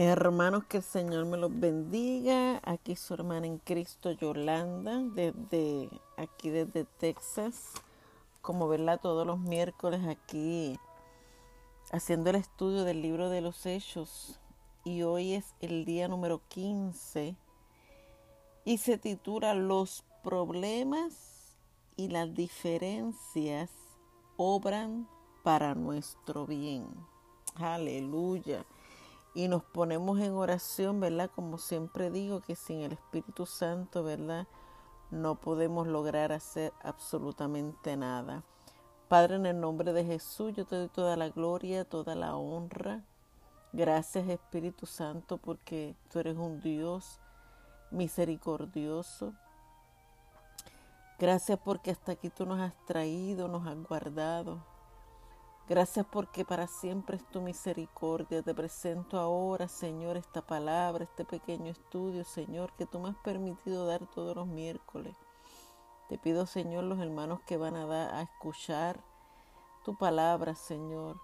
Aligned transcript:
Hermanos, 0.00 0.62
que 0.66 0.76
el 0.76 0.84
Señor 0.84 1.26
me 1.26 1.36
los 1.36 1.58
bendiga. 1.58 2.60
Aquí 2.62 2.94
su 2.94 3.14
hermana 3.14 3.48
en 3.48 3.58
Cristo, 3.58 4.12
Yolanda, 4.12 5.00
desde 5.02 5.90
aquí 6.16 6.50
desde 6.50 6.84
Texas. 6.84 7.72
Como 8.40 8.68
verla 8.68 8.98
todos 8.98 9.26
los 9.26 9.40
miércoles 9.40 10.06
aquí 10.06 10.78
haciendo 11.90 12.30
el 12.30 12.36
estudio 12.36 12.84
del 12.84 13.02
libro 13.02 13.28
de 13.28 13.40
los 13.40 13.66
Hechos. 13.66 14.38
Y 14.84 15.02
hoy 15.02 15.32
es 15.32 15.56
el 15.58 15.84
día 15.84 16.06
número 16.06 16.42
15 16.46 17.34
y 18.64 18.78
se 18.78 18.98
titula 18.98 19.52
Los 19.54 20.04
problemas 20.22 21.56
y 21.96 22.06
las 22.06 22.32
diferencias 22.36 23.68
obran 24.36 25.08
para 25.42 25.74
nuestro 25.74 26.46
bien. 26.46 26.86
Aleluya 27.56 28.64
y 29.34 29.48
nos 29.48 29.62
ponemos 29.62 30.18
en 30.20 30.32
oración, 30.32 31.00
¿verdad? 31.00 31.30
Como 31.34 31.58
siempre 31.58 32.10
digo, 32.10 32.40
que 32.40 32.56
sin 32.56 32.80
el 32.80 32.92
Espíritu 32.92 33.46
Santo, 33.46 34.02
¿verdad? 34.02 34.46
No 35.10 35.36
podemos 35.36 35.86
lograr 35.86 36.32
hacer 36.32 36.72
absolutamente 36.82 37.96
nada. 37.96 38.42
Padre, 39.08 39.36
en 39.36 39.46
el 39.46 39.60
nombre 39.60 39.92
de 39.92 40.04
Jesús, 40.04 40.54
yo 40.54 40.66
te 40.66 40.76
doy 40.76 40.88
toda 40.88 41.16
la 41.16 41.30
gloria, 41.30 41.84
toda 41.84 42.14
la 42.14 42.36
honra. 42.36 43.02
Gracias 43.72 44.28
Espíritu 44.28 44.86
Santo 44.86 45.36
porque 45.36 45.94
tú 46.10 46.18
eres 46.18 46.36
un 46.36 46.60
Dios 46.60 47.20
misericordioso. 47.90 49.34
Gracias 51.18 51.58
porque 51.64 51.90
hasta 51.90 52.12
aquí 52.12 52.30
tú 52.30 52.46
nos 52.46 52.60
has 52.60 52.74
traído, 52.86 53.48
nos 53.48 53.66
has 53.66 53.76
guardado. 53.82 54.62
Gracias 55.68 56.06
porque 56.06 56.46
para 56.46 56.66
siempre 56.66 57.18
es 57.18 57.30
tu 57.30 57.42
misericordia. 57.42 58.42
Te 58.42 58.54
presento 58.54 59.20
ahora, 59.20 59.68
Señor, 59.68 60.16
esta 60.16 60.40
palabra, 60.40 61.04
este 61.04 61.26
pequeño 61.26 61.70
estudio, 61.70 62.24
Señor, 62.24 62.72
que 62.72 62.86
tú 62.86 62.98
me 62.98 63.10
has 63.10 63.16
permitido 63.16 63.84
dar 63.84 64.06
todos 64.06 64.34
los 64.34 64.46
miércoles. 64.46 65.14
Te 66.08 66.16
pido, 66.16 66.46
Señor, 66.46 66.84
los 66.84 66.98
hermanos 67.00 67.40
que 67.46 67.58
van 67.58 67.76
a, 67.76 67.84
dar, 67.84 68.14
a 68.14 68.22
escuchar 68.22 68.98
tu 69.84 69.94
palabra, 69.94 70.54
Señor, 70.54 71.20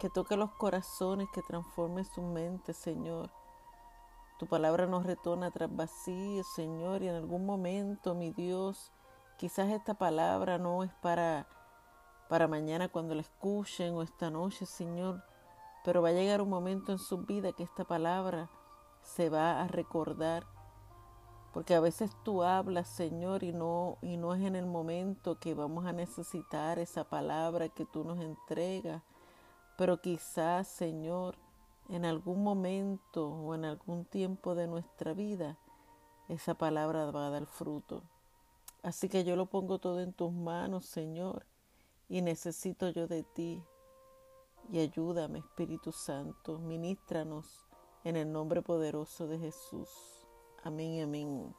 que 0.00 0.10
toque 0.10 0.36
los 0.36 0.50
corazones, 0.50 1.30
que 1.32 1.40
transforme 1.40 2.04
su 2.04 2.20
mente, 2.20 2.74
Señor. 2.74 3.30
Tu 4.38 4.46
palabra 4.46 4.86
nos 4.86 5.06
retorna 5.06 5.50
tras 5.50 5.74
vacío, 5.74 6.44
Señor, 6.44 7.02
y 7.02 7.08
en 7.08 7.14
algún 7.14 7.46
momento, 7.46 8.14
mi 8.14 8.32
Dios, 8.32 8.92
quizás 9.38 9.70
esta 9.70 9.94
palabra 9.94 10.58
no 10.58 10.84
es 10.84 10.92
para 11.00 11.46
para 12.28 12.48
mañana 12.48 12.88
cuando 12.88 13.14
la 13.14 13.20
escuchen 13.20 13.94
o 13.94 14.02
esta 14.02 14.30
noche, 14.30 14.66
Señor. 14.66 15.22
Pero 15.84 16.02
va 16.02 16.08
a 16.08 16.12
llegar 16.12 16.42
un 16.42 16.48
momento 16.48 16.92
en 16.92 16.98
su 16.98 17.18
vida 17.18 17.52
que 17.52 17.62
esta 17.62 17.84
palabra 17.84 18.50
se 19.02 19.28
va 19.28 19.62
a 19.62 19.68
recordar. 19.68 20.44
Porque 21.52 21.74
a 21.74 21.80
veces 21.80 22.10
tú 22.24 22.42
hablas, 22.42 22.88
Señor, 22.88 23.42
y 23.42 23.52
no, 23.52 23.98
y 24.02 24.16
no 24.16 24.34
es 24.34 24.42
en 24.42 24.56
el 24.56 24.66
momento 24.66 25.38
que 25.38 25.54
vamos 25.54 25.86
a 25.86 25.92
necesitar 25.92 26.78
esa 26.78 27.04
palabra 27.04 27.68
que 27.68 27.86
tú 27.86 28.04
nos 28.04 28.18
entregas. 28.20 29.02
Pero 29.78 30.00
quizás, 30.00 30.66
Señor, 30.66 31.36
en 31.88 32.04
algún 32.04 32.42
momento 32.42 33.28
o 33.28 33.54
en 33.54 33.64
algún 33.64 34.04
tiempo 34.04 34.54
de 34.54 34.66
nuestra 34.66 35.14
vida, 35.14 35.56
esa 36.28 36.54
palabra 36.54 37.10
va 37.12 37.28
a 37.28 37.30
dar 37.30 37.46
fruto. 37.46 38.02
Así 38.82 39.08
que 39.08 39.24
yo 39.24 39.36
lo 39.36 39.46
pongo 39.46 39.78
todo 39.78 40.00
en 40.00 40.12
tus 40.12 40.32
manos, 40.32 40.84
Señor 40.84 41.46
y 42.08 42.22
necesito 42.22 42.88
yo 42.90 43.06
de 43.06 43.22
ti. 43.22 43.62
Y 44.70 44.80
ayúdame, 44.80 45.38
Espíritu 45.38 45.92
Santo, 45.92 46.58
ministranos 46.58 47.66
en 48.04 48.16
el 48.16 48.32
nombre 48.32 48.62
poderoso 48.62 49.26
de 49.26 49.38
Jesús. 49.38 49.88
Amén 50.64 51.02
amén. 51.02 51.54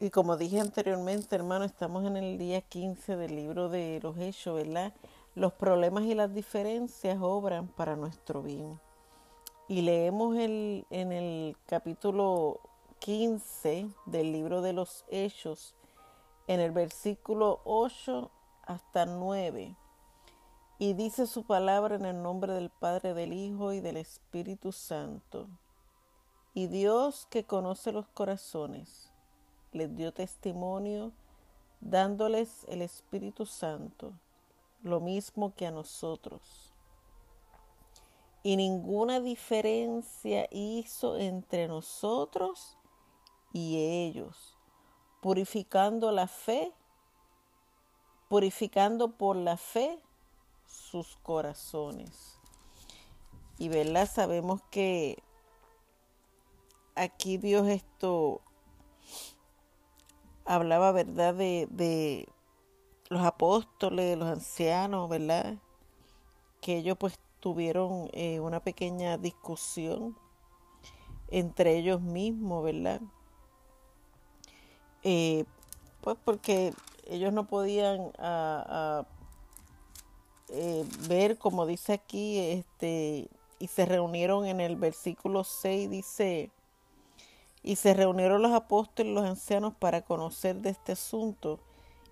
Y 0.00 0.10
como 0.10 0.36
dije 0.36 0.60
anteriormente, 0.60 1.36
hermano, 1.36 1.64
estamos 1.64 2.04
en 2.04 2.16
el 2.16 2.36
día 2.36 2.60
15 2.60 3.16
del 3.16 3.36
libro 3.36 3.68
de 3.68 4.00
los 4.02 4.18
Hechos, 4.18 4.56
¿verdad? 4.56 4.92
Los 5.34 5.52
problemas 5.52 6.04
y 6.04 6.14
las 6.14 6.34
diferencias 6.34 7.18
obran 7.20 7.68
para 7.68 7.94
nuestro 7.94 8.42
bien. 8.42 8.80
Y 9.68 9.82
leemos 9.82 10.36
el, 10.36 10.84
en 10.90 11.12
el 11.12 11.56
capítulo 11.66 12.60
15 12.98 13.88
del 14.06 14.32
libro 14.32 14.62
de 14.62 14.72
los 14.72 15.04
Hechos, 15.08 15.74
en 16.48 16.60
el 16.60 16.72
versículo 16.72 17.60
8 17.64 18.30
hasta 18.66 19.06
9. 19.06 19.76
Y 20.78 20.92
dice 20.94 21.26
su 21.26 21.44
palabra 21.44 21.96
en 21.96 22.04
el 22.04 22.22
nombre 22.22 22.52
del 22.52 22.70
Padre, 22.70 23.14
del 23.14 23.32
Hijo 23.32 23.72
y 23.72 23.80
del 23.80 23.96
Espíritu 23.96 24.72
Santo. 24.72 25.48
Y 26.52 26.66
Dios 26.66 27.26
que 27.30 27.44
conoce 27.44 27.92
los 27.92 28.08
corazones, 28.08 29.10
les 29.72 29.94
dio 29.96 30.12
testimonio 30.12 31.12
dándoles 31.80 32.64
el 32.68 32.82
Espíritu 32.82 33.46
Santo, 33.46 34.12
lo 34.82 35.00
mismo 35.00 35.54
que 35.54 35.66
a 35.66 35.70
nosotros. 35.70 36.72
Y 38.42 38.56
ninguna 38.56 39.20
diferencia 39.20 40.46
hizo 40.50 41.16
entre 41.18 41.66
nosotros 41.66 42.76
y 43.52 43.78
ellos, 43.78 44.58
purificando 45.20 46.10
la 46.10 46.26
fe 46.26 46.72
purificando 48.34 49.12
por 49.12 49.36
la 49.36 49.56
fe 49.56 49.96
sus 50.66 51.16
corazones. 51.22 52.36
Y 53.58 53.68
verdad, 53.68 54.10
sabemos 54.12 54.60
que 54.72 55.22
aquí 56.96 57.38
Dios 57.38 57.68
esto 57.68 58.40
hablaba, 60.44 60.90
¿verdad? 60.90 61.32
De, 61.32 61.68
de 61.70 62.28
los 63.08 63.24
apóstoles, 63.24 64.18
los 64.18 64.26
ancianos, 64.26 65.08
¿verdad? 65.08 65.54
Que 66.60 66.78
ellos 66.78 66.96
pues 66.98 67.20
tuvieron 67.38 68.08
eh, 68.14 68.40
una 68.40 68.58
pequeña 68.58 69.16
discusión 69.16 70.18
entre 71.28 71.76
ellos 71.76 72.00
mismos, 72.00 72.64
¿verdad? 72.64 73.00
Eh, 75.04 75.44
pues 76.00 76.16
porque 76.24 76.74
ellos 77.06 77.32
no 77.32 77.46
podían 77.46 78.12
eh, 80.48 80.84
ver, 81.08 81.38
como 81.38 81.66
dice 81.66 81.94
aquí, 81.94 82.38
este, 82.38 83.28
y 83.58 83.68
se 83.68 83.86
reunieron 83.86 84.46
en 84.46 84.60
el 84.60 84.76
versículo 84.76 85.44
6, 85.44 85.90
dice, 85.90 86.50
y 87.62 87.76
se 87.76 87.94
reunieron 87.94 88.42
los 88.42 88.52
apóstoles 88.52 89.14
los 89.14 89.24
ancianos 89.24 89.74
para 89.74 90.02
conocer 90.02 90.56
de 90.56 90.70
este 90.70 90.92
asunto. 90.92 91.60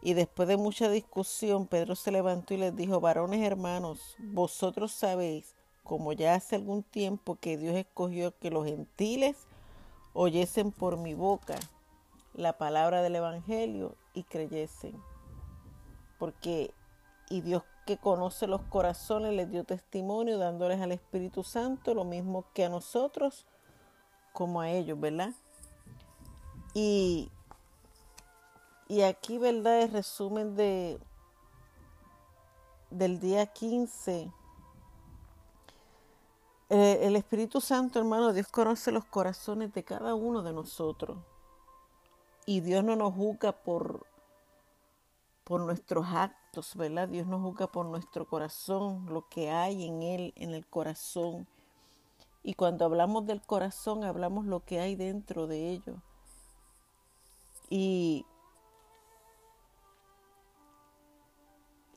Y 0.00 0.14
después 0.14 0.48
de 0.48 0.56
mucha 0.56 0.88
discusión, 0.88 1.66
Pedro 1.66 1.94
se 1.94 2.10
levantó 2.10 2.54
y 2.54 2.56
les 2.56 2.74
dijo, 2.74 3.00
varones 3.00 3.42
hermanos, 3.42 4.16
vosotros 4.18 4.92
sabéis, 4.92 5.54
como 5.84 6.12
ya 6.12 6.34
hace 6.34 6.56
algún 6.56 6.82
tiempo 6.82 7.36
que 7.36 7.56
Dios 7.56 7.76
escogió 7.76 8.36
que 8.38 8.50
los 8.50 8.64
gentiles 8.64 9.36
oyesen 10.14 10.72
por 10.72 10.96
mi 10.96 11.14
boca 11.14 11.56
la 12.34 12.56
palabra 12.56 13.02
del 13.02 13.16
Evangelio 13.16 13.94
y 14.14 14.24
creyesen. 14.24 15.00
Porque, 16.18 16.72
y 17.28 17.40
Dios 17.40 17.62
que 17.86 17.98
conoce 17.98 18.46
los 18.46 18.62
corazones 18.62 19.32
les 19.34 19.50
dio 19.50 19.64
testimonio 19.64 20.38
dándoles 20.38 20.80
al 20.80 20.92
Espíritu 20.92 21.42
Santo 21.42 21.94
lo 21.94 22.04
mismo 22.04 22.44
que 22.54 22.64
a 22.64 22.68
nosotros 22.68 23.46
como 24.32 24.60
a 24.60 24.70
ellos, 24.70 24.98
¿verdad? 24.98 25.32
Y, 26.74 27.30
y 28.88 29.02
aquí, 29.02 29.38
¿verdad? 29.38 29.82
El 29.82 29.92
resumen 29.92 30.54
de, 30.54 30.98
del 32.90 33.20
día 33.20 33.46
15. 33.46 34.30
Eh, 36.70 36.98
el 37.02 37.16
Espíritu 37.16 37.60
Santo, 37.60 37.98
hermano, 37.98 38.32
Dios 38.32 38.48
conoce 38.48 38.92
los 38.92 39.04
corazones 39.04 39.74
de 39.74 39.84
cada 39.84 40.14
uno 40.14 40.42
de 40.42 40.52
nosotros. 40.52 41.18
Y 42.46 42.60
Dios 42.60 42.82
no 42.82 42.96
nos 42.96 43.14
juzga 43.14 43.52
por, 43.52 44.06
por 45.44 45.60
nuestros 45.60 46.06
actos, 46.08 46.74
¿verdad? 46.76 47.08
Dios 47.08 47.26
nos 47.26 47.40
juzga 47.40 47.66
por 47.68 47.86
nuestro 47.86 48.26
corazón, 48.26 49.06
lo 49.06 49.28
que 49.28 49.50
hay 49.50 49.86
en 49.86 50.02
Él, 50.02 50.32
en 50.36 50.54
el 50.54 50.66
corazón. 50.66 51.46
Y 52.42 52.54
cuando 52.54 52.84
hablamos 52.84 53.26
del 53.26 53.40
corazón, 53.40 54.02
hablamos 54.02 54.46
lo 54.46 54.64
que 54.64 54.80
hay 54.80 54.96
dentro 54.96 55.46
de 55.46 55.70
ello. 55.70 56.02
Y, 57.70 58.26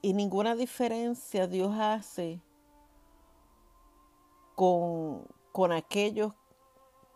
y 0.01 0.13
ninguna 0.13 0.56
diferencia 0.56 1.47
Dios 1.47 1.75
hace 1.77 2.39
con, 4.53 5.27
con 5.51 5.71
aquellos 5.71 6.33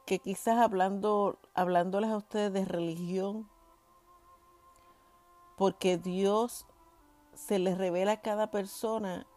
que 0.06 0.18
quizás 0.18 0.58
hablando, 0.58 1.38
hablándoles 1.60 2.10
a 2.10 2.16
ustedes 2.16 2.54
de 2.54 2.64
religión, 2.64 3.50
porque 5.58 5.98
Dios 5.98 6.66
se 7.34 7.60
les 7.60 7.78
revela 7.78 8.14
a 8.14 8.22
cada 8.22 8.50
persona 8.50 9.28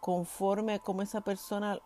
conforme 0.00 0.74
a 0.74 0.78
cómo 0.78 1.00
esa 1.00 1.22
persona 1.22 1.78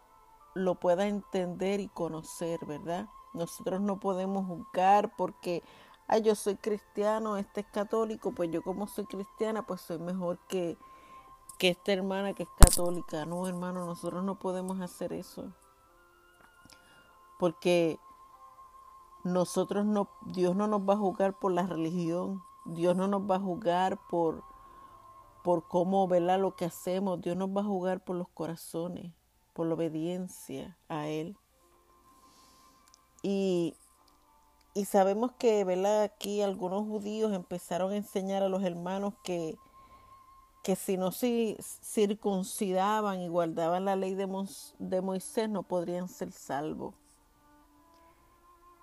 lo 0.54 0.74
pueda 0.74 1.06
entender 1.06 1.78
y 1.78 1.86
conocer, 1.86 2.66
¿verdad? 2.66 3.08
Nosotros 3.34 3.80
no 3.80 4.00
podemos 4.00 4.46
juzgar 4.46 5.14
porque, 5.14 5.62
ay, 6.08 6.22
yo 6.22 6.34
soy 6.34 6.56
cristiano, 6.56 7.36
este 7.36 7.60
es 7.60 7.66
católico, 7.68 8.32
pues 8.32 8.50
yo 8.50 8.62
como 8.62 8.88
soy 8.88 9.04
cristiana, 9.04 9.64
pues 9.64 9.80
soy 9.80 10.00
mejor 10.00 10.40
que, 10.48 10.76
que 11.56 11.68
esta 11.68 11.92
hermana 11.92 12.32
que 12.32 12.42
es 12.42 12.48
católica. 12.58 13.24
No, 13.26 13.46
hermano, 13.46 13.86
nosotros 13.86 14.24
no 14.24 14.40
podemos 14.40 14.80
hacer 14.80 15.12
eso. 15.12 15.52
Porque 17.38 18.00
nosotros 19.26 19.84
no, 19.84 20.08
Dios 20.26 20.54
no 20.54 20.68
nos 20.68 20.82
va 20.82 20.94
a 20.94 20.98
juzgar 20.98 21.36
por 21.36 21.50
la 21.50 21.66
religión, 21.66 22.42
Dios 22.64 22.96
no 22.96 23.08
nos 23.08 23.22
va 23.22 23.36
a 23.36 23.40
juzgar 23.40 23.98
por, 24.08 24.44
por 25.42 25.66
cómo, 25.66 26.06
¿verdad? 26.06 26.38
Lo 26.38 26.54
que 26.54 26.64
hacemos, 26.64 27.20
Dios 27.20 27.36
nos 27.36 27.48
va 27.48 27.62
a 27.62 27.64
juzgar 27.64 28.04
por 28.04 28.14
los 28.14 28.28
corazones, 28.28 29.12
por 29.52 29.66
la 29.66 29.74
obediencia 29.74 30.78
a 30.88 31.08
Él. 31.08 31.36
Y, 33.22 33.74
y 34.74 34.84
sabemos 34.84 35.32
que, 35.32 35.64
¿verdad? 35.64 36.04
Aquí 36.04 36.40
algunos 36.40 36.86
judíos 36.86 37.32
empezaron 37.32 37.90
a 37.92 37.96
enseñar 37.96 38.44
a 38.44 38.48
los 38.48 38.62
hermanos 38.62 39.14
que, 39.24 39.56
que 40.62 40.76
si 40.76 40.96
no 40.96 41.10
se 41.10 41.56
circuncidaban 41.60 43.20
y 43.22 43.28
guardaban 43.28 43.86
la 43.86 43.96
ley 43.96 44.14
de 44.14 45.02
Moisés 45.02 45.48
no 45.48 45.64
podrían 45.64 46.08
ser 46.08 46.30
salvos. 46.30 46.94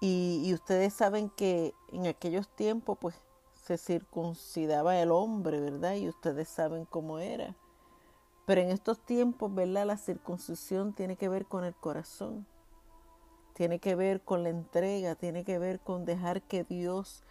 Y, 0.05 0.53
ustedes 0.53 0.93
saben 0.93 1.29
que 1.29 1.73
en 1.93 2.07
aquellos 2.07 2.49
tiempos 2.49 2.97
pues 2.99 3.15
se 3.53 3.77
circuncidaba 3.77 4.99
el 4.99 5.11
hombre, 5.11 5.61
¿verdad? 5.61 5.93
Y 5.93 6.09
ustedes 6.09 6.49
saben 6.49 6.83
cómo 6.83 7.19
era. 7.19 7.55
Pero 8.45 8.59
en 8.59 8.71
estos 8.71 8.99
tiempos, 8.99 9.53
¿verdad? 9.55 9.85
La 9.85 9.97
circuncisión 9.97 10.91
tiene 10.93 11.15
que 11.15 11.29
ver 11.29 11.45
con 11.45 11.63
el 11.63 11.73
corazón 11.73 12.45
tiene 13.53 13.79
que 13.79 13.95
ver 13.95 14.21
con 14.21 14.43
la 14.43 14.49
entrega, 14.49 15.15
tiene 15.15 15.43
que 15.43 15.59
ver 15.59 15.79
con 15.79 16.05
dejar 16.05 16.41
que 16.41 16.63
Dios 16.63 17.23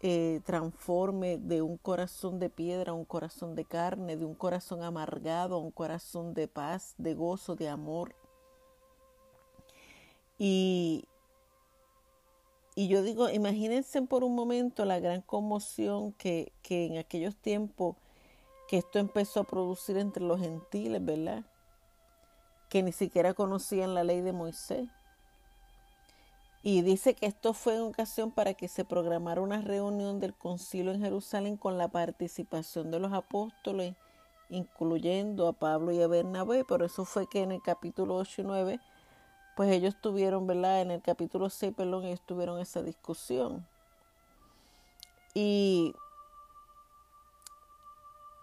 eh, 0.00 0.40
transforme 0.44 1.38
de 1.38 1.62
un 1.62 1.76
corazón 1.76 2.38
de 2.38 2.50
piedra 2.50 2.92
a 2.92 2.94
un 2.94 3.04
corazón 3.04 3.54
de 3.54 3.64
carne, 3.64 4.16
de 4.16 4.24
un 4.24 4.34
corazón 4.34 4.82
amargado 4.82 5.56
a 5.56 5.58
un 5.58 5.70
corazón 5.70 6.34
de 6.34 6.48
paz, 6.48 6.94
de 6.98 7.14
gozo, 7.14 7.56
de 7.56 7.68
amor. 7.68 8.14
Y, 10.38 11.04
y 12.76 12.86
yo 12.86 13.02
digo, 13.02 13.28
imagínense 13.28 14.00
por 14.02 14.22
un 14.22 14.36
momento 14.36 14.84
la 14.84 15.00
gran 15.00 15.22
conmoción 15.22 16.12
que, 16.12 16.52
que 16.62 16.86
en 16.86 16.98
aquellos 16.98 17.34
tiempos 17.34 17.96
que 18.68 18.78
esto 18.78 19.00
empezó 19.00 19.40
a 19.40 19.44
producir 19.44 19.96
entre 19.96 20.22
los 20.22 20.40
gentiles, 20.40 21.04
¿verdad? 21.04 21.44
Que 22.68 22.84
ni 22.84 22.92
siquiera 22.92 23.34
conocían 23.34 23.94
la 23.94 24.04
ley 24.04 24.20
de 24.20 24.32
Moisés 24.32 24.88
y 26.68 26.82
dice 26.82 27.14
que 27.14 27.26
esto 27.26 27.52
fue 27.52 27.76
en 27.76 27.82
ocasión 27.82 28.32
para 28.32 28.54
que 28.54 28.66
se 28.66 28.84
programara 28.84 29.40
una 29.40 29.60
reunión 29.60 30.18
del 30.18 30.34
concilio 30.34 30.90
en 30.90 31.00
Jerusalén 31.00 31.56
con 31.56 31.78
la 31.78 31.86
participación 31.86 32.90
de 32.90 32.98
los 32.98 33.12
apóstoles, 33.12 33.94
incluyendo 34.48 35.46
a 35.46 35.52
Pablo 35.52 35.92
y 35.92 36.02
a 36.02 36.08
Bernabé. 36.08 36.64
Por 36.64 36.82
eso 36.82 37.04
fue 37.04 37.28
que 37.28 37.42
en 37.42 37.52
el 37.52 37.62
capítulo 37.62 38.16
8 38.16 38.42
y 38.42 38.44
9, 38.44 38.80
pues 39.56 39.72
ellos 39.72 39.96
tuvieron, 40.00 40.46
¿verdad? 40.46 40.82
En 40.82 40.92
el 40.92 41.02
capítulo 41.02 41.50
6, 41.50 41.74
perdón, 41.76 42.04
ellos 42.04 42.20
tuvieron 42.24 42.60
esa 42.60 42.82
discusión. 42.82 43.66
Y 45.34 45.94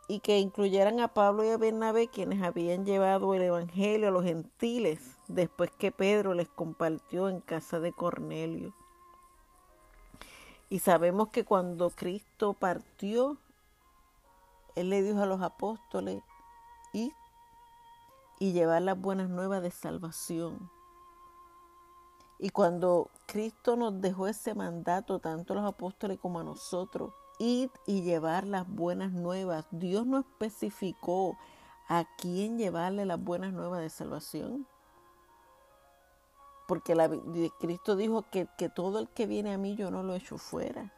y 0.07 0.19
que 0.19 0.39
incluyeran 0.39 1.00
a 1.00 1.07
Pablo 1.07 1.44
y 1.44 1.50
a 1.50 1.57
Bernabé, 1.57 2.07
quienes 2.07 2.44
habían 2.44 2.86
llevado 2.86 3.33
el 3.33 3.42
Evangelio 3.42 4.10
a 4.10 4.12
los 4.12 4.24
gentiles 4.24 5.18
después 5.27 5.71
que 5.71 5.92
Pedro 5.92 6.33
les 6.33 6.50
compartió 6.50 7.30
en 7.30 7.39
casa 7.39 7.80
de 7.80 7.94
Cornelio. 7.94 8.75
Y 10.69 10.80
sabemos 10.80 11.30
que 11.30 11.45
cuando 11.45 11.89
Cristo 11.89 12.54
partió, 12.54 13.38
Él 14.75 14.89
le 14.89 15.01
dijo 15.01 15.21
a 15.21 15.25
los 15.25 15.42
apóstoles, 15.42 16.21
ir 16.92 17.13
y 18.39 18.51
llevar 18.51 18.81
las 18.81 19.00
buenas 19.00 19.30
nuevas 19.30 19.62
de 19.62 19.71
salvación. 19.71 20.69
Y 22.44 22.50
cuando 22.50 23.10
Cristo 23.25 23.78
nos 23.78 24.01
dejó 24.01 24.28
ese 24.28 24.54
mandato, 24.54 25.19
tanto 25.19 25.54
a 25.54 25.56
los 25.56 25.66
apóstoles 25.66 26.19
como 26.19 26.42
a 26.42 26.44
nosotros, 26.44 27.13
ir 27.40 27.72
y 27.88 28.01
llevar 28.01 28.45
las 28.45 28.68
buenas 28.68 29.13
nuevas. 29.13 29.66
Dios 29.72 30.06
no 30.06 30.19
especificó 30.19 31.38
a 31.88 32.04
quién 32.18 32.57
llevarle 32.57 33.06
las 33.06 33.24
buenas 33.24 33.54
nuevas 33.54 33.80
de 33.80 33.90
salvación. 33.90 34.68
Porque 36.68 36.95
la, 36.95 37.10
Cristo 37.62 37.95
dijo 37.95 38.25
que, 38.30 38.50
que 38.57 38.68
todo 38.68 39.00
el 39.00 39.07
que 39.07 39.25
viene 39.25 39.54
a 39.54 39.57
mí 39.57 39.78
yo 39.78 39.89
no 39.89 40.04
lo 40.04 40.13
echo 40.13 40.38
fuera. 40.38 40.92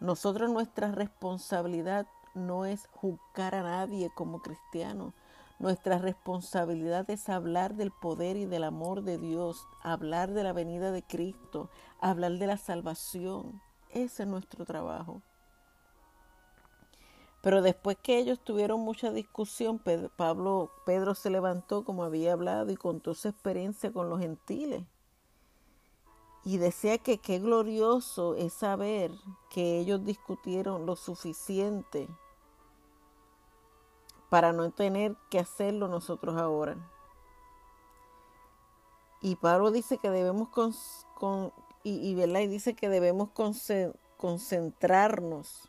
Nosotros 0.00 0.50
nuestra 0.50 0.90
responsabilidad 0.90 2.08
no 2.34 2.64
es 2.64 2.88
juzgar 2.94 3.54
a 3.54 3.62
nadie 3.62 4.10
como 4.16 4.42
cristianos. 4.42 5.14
Nuestra 5.60 5.98
responsabilidad 5.98 7.10
es 7.10 7.28
hablar 7.28 7.74
del 7.74 7.90
poder 7.90 8.38
y 8.38 8.46
del 8.46 8.64
amor 8.64 9.02
de 9.02 9.18
Dios, 9.18 9.68
hablar 9.82 10.32
de 10.32 10.42
la 10.42 10.54
venida 10.54 10.90
de 10.90 11.02
Cristo, 11.02 11.68
hablar 12.00 12.38
de 12.38 12.46
la 12.46 12.56
salvación. 12.56 13.60
Ese 13.90 14.22
es 14.22 14.28
nuestro 14.30 14.64
trabajo. 14.64 15.20
Pero 17.42 17.60
después 17.60 17.98
que 18.02 18.16
ellos 18.16 18.40
tuvieron 18.42 18.80
mucha 18.80 19.10
discusión, 19.10 19.78
Pedro, 19.78 20.10
Pablo, 20.16 20.70
Pedro 20.86 21.14
se 21.14 21.28
levantó 21.28 21.84
como 21.84 22.04
había 22.04 22.32
hablado 22.32 22.72
y 22.72 22.76
contó 22.76 23.12
su 23.12 23.28
experiencia 23.28 23.92
con 23.92 24.08
los 24.08 24.18
gentiles. 24.18 24.86
Y 26.42 26.56
decía 26.56 26.96
que 26.96 27.18
qué 27.18 27.38
glorioso 27.38 28.34
es 28.34 28.54
saber 28.54 29.12
que 29.50 29.78
ellos 29.78 30.02
discutieron 30.06 30.86
lo 30.86 30.96
suficiente 30.96 32.08
para 34.30 34.52
no 34.52 34.70
tener 34.70 35.16
que 35.28 35.38
hacerlo 35.38 35.88
nosotros 35.88 36.36
ahora. 36.36 36.76
Y 39.20 39.36
Pablo 39.36 39.70
dice 39.70 39.98
que 39.98 40.08
debemos 40.08 40.48
con, 40.48 41.52
y, 41.82 42.10
y 42.10 42.46
dice 42.46 42.74
que 42.74 42.88
debemos 42.88 43.28
concentrarnos 44.16 45.68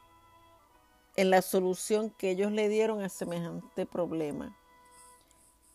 en 1.17 1.29
la 1.29 1.41
solución 1.41 2.09
que 2.11 2.29
ellos 2.29 2.53
le 2.53 2.69
dieron 2.69 3.01
a 3.01 3.09
semejante 3.09 3.85
problema. 3.85 4.57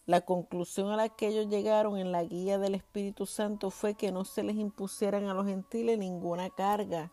La 0.07 0.23
conclusión 0.23 0.91
a 0.91 0.97
la 0.97 1.09
que 1.11 1.27
ellos 1.27 1.49
llegaron 1.49 1.99
en 1.99 2.13
la 2.13 2.23
guía 2.23 2.59
del 2.59 2.77
Espíritu 2.77 3.27
Santo 3.27 3.71
fue 3.71 3.95
que 3.95 4.13
no 4.13 4.25
se 4.25 4.45
les 4.45 4.57
impusieran 4.57 5.25
a 5.25 5.35
los 5.35 5.47
gentiles 5.47 5.99
ninguna 5.99 6.49
carga 6.49 7.13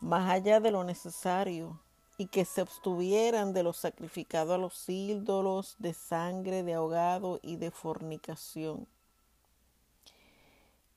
más 0.00 0.30
allá 0.30 0.60
de 0.60 0.70
lo 0.70 0.84
necesario 0.84 1.81
y 2.22 2.26
que 2.26 2.44
se 2.44 2.60
abstuvieran 2.60 3.52
de 3.52 3.64
lo 3.64 3.72
sacrificado 3.72 4.54
a 4.54 4.58
los 4.58 4.88
ídolos, 4.88 5.74
de 5.80 5.92
sangre, 5.92 6.62
de 6.62 6.74
ahogado 6.74 7.40
y 7.42 7.56
de 7.56 7.72
fornicación. 7.72 8.86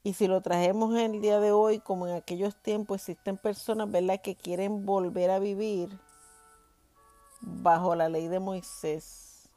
Y 0.03 0.13
si 0.13 0.27
lo 0.27 0.41
trajemos 0.41 0.95
en 0.95 1.15
el 1.15 1.21
día 1.21 1.39
de 1.39 1.51
hoy, 1.51 1.79
como 1.79 2.05
en 2.05 2.13
aquellos 2.13 2.55
tiempos, 2.55 2.97
existen 2.97 3.37
personas, 3.37 3.89
¿verdad?, 3.89 4.21
que 4.21 4.35
quieren 4.35 4.85
volver 4.85 5.31
a 5.31 5.39
vivir 5.39 5.89
bajo 7.41 7.95
la 7.95 8.07
ley 8.07 8.27
de 8.27 8.39
Moisés, 8.39 9.49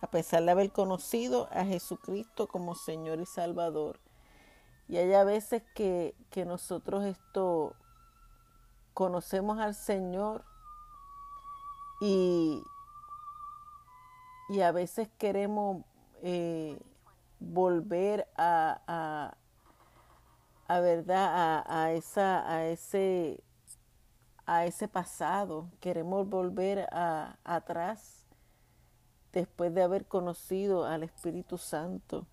a 0.00 0.06
pesar 0.06 0.44
de 0.44 0.52
haber 0.52 0.70
conocido 0.70 1.48
a 1.50 1.64
Jesucristo 1.64 2.46
como 2.46 2.76
Señor 2.76 3.18
y 3.18 3.26
Salvador. 3.26 3.98
Y 4.86 4.98
hay 4.98 5.12
a 5.12 5.24
veces 5.24 5.64
que, 5.74 6.14
que 6.30 6.44
nosotros 6.44 7.04
esto 7.04 7.74
conocemos 8.94 9.58
al 9.58 9.74
Señor 9.74 10.44
y, 12.00 12.62
y 14.48 14.60
a 14.60 14.72
veces 14.72 15.08
queremos 15.18 15.84
eh, 16.22 16.78
volver 17.40 18.26
a, 18.36 19.34
a 20.68 20.80
verdad 20.80 21.64
a, 21.66 21.92
esa 21.92 22.48
a 22.48 22.66
ese 22.66 23.42
a 24.46 24.66
ese 24.66 24.86
pasado. 24.88 25.70
Queremos 25.80 26.28
volver 26.28 26.86
a, 26.92 27.38
atrás 27.44 28.26
después 29.32 29.74
de 29.74 29.82
haber 29.82 30.06
conocido 30.06 30.84
al 30.84 31.02
Espíritu 31.02 31.58
Santo. 31.58 32.26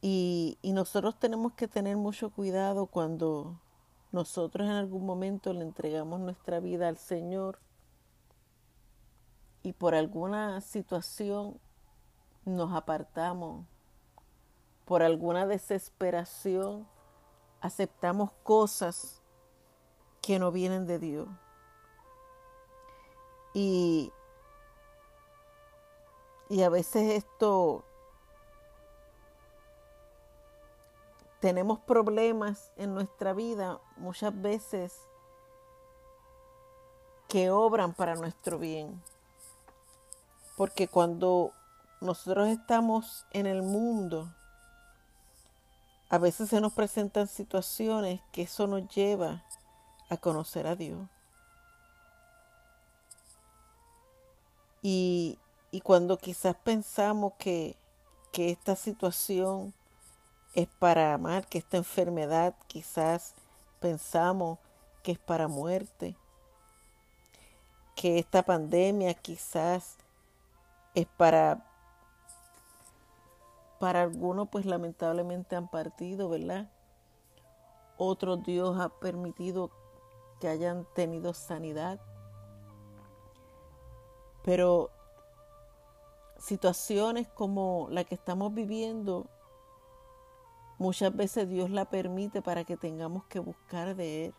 Y, 0.00 0.58
y 0.60 0.72
nosotros 0.72 1.18
tenemos 1.18 1.54
que 1.54 1.66
tener 1.66 1.96
mucho 1.96 2.30
cuidado 2.30 2.86
cuando 2.86 3.60
nosotros 4.14 4.68
en 4.68 4.74
algún 4.74 5.04
momento 5.04 5.52
le 5.52 5.62
entregamos 5.62 6.20
nuestra 6.20 6.60
vida 6.60 6.86
al 6.86 6.98
Señor 6.98 7.58
y 9.64 9.72
por 9.72 9.96
alguna 9.96 10.60
situación 10.60 11.58
nos 12.44 12.72
apartamos 12.72 13.66
por 14.84 15.02
alguna 15.02 15.46
desesperación, 15.46 16.86
aceptamos 17.60 18.30
cosas 18.44 19.20
que 20.22 20.38
no 20.38 20.52
vienen 20.52 20.86
de 20.86 21.00
Dios. 21.00 21.28
Y, 23.52 24.12
y 26.48 26.62
a 26.62 26.68
veces 26.68 27.24
esto 27.24 27.84
tenemos 31.44 31.78
problemas 31.78 32.72
en 32.78 32.94
nuestra 32.94 33.34
vida 33.34 33.78
muchas 33.98 34.32
veces 34.40 34.98
que 37.28 37.50
obran 37.50 37.92
para 37.92 38.14
nuestro 38.14 38.58
bien. 38.58 39.02
Porque 40.56 40.88
cuando 40.88 41.52
nosotros 42.00 42.48
estamos 42.48 43.26
en 43.30 43.44
el 43.44 43.60
mundo, 43.60 44.34
a 46.08 46.16
veces 46.16 46.48
se 46.48 46.62
nos 46.62 46.72
presentan 46.72 47.28
situaciones 47.28 48.22
que 48.32 48.44
eso 48.44 48.66
nos 48.66 48.88
lleva 48.88 49.44
a 50.08 50.16
conocer 50.16 50.66
a 50.66 50.76
Dios. 50.76 51.06
Y, 54.80 55.38
cuando 55.82 56.16
quizás 56.16 56.56
pensamos 56.56 57.34
que, 57.34 57.76
que 58.32 58.50
esta 58.50 58.76
situación 58.76 59.74
es 60.54 60.68
para 60.78 61.14
amar, 61.14 61.46
que 61.46 61.58
esta 61.58 61.76
enfermedad 61.76 62.54
quizás 62.66 63.34
pensamos 63.80 64.58
que 65.02 65.12
es 65.12 65.18
para 65.18 65.48
muerte, 65.48 66.16
que 67.94 68.18
esta 68.18 68.42
pandemia 68.42 69.14
quizás 69.14 69.96
es 70.94 71.06
para 71.06 71.70
para 73.78 74.00
algunos 74.00 74.48
pues 74.48 74.64
lamentablemente 74.64 75.56
han 75.56 75.68
partido, 75.68 76.30
¿verdad? 76.30 76.70
Otros 77.98 78.42
Dios 78.42 78.80
ha 78.80 78.88
permitido 78.88 79.70
que 80.40 80.48
hayan 80.48 80.86
tenido 80.94 81.34
sanidad. 81.34 82.00
Pero 84.42 84.90
situaciones 86.38 87.28
como 87.28 87.88
la 87.90 88.04
que 88.04 88.14
estamos 88.14 88.54
viviendo, 88.54 89.26
muchas 90.78 91.14
veces 91.14 91.48
Dios 91.48 91.70
la 91.70 91.84
permite 91.84 92.42
para 92.42 92.64
que 92.64 92.76
tengamos 92.76 93.24
que 93.24 93.38
buscar 93.38 93.94
de 93.94 94.26
Él. 94.26 94.34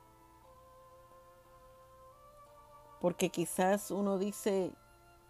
Porque 3.01 3.29
quizás 3.29 3.91
uno 3.91 4.17
dice, 4.17 4.73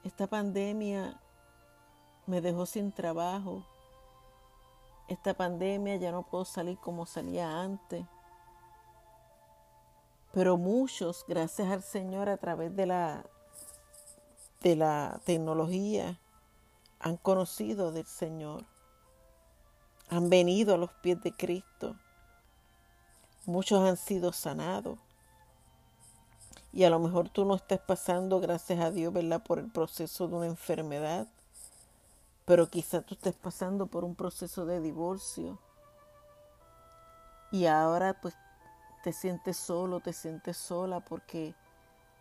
esta 0.03 0.27
pandemia 0.27 1.19
me 2.25 2.41
dejó 2.41 2.65
sin 2.65 2.91
trabajo, 2.91 3.63
esta 5.07 5.33
pandemia 5.33 5.97
ya 5.97 6.11
no 6.11 6.23
puedo 6.23 6.45
salir 6.45 6.77
como 6.79 7.05
salía 7.05 7.61
antes. 7.61 8.05
Pero 10.31 10.57
muchos, 10.57 11.23
gracias 11.27 11.71
al 11.71 11.83
Señor, 11.83 12.27
a 12.27 12.37
través 12.37 12.75
de 12.75 12.85
la, 12.85 13.25
de 14.61 14.75
la 14.75 15.21
tecnología, 15.25 16.19
han 16.99 17.17
conocido 17.17 17.91
del 17.91 18.05
Señor. 18.05 18.65
Han 20.09 20.29
venido 20.29 20.75
a 20.75 20.77
los 20.77 20.91
pies 20.93 21.21
de 21.21 21.31
Cristo. 21.31 21.95
Muchos 23.45 23.87
han 23.87 23.97
sido 23.97 24.31
sanados. 24.33 24.97
Y 26.73 26.83
a 26.83 26.89
lo 26.89 26.99
mejor 26.99 27.29
tú 27.29 27.45
no 27.45 27.55
estás 27.55 27.79
pasando, 27.79 28.39
gracias 28.39 28.79
a 28.79 28.91
Dios, 28.91 29.13
¿verdad?, 29.13 29.41
por 29.43 29.59
el 29.59 29.71
proceso 29.71 30.27
de 30.27 30.35
una 30.35 30.47
enfermedad 30.47 31.27
pero 32.45 32.67
quizá 32.67 33.01
tú 33.01 33.15
estés 33.15 33.35
pasando 33.35 33.87
por 33.87 34.03
un 34.03 34.15
proceso 34.15 34.65
de 34.65 34.79
divorcio 34.79 35.57
y 37.51 37.65
ahora 37.65 38.13
pues 38.21 38.35
te 39.03 39.13
sientes 39.13 39.57
solo, 39.57 39.99
te 39.99 40.13
sientes 40.13 40.55
sola 40.57 40.99
porque 40.99 41.55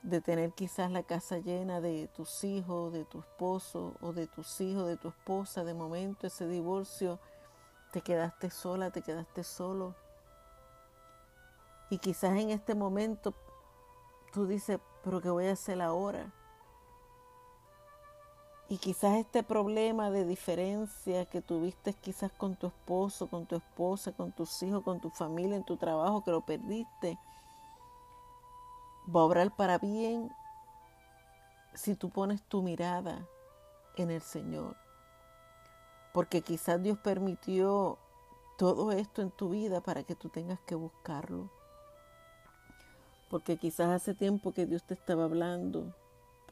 de 0.03 0.21
tener 0.21 0.53
quizás 0.53 0.91
la 0.91 1.03
casa 1.03 1.39
llena 1.39 1.81
de 1.81 2.09
tus 2.09 2.45
hijos, 2.45 2.93
de 2.93 3.05
tu 3.05 3.21
esposo 3.21 3.95
o 4.01 4.13
de 4.13 4.27
tus 4.27 4.61
hijos, 4.61 4.87
de 4.87 4.97
tu 4.97 5.09
esposa, 5.09 5.65
de 5.65 5.75
momento 5.75 6.27
ese 6.27 6.47
divorcio, 6.47 7.19
te 7.95 8.01
quedaste 8.01 8.51
sola, 8.51 8.91
te 8.91 9.03
quedaste 9.03 9.45
solo. 9.45 9.95
Y 11.91 11.99
quizás 11.99 12.37
en 12.37 12.51
este 12.51 12.75
momento 12.75 13.33
tú 14.33 14.49
dices, 14.49 14.81
pero 15.05 15.21
¿qué 15.21 15.31
voy 15.31 15.47
a 15.47 15.53
hacer 15.53 15.81
ahora? 15.81 16.33
Y 18.69 18.79
quizás 18.79 19.19
este 19.19 19.45
problema 19.45 20.11
de 20.11 20.25
diferencia 20.25 21.27
que 21.27 21.41
tuviste 21.41 21.93
quizás 21.93 22.33
con 22.33 22.57
tu 22.57 22.67
esposo, 22.67 23.29
con 23.29 23.47
tu 23.47 23.55
esposa, 23.55 24.11
con 24.11 24.33
tus 24.33 24.61
hijos, 24.65 24.83
con 24.83 24.99
tu 24.99 25.11
familia, 25.11 25.55
en 25.55 25.65
tu 25.65 25.77
trabajo, 25.77 26.25
que 26.25 26.33
lo 26.33 26.41
perdiste, 26.41 27.17
va 29.15 29.21
a 29.21 29.25
obrar 29.25 29.55
para 29.55 29.79
bien 29.79 30.33
si 31.75 31.95
tú 31.95 32.11
pones 32.11 32.43
tu 32.43 32.61
mirada 32.61 33.25
en 33.97 34.11
el 34.11 34.21
Señor. 34.21 34.84
Porque 36.15 36.41
quizás 36.41 36.83
Dios 36.83 36.97
permitió 36.97 37.99
todo 38.57 38.91
esto 38.91 39.21
en 39.21 39.31
tu 39.31 39.51
vida 39.51 39.83
para 39.83 40.03
que 40.05 40.15
tú 40.15 40.31
tengas 40.31 40.61
que 40.61 40.77
buscarlo. 40.77 41.51
Porque 43.29 43.59
quizás 43.59 43.91
hace 43.91 44.15
tiempo 44.15 44.53
que 44.53 44.65
Dios 44.65 44.83
te 44.85 44.95
estaba 44.95 45.25
hablando 45.25 45.93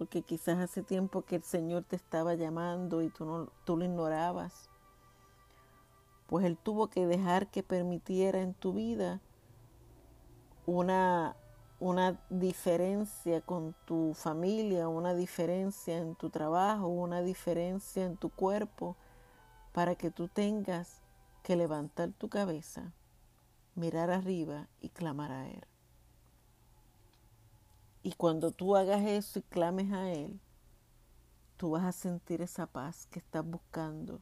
porque 0.03 0.23
quizás 0.23 0.59
hace 0.59 0.83
tiempo 0.83 1.23
que 1.23 1.37
el 1.37 1.43
Señor 1.43 1.85
te 1.85 1.97
estaba 1.97 2.35
llamando 2.35 3.03
y 3.03 3.09
tú, 3.09 3.25
no, 3.25 3.49
tú 3.65 3.77
lo 3.77 3.85
ignorabas. 3.85 4.69
Pues 6.27 6.45
Él 6.45 6.57
tuvo 6.57 6.89
que 6.89 7.07
dejar 7.07 7.49
que 7.53 7.63
permitiera 7.63 8.41
en 8.41 8.55
tu 8.55 8.73
vida 8.73 9.21
una, 10.67 11.37
una 11.79 12.21
diferencia 12.31 13.43
con 13.43 13.75
tu 13.85 14.15
familia, 14.15 14.89
una 14.89 15.15
diferencia 15.15 15.99
en 15.99 16.15
tu 16.15 16.31
trabajo, 16.31 16.89
una 16.89 17.23
diferencia 17.23 18.05
en 18.05 18.17
tu 18.17 18.31
cuerpo, 18.31 18.97
para 19.73 19.95
que 19.95 20.11
tú 20.11 20.29
tengas 20.29 21.01
que 21.43 21.57
levantar 21.57 22.13
tu 22.13 22.29
cabeza, 22.29 22.93
mirar 23.75 24.11
arriba 24.11 24.69
y 24.81 24.91
clamar 24.91 25.33
a 25.33 25.49
Él. 25.49 25.67
Y 28.03 28.13
cuando 28.13 28.51
tú 28.51 28.77
hagas 28.77 29.03
eso 29.03 29.39
y 29.39 29.43
clames 29.43 29.93
a 29.93 30.11
Él, 30.11 30.41
tú 31.57 31.71
vas 31.71 31.85
a 31.85 31.93
sentir 31.93 32.43
esa 32.43 32.67
paz 32.67 33.07
que 33.11 33.19
estás 33.19 33.45
buscando. 33.45 34.21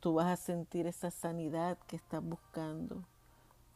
Tú 0.00 0.14
vas 0.14 0.26
a 0.26 0.36
sentir 0.36 0.86
esa 0.86 1.10
sanidad 1.10 1.78
que 1.86 1.96
estás 1.96 2.22
buscando. 2.22 3.04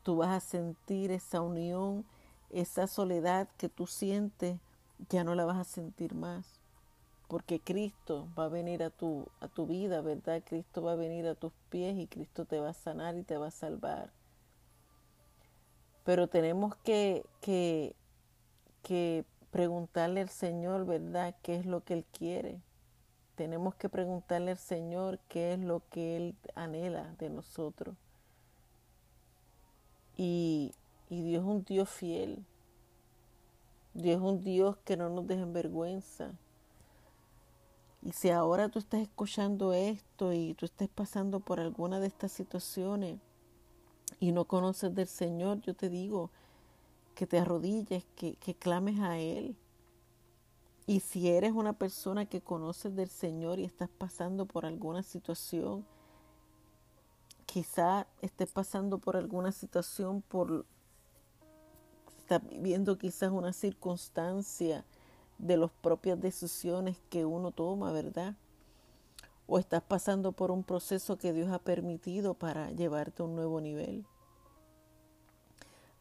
Tú 0.02 0.16
vas 0.16 0.30
a 0.30 0.40
sentir 0.40 1.10
esa 1.10 1.40
unión, 1.40 2.06
esa 2.48 2.86
soledad 2.86 3.48
que 3.58 3.68
tú 3.68 3.86
sientes, 3.86 4.58
ya 5.08 5.24
no 5.24 5.34
la 5.34 5.44
vas 5.44 5.58
a 5.58 5.64
sentir 5.64 6.14
más. 6.14 6.59
Porque 7.30 7.60
Cristo 7.60 8.28
va 8.38 8.44
a 8.44 8.48
venir 8.48 8.82
a 8.82 8.90
tu, 8.90 9.26
a 9.40 9.48
tu 9.48 9.66
vida, 9.66 10.02
¿verdad? 10.02 10.42
Cristo 10.44 10.82
va 10.82 10.92
a 10.92 10.96
venir 10.96 11.26
a 11.26 11.34
tus 11.34 11.52
pies 11.70 11.96
y 11.96 12.06
Cristo 12.06 12.44
te 12.44 12.60
va 12.60 12.70
a 12.70 12.74
sanar 12.74 13.16
y 13.16 13.22
te 13.22 13.38
va 13.38 13.46
a 13.46 13.50
salvar. 13.50 14.12
Pero 16.04 16.28
tenemos 16.28 16.76
que, 16.76 17.24
que 17.40 17.94
que 18.82 19.24
preguntarle 19.50 20.20
al 20.20 20.28
Señor, 20.28 20.86
¿verdad?, 20.86 21.34
qué 21.42 21.56
es 21.56 21.66
lo 21.66 21.82
que 21.82 21.94
Él 21.94 22.04
quiere. 22.16 22.60
Tenemos 23.34 23.74
que 23.74 23.88
preguntarle 23.88 24.52
al 24.52 24.58
Señor 24.58 25.18
qué 25.28 25.54
es 25.54 25.60
lo 25.60 25.82
que 25.90 26.16
Él 26.16 26.34
anhela 26.54 27.14
de 27.18 27.30
nosotros. 27.30 27.96
Y, 30.16 30.74
y 31.08 31.22
Dios 31.22 31.42
es 31.42 31.48
un 31.48 31.64
Dios 31.64 31.88
fiel. 31.88 32.44
Dios 33.94 34.16
es 34.16 34.22
un 34.22 34.40
Dios 34.40 34.76
que 34.84 34.96
no 34.96 35.08
nos 35.08 35.26
deja 35.26 35.42
en 35.42 35.52
vergüenza. 35.52 36.32
Y 38.02 38.12
si 38.12 38.30
ahora 38.30 38.68
tú 38.68 38.78
estás 38.78 39.00
escuchando 39.00 39.72
esto 39.72 40.32
y 40.32 40.54
tú 40.54 40.64
estás 40.66 40.88
pasando 40.88 41.40
por 41.40 41.60
alguna 41.60 42.00
de 42.00 42.06
estas 42.06 42.32
situaciones 42.32 43.18
y 44.18 44.32
no 44.32 44.46
conoces 44.46 44.94
del 44.94 45.06
Señor, 45.06 45.60
yo 45.60 45.74
te 45.74 45.88
digo, 45.90 46.30
que 47.14 47.26
te 47.26 47.38
arrodilles, 47.38 48.06
que, 48.16 48.36
que 48.36 48.54
clames 48.54 49.00
a 49.00 49.18
Él. 49.18 49.56
Y 50.86 51.00
si 51.00 51.28
eres 51.28 51.52
una 51.52 51.74
persona 51.74 52.24
que 52.24 52.40
conoces 52.40 52.96
del 52.96 53.10
Señor 53.10 53.58
y 53.58 53.64
estás 53.64 53.90
pasando 53.90 54.46
por 54.46 54.64
alguna 54.64 55.02
situación, 55.02 55.84
quizá 57.44 58.06
estés 58.22 58.50
pasando 58.50 58.98
por 58.98 59.16
alguna 59.16 59.52
situación, 59.52 60.22
por 60.22 60.64
estás 62.18 62.48
viviendo 62.48 62.96
quizás 62.96 63.30
una 63.30 63.52
circunstancia 63.52 64.84
de 65.40 65.56
las 65.56 65.70
propias 65.70 66.20
decisiones 66.20 66.96
que 67.08 67.24
uno 67.24 67.50
toma, 67.50 67.92
¿verdad? 67.92 68.36
O 69.46 69.58
estás 69.58 69.82
pasando 69.82 70.32
por 70.32 70.50
un 70.50 70.62
proceso 70.62 71.16
que 71.16 71.32
Dios 71.32 71.50
ha 71.50 71.58
permitido 71.58 72.34
para 72.34 72.70
llevarte 72.70 73.22
a 73.22 73.26
un 73.26 73.34
nuevo 73.34 73.60
nivel. 73.60 74.04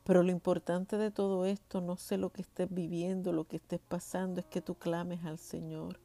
Pero 0.04 0.24
lo 0.24 0.32
importante 0.32 0.98
de 0.98 1.12
todo 1.12 1.46
esto, 1.46 1.82
no 1.82 1.96
sé 1.96 2.18
lo 2.18 2.32
que 2.32 2.42
estés 2.42 2.68
viviendo, 2.74 3.32
lo 3.32 3.46
que 3.46 3.58
estés 3.58 3.80
pasando, 3.80 4.40
es 4.40 4.46
que 4.48 4.62
tú 4.62 4.76
clames 4.76 5.24
al 5.24 5.38
Señor. 5.38 6.00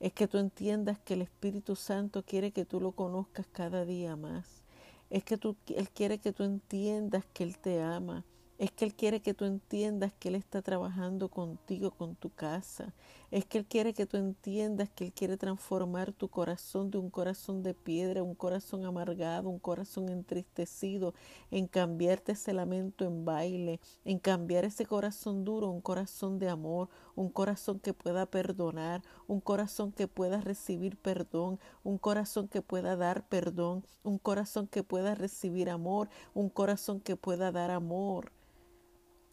Es 0.00 0.12
que 0.12 0.26
tú 0.26 0.38
entiendas 0.38 0.98
que 0.98 1.14
el 1.14 1.22
Espíritu 1.22 1.76
Santo 1.76 2.22
quiere 2.22 2.50
que 2.50 2.64
tú 2.64 2.80
lo 2.80 2.92
conozcas 2.92 3.46
cada 3.52 3.84
día 3.84 4.16
más. 4.16 4.62
Es 5.10 5.24
que 5.24 5.36
tú, 5.36 5.56
Él 5.68 5.90
quiere 5.90 6.18
que 6.18 6.32
tú 6.32 6.44
entiendas 6.44 7.24
que 7.32 7.44
Él 7.44 7.58
te 7.58 7.82
ama, 7.82 8.24
Es 8.58 8.70
que 8.72 8.86
Él 8.86 8.94
quiere 8.94 9.20
que 9.20 9.34
tú 9.34 9.44
entiendas 9.44 10.14
que 10.14 10.30
Él 10.30 10.34
está 10.34 10.62
trabajando 10.62 11.28
contigo, 11.28 11.90
con 11.90 12.14
tu 12.14 12.30
casa. 12.30 12.94
Es 13.30 13.44
que 13.44 13.58
Él 13.58 13.66
quiere 13.66 13.92
que 13.92 14.06
tú 14.06 14.16
entiendas 14.16 14.88
que 14.88 15.04
Él 15.04 15.12
quiere 15.12 15.36
transformar 15.36 16.14
tu 16.14 16.28
corazón 16.30 16.90
de 16.90 16.96
un 16.96 17.10
corazón 17.10 17.62
de 17.62 17.74
piedra, 17.74 18.22
un 18.22 18.34
corazón 18.34 18.86
amargado, 18.86 19.50
un 19.50 19.58
corazón 19.58 20.08
entristecido, 20.08 21.12
en 21.50 21.66
cambiarte 21.66 22.32
ese 22.32 22.54
lamento 22.54 23.04
en 23.04 23.26
baile, 23.26 23.78
en 24.06 24.18
cambiar 24.18 24.64
ese 24.64 24.86
corazón 24.86 25.44
duro, 25.44 25.68
un 25.68 25.82
corazón 25.82 26.38
de 26.38 26.48
amor, 26.48 26.88
un 27.14 27.28
corazón 27.28 27.78
que 27.78 27.92
pueda 27.92 28.24
perdonar, 28.24 29.02
un 29.26 29.40
corazón 29.40 29.92
que 29.92 30.08
pueda 30.08 30.40
recibir 30.40 30.96
perdón, 30.96 31.60
un 31.84 31.98
corazón 31.98 32.48
que 32.48 32.62
pueda 32.62 32.96
dar 32.96 33.28
perdón, 33.28 33.84
un 34.02 34.16
corazón 34.16 34.66
que 34.66 34.82
pueda 34.82 35.14
recibir 35.14 35.68
amor, 35.68 36.08
un 36.32 36.48
corazón 36.48 37.00
que 37.00 37.16
pueda 37.16 37.52
dar 37.52 37.70
amor 37.70 38.32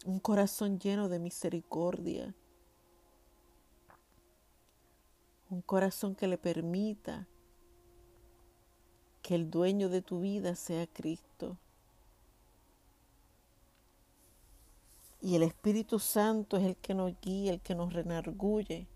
un 0.04 0.20
corazón 0.20 0.78
lleno 0.78 1.08
de 1.08 1.18
misericordia, 1.18 2.34
un 5.48 5.62
corazón 5.62 6.14
que 6.14 6.28
le 6.28 6.36
permita 6.36 7.26
que 9.22 9.34
el 9.34 9.50
dueño 9.50 9.88
de 9.88 10.02
tu 10.02 10.20
vida 10.20 10.54
sea 10.54 10.86
Cristo. 10.86 11.56
Y 15.22 15.36
el 15.36 15.42
Espíritu 15.42 15.98
Santo 15.98 16.58
es 16.58 16.64
el 16.64 16.76
que 16.76 16.92
nos 16.92 17.18
guía, 17.22 17.54
el 17.54 17.62
que 17.62 17.74
nos 17.74 17.94
renarguye. 17.94 18.86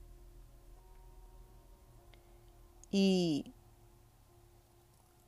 Y, 2.91 3.55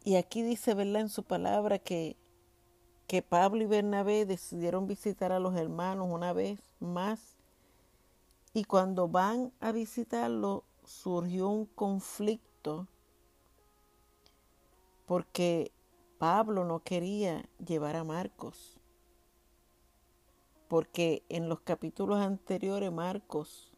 y 0.05 0.17
aquí 0.17 0.43
dice, 0.43 0.75
¿verdad? 0.75 1.01
En 1.03 1.09
su 1.09 1.23
palabra 1.23 1.79
que 1.79 2.20
que 3.11 3.23
Pablo 3.23 3.65
y 3.65 3.67
Bernabé 3.67 4.25
decidieron 4.25 4.87
visitar 4.87 5.33
a 5.33 5.41
los 5.41 5.57
hermanos 5.57 6.07
una 6.09 6.33
vez 6.33 6.61
más 6.79 7.35
y 8.55 8.63
cuando 8.63 9.09
van 9.09 9.53
a 9.59 9.73
visitarlo 9.73 10.63
surgió 10.85 11.49
un 11.49 11.67
conflicto 11.67 12.87
porque 15.07 15.73
Pablo 16.19 16.65
no 16.65 16.85
quería 16.85 17.49
llevar 17.59 17.97
a 17.97 18.05
Marcos 18.05 18.79
porque 20.69 21.25
en 21.29 21.49
los 21.49 21.59
capítulos 21.63 22.21
anteriores 22.21 22.93
Marcos 22.93 23.73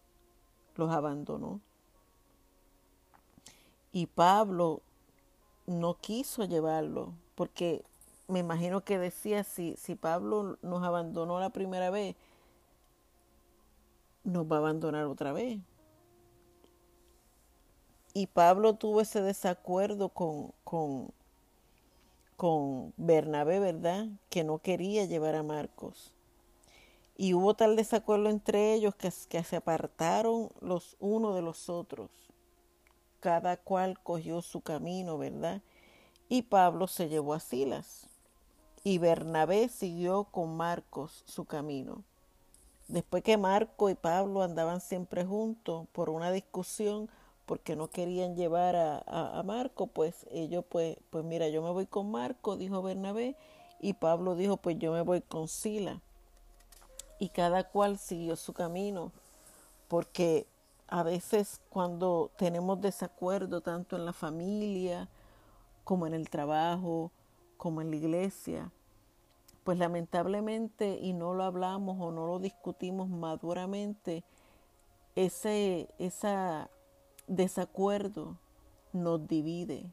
los 0.74 0.90
abandonó. 0.90 1.62
Y 3.92 4.08
Pablo 4.08 4.82
no 5.66 5.94
quiso 5.94 6.44
llevarlo 6.44 7.14
porque 7.34 7.82
me 8.32 8.38
imagino 8.38 8.82
que 8.82 8.98
decía, 8.98 9.44
si, 9.44 9.76
si 9.76 9.94
Pablo 9.94 10.56
nos 10.62 10.82
abandonó 10.82 11.38
la 11.38 11.50
primera 11.50 11.90
vez, 11.90 12.16
nos 14.24 14.50
va 14.50 14.56
a 14.56 14.60
abandonar 14.60 15.04
otra 15.04 15.32
vez. 15.32 15.60
Y 18.14 18.26
Pablo 18.28 18.74
tuvo 18.74 19.02
ese 19.02 19.20
desacuerdo 19.20 20.08
con, 20.08 20.52
con, 20.64 21.10
con 22.36 22.94
Bernabé, 22.96 23.60
¿verdad? 23.60 24.08
Que 24.30 24.44
no 24.44 24.58
quería 24.58 25.04
llevar 25.04 25.34
a 25.34 25.42
Marcos. 25.42 26.14
Y 27.18 27.34
hubo 27.34 27.52
tal 27.52 27.76
desacuerdo 27.76 28.30
entre 28.30 28.72
ellos 28.72 28.94
que, 28.94 29.12
que 29.28 29.44
se 29.44 29.56
apartaron 29.56 30.48
los 30.60 30.96
unos 31.00 31.34
de 31.34 31.42
los 31.42 31.68
otros. 31.68 32.10
Cada 33.20 33.58
cual 33.58 34.00
cogió 34.00 34.40
su 34.40 34.62
camino, 34.62 35.18
¿verdad? 35.18 35.60
Y 36.30 36.42
Pablo 36.42 36.86
se 36.86 37.10
llevó 37.10 37.34
a 37.34 37.40
Silas 37.40 38.08
y 38.84 38.98
Bernabé 38.98 39.68
siguió 39.68 40.24
con 40.24 40.56
Marcos 40.56 41.22
su 41.26 41.44
camino. 41.44 42.02
Después 42.88 43.22
que 43.22 43.36
Marco 43.36 43.88
y 43.90 43.94
Pablo 43.94 44.42
andaban 44.42 44.80
siempre 44.80 45.24
juntos 45.24 45.86
por 45.92 46.10
una 46.10 46.30
discusión, 46.30 47.08
porque 47.46 47.76
no 47.76 47.88
querían 47.88 48.36
llevar 48.36 48.76
a, 48.76 48.98
a, 48.98 49.42
Marco, 49.42 49.86
pues 49.86 50.26
ellos, 50.30 50.64
pues, 50.68 50.96
pues 51.10 51.24
mira, 51.24 51.48
yo 51.48 51.62
me 51.62 51.70
voy 51.70 51.86
con 51.86 52.10
Marco, 52.10 52.56
dijo 52.56 52.82
Bernabé, 52.82 53.36
y 53.80 53.94
Pablo 53.94 54.36
dijo, 54.36 54.56
pues 54.56 54.78
yo 54.78 54.92
me 54.92 55.02
voy 55.02 55.20
con 55.20 55.48
Sila. 55.48 56.00
Y 57.18 57.28
cada 57.28 57.64
cual 57.64 57.98
siguió 57.98 58.36
su 58.36 58.52
camino, 58.52 59.12
porque 59.88 60.46
a 60.88 61.02
veces 61.02 61.60
cuando 61.70 62.30
tenemos 62.36 62.80
desacuerdo 62.80 63.60
tanto 63.60 63.96
en 63.96 64.04
la 64.04 64.12
familia 64.12 65.08
como 65.84 66.06
en 66.06 66.14
el 66.14 66.30
trabajo, 66.30 67.10
como 67.62 67.80
en 67.80 67.90
la 67.90 67.96
iglesia, 67.96 68.72
pues 69.62 69.78
lamentablemente, 69.78 70.98
y 71.00 71.12
no 71.12 71.32
lo 71.32 71.44
hablamos 71.44 71.96
o 72.00 72.10
no 72.10 72.26
lo 72.26 72.40
discutimos 72.40 73.08
maduramente, 73.08 74.24
ese 75.14 75.88
esa 76.00 76.70
desacuerdo 77.28 78.36
nos 78.92 79.28
divide. 79.28 79.92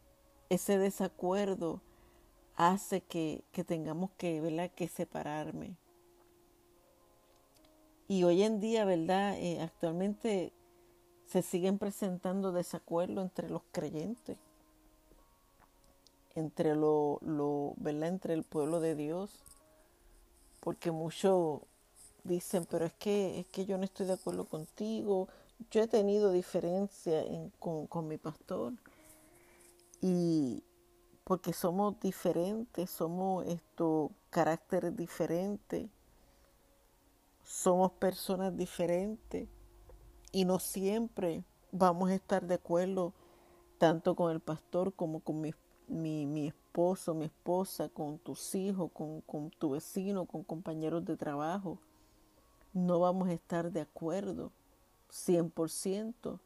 Ese 0.50 0.80
desacuerdo 0.80 1.80
hace 2.56 3.02
que, 3.02 3.44
que 3.52 3.64
tengamos 3.64 4.10
que, 4.18 4.42
¿verdad? 4.42 4.72
que 4.72 4.88
separarme. 4.88 5.78
Y 8.08 8.24
hoy 8.24 8.42
en 8.42 8.60
día, 8.60 8.84
¿verdad? 8.84 9.38
Eh, 9.38 9.62
actualmente 9.62 10.54
se 11.28 11.44
siguen 11.44 11.78
presentando 11.78 12.52
desacuerdos 12.52 13.26
entre 13.26 13.48
los 13.48 13.62
creyentes 13.72 14.40
entre 16.40 16.76
lo, 16.76 17.20
lo, 17.22 17.76
entre 17.86 18.34
el 18.34 18.44
pueblo 18.44 18.80
de 18.80 18.96
Dios, 18.96 19.44
porque 20.60 20.92
muchos 20.92 21.62
dicen, 22.24 22.66
pero 22.66 22.86
es 22.86 22.94
que, 22.94 23.40
es 23.40 23.46
que 23.48 23.66
yo 23.66 23.78
no 23.78 23.84
estoy 23.84 24.06
de 24.08 24.14
acuerdo 24.14 24.46
contigo, 24.46 25.28
yo 25.72 25.82
he 25.82 25.88
tenido 25.88 26.32
diferencia 26.32 27.24
con, 27.60 27.88
con 27.88 28.08
mi 28.08 28.18
pastor, 28.18 28.74
y 30.02 30.64
porque 31.24 31.54
somos 31.54 32.00
diferentes, 32.00 32.90
somos 32.90 33.46
estos 33.46 34.12
caracteres 34.30 34.96
diferentes, 34.96 35.90
somos 37.44 37.92
personas 37.92 38.56
diferentes, 38.56 39.48
y 40.32 40.46
no 40.46 40.60
siempre 40.60 41.44
vamos 41.72 42.10
a 42.10 42.16
estar 42.16 42.46
de 42.46 42.56
acuerdo 42.56 43.14
tanto 43.78 44.16
con 44.16 44.32
el 44.32 44.40
pastor 44.40 44.94
como 44.94 45.22
con 45.22 45.42
mis 45.42 45.56
mi, 45.90 46.26
mi 46.26 46.48
esposo, 46.48 47.14
mi 47.14 47.26
esposa, 47.26 47.90
con 47.90 48.18
tus 48.18 48.56
hijos, 48.56 48.92
con, 48.94 49.22
con 49.22 49.50
tu 49.52 49.72
vecino, 49.72 50.26
con 50.26 50.44
compañeros 50.44 51.06
de 51.06 51.18
trabajo. 51.18 51.80
No 52.74 53.00
vamos 53.00 53.30
a 53.30 53.34
estar 53.34 53.72
de 53.72 53.82
acuerdo 53.82 54.52
100%, 55.12 56.40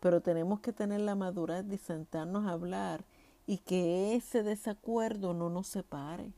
pero 0.00 0.20
tenemos 0.20 0.60
que 0.60 0.72
tener 0.72 1.00
la 1.00 1.14
madurez 1.14 1.66
de 1.66 1.78
sentarnos 1.78 2.46
a 2.46 2.52
hablar 2.52 3.04
y 3.46 3.58
que 3.58 4.14
ese 4.14 4.42
desacuerdo 4.42 5.34
no 5.34 5.48
nos 5.48 5.66
separe. 5.68 6.32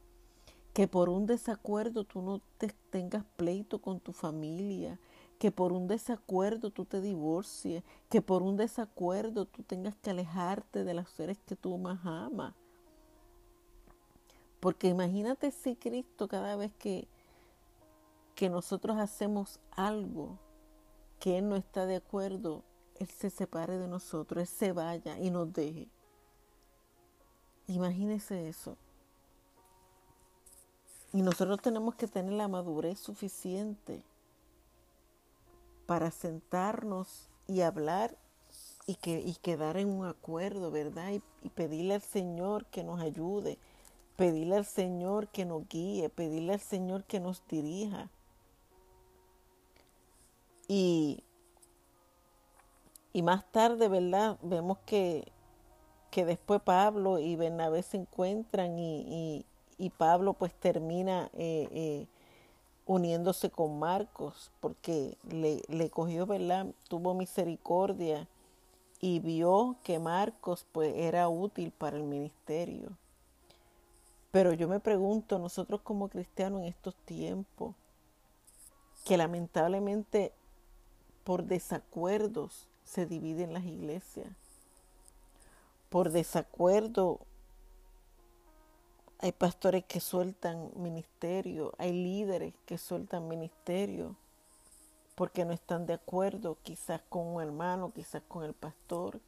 Que 0.72 0.86
por 0.86 1.08
un 1.08 1.26
desacuerdo 1.26 2.04
tú 2.04 2.22
no 2.22 2.40
te 2.58 2.68
tengas 2.90 3.24
pleito 3.36 3.80
con 3.80 3.98
tu 3.98 4.12
familia, 4.12 4.98
que 5.40 5.50
por 5.50 5.72
un 5.72 5.88
desacuerdo 5.88 6.68
tú 6.68 6.84
te 6.84 7.00
divorcies, 7.00 7.82
que 8.10 8.20
por 8.20 8.42
un 8.42 8.58
desacuerdo 8.58 9.46
tú 9.46 9.62
tengas 9.62 9.96
que 9.96 10.10
alejarte 10.10 10.84
de 10.84 10.92
los 10.92 11.08
seres 11.08 11.38
que 11.46 11.56
tú 11.56 11.78
más 11.78 12.04
amas. 12.04 12.52
Porque 14.60 14.88
imagínate 14.88 15.50
si 15.50 15.76
Cristo 15.76 16.28
cada 16.28 16.56
vez 16.56 16.74
que, 16.74 17.08
que 18.34 18.50
nosotros 18.50 18.98
hacemos 18.98 19.60
algo 19.70 20.38
que 21.18 21.38
Él 21.38 21.48
no 21.48 21.56
está 21.56 21.86
de 21.86 21.96
acuerdo, 21.96 22.62
Él 22.98 23.08
se 23.08 23.30
separe 23.30 23.78
de 23.78 23.88
nosotros, 23.88 24.42
Él 24.42 24.46
se 24.46 24.72
vaya 24.72 25.18
y 25.18 25.30
nos 25.30 25.50
deje. 25.50 25.88
Imagínese 27.66 28.46
eso. 28.46 28.76
Y 31.14 31.22
nosotros 31.22 31.62
tenemos 31.62 31.94
que 31.94 32.06
tener 32.06 32.34
la 32.34 32.46
madurez 32.46 32.98
suficiente 32.98 34.02
para 35.90 36.12
sentarnos 36.12 37.28
y 37.48 37.62
hablar 37.62 38.16
y, 38.86 38.94
que, 38.94 39.18
y 39.26 39.34
quedar 39.42 39.76
en 39.76 39.88
un 39.88 40.06
acuerdo, 40.06 40.70
¿verdad? 40.70 41.14
Y, 41.42 41.48
pedirle 41.48 41.94
al 41.94 42.00
Señor 42.00 42.64
que 42.66 42.84
nos 42.84 43.00
ayude, 43.00 43.58
pedirle 44.14 44.54
al 44.54 44.66
Señor 44.66 45.26
que 45.30 45.44
nos 45.44 45.66
guíe, 45.68 46.08
pedirle 46.08 46.52
al 46.52 46.60
Señor 46.60 47.02
que 47.02 47.18
nos 47.18 47.44
dirija. 47.48 48.08
Y, 50.68 51.24
y 53.12 53.22
más 53.22 53.50
tarde, 53.50 53.88
¿verdad? 53.88 54.38
Vemos 54.42 54.78
que, 54.86 55.32
que 56.12 56.24
después 56.24 56.62
Pablo 56.62 57.18
y 57.18 57.34
Bernabé 57.34 57.82
se 57.82 57.96
encuentran 57.96 58.78
y, 58.78 59.00
y, 59.00 59.46
y 59.76 59.90
Pablo 59.90 60.34
pues 60.34 60.54
termina 60.54 61.30
eh, 61.32 61.68
eh, 61.72 62.06
uniéndose 62.90 63.50
con 63.50 63.78
Marcos, 63.78 64.50
porque 64.58 65.16
le, 65.30 65.62
le 65.68 65.90
cogió, 65.90 66.26
¿verdad? 66.26 66.66
Tuvo 66.88 67.14
misericordia 67.14 68.26
y 69.00 69.20
vio 69.20 69.76
que 69.84 70.00
Marcos 70.00 70.66
pues 70.72 70.92
era 70.96 71.28
útil 71.28 71.70
para 71.70 71.96
el 71.96 72.02
ministerio. 72.02 72.90
Pero 74.32 74.54
yo 74.54 74.66
me 74.66 74.80
pregunto, 74.80 75.38
nosotros 75.38 75.82
como 75.82 76.08
cristianos 76.08 76.62
en 76.62 76.66
estos 76.66 76.96
tiempos, 77.04 77.76
que 79.04 79.16
lamentablemente 79.16 80.32
por 81.22 81.44
desacuerdos 81.44 82.66
se 82.84 83.06
dividen 83.06 83.52
las 83.52 83.62
iglesias. 83.62 84.26
Por 85.90 86.10
desacuerdo 86.10 87.20
hay 89.22 89.32
pastores 89.32 89.84
que 89.84 90.00
sueltan 90.00 90.70
ministerio, 90.76 91.74
hay 91.76 91.92
líderes 91.92 92.54
que 92.64 92.78
sueltan 92.78 93.28
ministerio 93.28 94.16
porque 95.14 95.44
no 95.44 95.52
están 95.52 95.84
de 95.84 95.92
acuerdo 95.92 96.56
quizás 96.62 97.02
con 97.10 97.26
un 97.26 97.42
hermano, 97.42 97.92
quizás 97.92 98.22
con 98.26 98.42
el 98.42 98.54
pastor. 98.54 99.20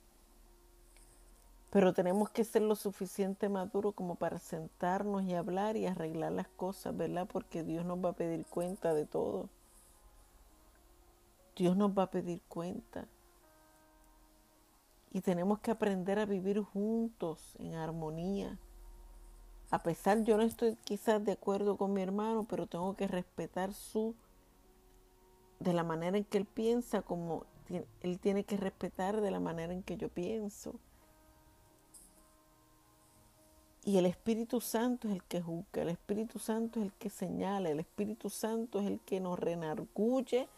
Pero 1.68 1.92
tenemos 1.92 2.30
que 2.30 2.44
ser 2.44 2.62
lo 2.62 2.74
suficiente 2.74 3.50
maduros 3.50 3.94
como 3.94 4.14
para 4.14 4.38
sentarnos 4.38 5.24
y 5.24 5.34
hablar 5.34 5.76
y 5.76 5.84
arreglar 5.84 6.32
las 6.32 6.48
cosas, 6.48 6.96
¿verdad? 6.96 7.28
Porque 7.30 7.62
Dios 7.62 7.84
nos 7.84 8.02
va 8.02 8.10
a 8.10 8.14
pedir 8.14 8.46
cuenta 8.46 8.94
de 8.94 9.04
todo. 9.04 9.50
Dios 11.54 11.76
nos 11.76 11.90
va 11.90 12.04
a 12.04 12.10
pedir 12.10 12.40
cuenta. 12.48 13.06
Y 15.10 15.20
tenemos 15.20 15.58
que 15.58 15.70
aprender 15.70 16.18
a 16.18 16.24
vivir 16.24 16.62
juntos 16.62 17.54
en 17.58 17.74
armonía. 17.74 18.58
A 19.72 19.82
pesar, 19.82 20.22
yo 20.22 20.36
no 20.36 20.42
estoy 20.42 20.76
quizás 20.84 21.24
de 21.24 21.32
acuerdo 21.32 21.76
con 21.76 21.94
mi 21.94 22.02
hermano, 22.02 22.44
pero 22.48 22.66
tengo 22.66 22.94
que 22.94 23.08
respetar 23.08 23.72
su 23.72 24.14
de 25.60 25.72
la 25.72 25.82
manera 25.82 26.18
en 26.18 26.24
que 26.24 26.38
él 26.38 26.44
piensa, 26.44 27.02
como 27.02 27.46
él 28.02 28.18
tiene 28.20 28.44
que 28.44 28.56
respetar 28.56 29.20
de 29.20 29.30
la 29.30 29.40
manera 29.40 29.72
en 29.72 29.82
que 29.82 29.96
yo 29.96 30.08
pienso. 30.10 30.74
Y 33.84 33.96
el 33.96 34.06
Espíritu 34.06 34.60
Santo 34.60 35.08
es 35.08 35.14
el 35.14 35.24
que 35.24 35.40
juzga, 35.40 35.82
el 35.82 35.88
Espíritu 35.88 36.38
Santo 36.38 36.78
es 36.80 36.86
el 36.86 36.92
que 36.92 37.08
señala, 37.08 37.70
el 37.70 37.80
Espíritu 37.80 38.30
Santo 38.30 38.78
es 38.78 38.86
el 38.86 39.00
que 39.00 39.20
nos 39.20 39.38
renarguye 39.38 40.48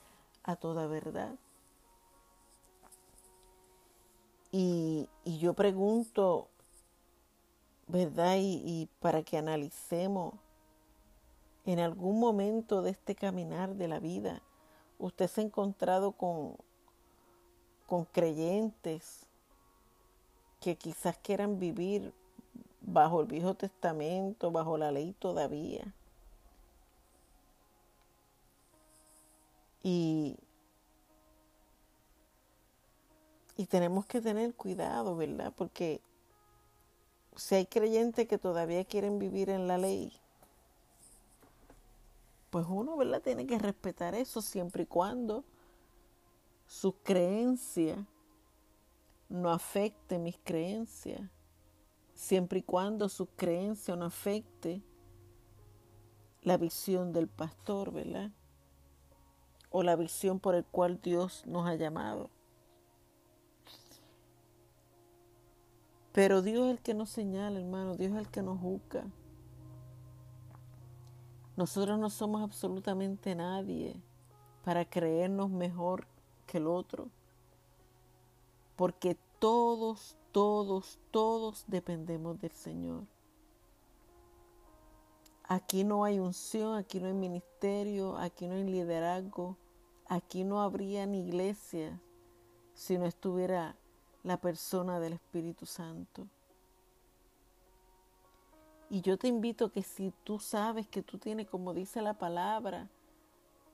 a 0.43 0.57
toda 0.57 0.89
verdad. 0.89 1.37
Y, 4.57 5.09
yo 5.25 5.55
pregunto, 5.55 6.49
¿verdad? 7.87 8.37
Y, 8.37 8.63
y 8.65 8.89
para 9.01 9.23
que 9.23 9.39
analicemos 9.39 10.35
en 11.67 11.79
algún 11.81 12.21
momento 12.21 12.83
de 12.83 12.91
este 12.91 13.15
caminar 13.15 13.75
de 13.75 13.89
la 13.89 13.99
vida, 13.99 14.43
usted 14.99 15.29
se 15.29 15.41
ha 15.41 15.45
encontrado 15.45 16.13
con, 16.13 16.57
con 17.87 18.05
creyentes 18.05 19.27
que 20.61 20.77
quizás 20.77 21.17
quieran 21.19 21.59
vivir 21.59 22.13
bajo 22.81 23.21
el 23.23 23.27
Viejo 23.27 23.55
Testamento, 23.55 24.51
bajo 24.51 24.77
la 24.77 24.91
ley 24.91 25.15
todavía. 25.19 25.95
Y, 29.83 30.37
y 33.57 33.67
tenemos 33.67 34.07
que 34.07 34.21
tener 34.21 34.55
cuidado, 34.55 35.17
¿verdad? 35.17 35.53
Porque 35.57 36.01
si 37.37 37.55
hay 37.55 37.67
creyentes 37.67 38.29
que 38.29 38.39
todavía 38.39 38.85
quieren 38.85 39.19
vivir 39.19 39.51
en 39.51 39.67
la 39.67 39.79
ley, 39.79 40.13
pues 42.51 42.67
uno, 42.69 42.97
¿verdad? 42.97 43.21
Tiene 43.21 43.47
que 43.47 43.59
respetar 43.59 44.15
eso 44.15 44.41
siempre 44.41 44.85
y 44.85 44.87
cuando 44.87 45.45
su 46.67 46.93
creencia 47.03 48.07
no 49.29 49.51
afecte 49.51 50.19
mis 50.19 50.39
creencias, 50.45 51.21
siempre 52.15 52.61
y 52.61 52.63
cuando 52.63 53.09
su 53.09 53.27
creencia 53.27 53.97
no 53.97 54.05
afecte 54.05 54.83
la 56.43 56.57
visión 56.57 57.13
del 57.13 57.27
pastor, 57.27 57.93
¿verdad? 57.93 58.31
O 59.71 59.83
la 59.83 59.97
visión 59.97 60.39
por 60.39 60.55
el 60.55 60.65
cual 60.65 61.01
Dios 61.03 61.43
nos 61.47 61.67
ha 61.67 61.75
llamado. 61.75 62.31
Pero 66.15 66.43
Dios 66.43 66.67
es 66.67 66.71
el 66.71 66.81
que 66.81 66.95
nos 66.95 67.11
señala, 67.11 67.59
hermano, 67.59 67.97
Dios 67.97 68.13
es 68.13 68.19
el 68.19 68.29
que 68.29 68.41
nos 68.41 68.61
juzga. 68.61 69.05
Nosotros 71.57 71.99
no 71.99 72.09
somos 72.09 72.41
absolutamente 72.41 73.35
nadie 73.35 74.01
para 74.65 74.85
creernos 74.85 75.51
mejor 75.51 76.07
que 76.47 76.59
el 76.59 76.69
otro, 76.69 77.09
porque 78.77 79.17
todos, 79.41 80.17
todos, 80.31 81.01
todos 81.11 81.65
dependemos 81.67 82.41
del 82.41 82.53
Señor. 82.53 83.03
Aquí 85.49 85.83
no 85.83 86.05
hay 86.05 86.21
unción, 86.21 86.77
aquí 86.79 87.01
no 87.01 87.09
hay 87.09 87.15
ministerio, 87.15 88.17
aquí 88.19 88.47
no 88.47 88.55
hay 88.55 88.63
liderazgo, 88.63 89.57
aquí 90.07 90.45
no 90.45 90.63
habría 90.63 91.07
ni 91.07 91.27
iglesia 91.27 92.01
si 92.73 92.99
no 92.99 93.05
estuviera 93.05 93.77
la 94.25 94.39
persona 94.39 94.99
del 94.99 95.13
Espíritu 95.13 95.67
Santo. 95.67 96.27
Y 98.91 99.01
yo 99.01 99.17
te 99.17 99.29
invito 99.29 99.71
que 99.71 99.83
si 99.83 100.13
tú 100.25 100.39
sabes 100.39 100.89
que 100.89 101.03
tú 101.03 101.19
tienes, 101.19 101.49
como 101.49 101.75
dice 101.75 102.03
la 102.03 102.15
palabra, 102.15 102.89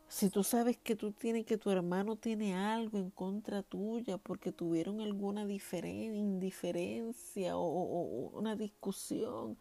si 0.09 0.29
tú 0.29 0.43
sabes 0.43 0.77
que 0.77 0.97
tú 0.97 1.13
tienes, 1.13 1.47
que 1.47 1.57
tu 1.57 1.71
hermano 1.71 2.17
tiene 2.17 2.57
algo 2.57 2.99
en 2.99 3.11
contra 3.11 3.63
tuya 3.63 4.19
porque 4.19 4.51
tuvieron 4.51 5.01
alguna 5.01 5.43
indiferencia 5.43 7.57
o 7.57 8.31
una 8.33 8.57
discusión, 8.57 9.57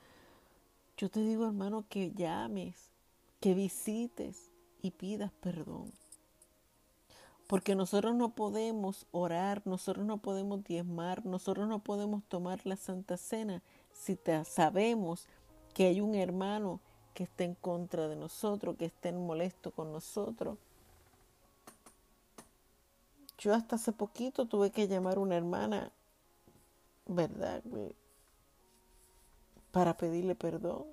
yo 0.97 1.09
te 1.09 1.21
digo 1.21 1.45
hermano 1.45 1.85
que 1.87 2.11
llames, 2.11 2.89
que 3.39 3.53
visites 3.53 4.49
y 4.81 4.91
pidas 4.91 5.31
perdón. 5.39 5.91
Porque 7.49 7.73
nosotros 7.73 8.13
no 8.13 8.29
podemos 8.35 9.07
orar, 9.11 9.63
nosotros 9.65 10.05
no 10.05 10.19
podemos 10.19 10.63
diezmar, 10.63 11.25
nosotros 11.25 11.67
no 11.67 11.79
podemos 11.79 12.23
tomar 12.25 12.63
la 12.63 12.75
Santa 12.75 13.17
Cena 13.17 13.63
si 13.91 14.15
te 14.15 14.45
sabemos 14.45 15.25
que 15.73 15.87
hay 15.87 15.99
un 15.99 16.13
hermano 16.13 16.79
que 17.15 17.23
está 17.23 17.45
en 17.45 17.55
contra 17.55 18.07
de 18.07 18.15
nosotros, 18.15 18.77
que 18.77 18.85
esté 18.85 19.11
molesto 19.13 19.71
con 19.71 19.91
nosotros. 19.91 20.59
Yo 23.39 23.55
hasta 23.55 23.77
hace 23.77 23.93
poquito 23.93 24.45
tuve 24.45 24.69
que 24.69 24.87
llamar 24.87 25.17
a 25.17 25.21
una 25.21 25.35
hermana, 25.35 25.91
¿verdad? 27.07 27.63
Para 29.71 29.97
pedirle 29.97 30.35
perdón. 30.35 30.85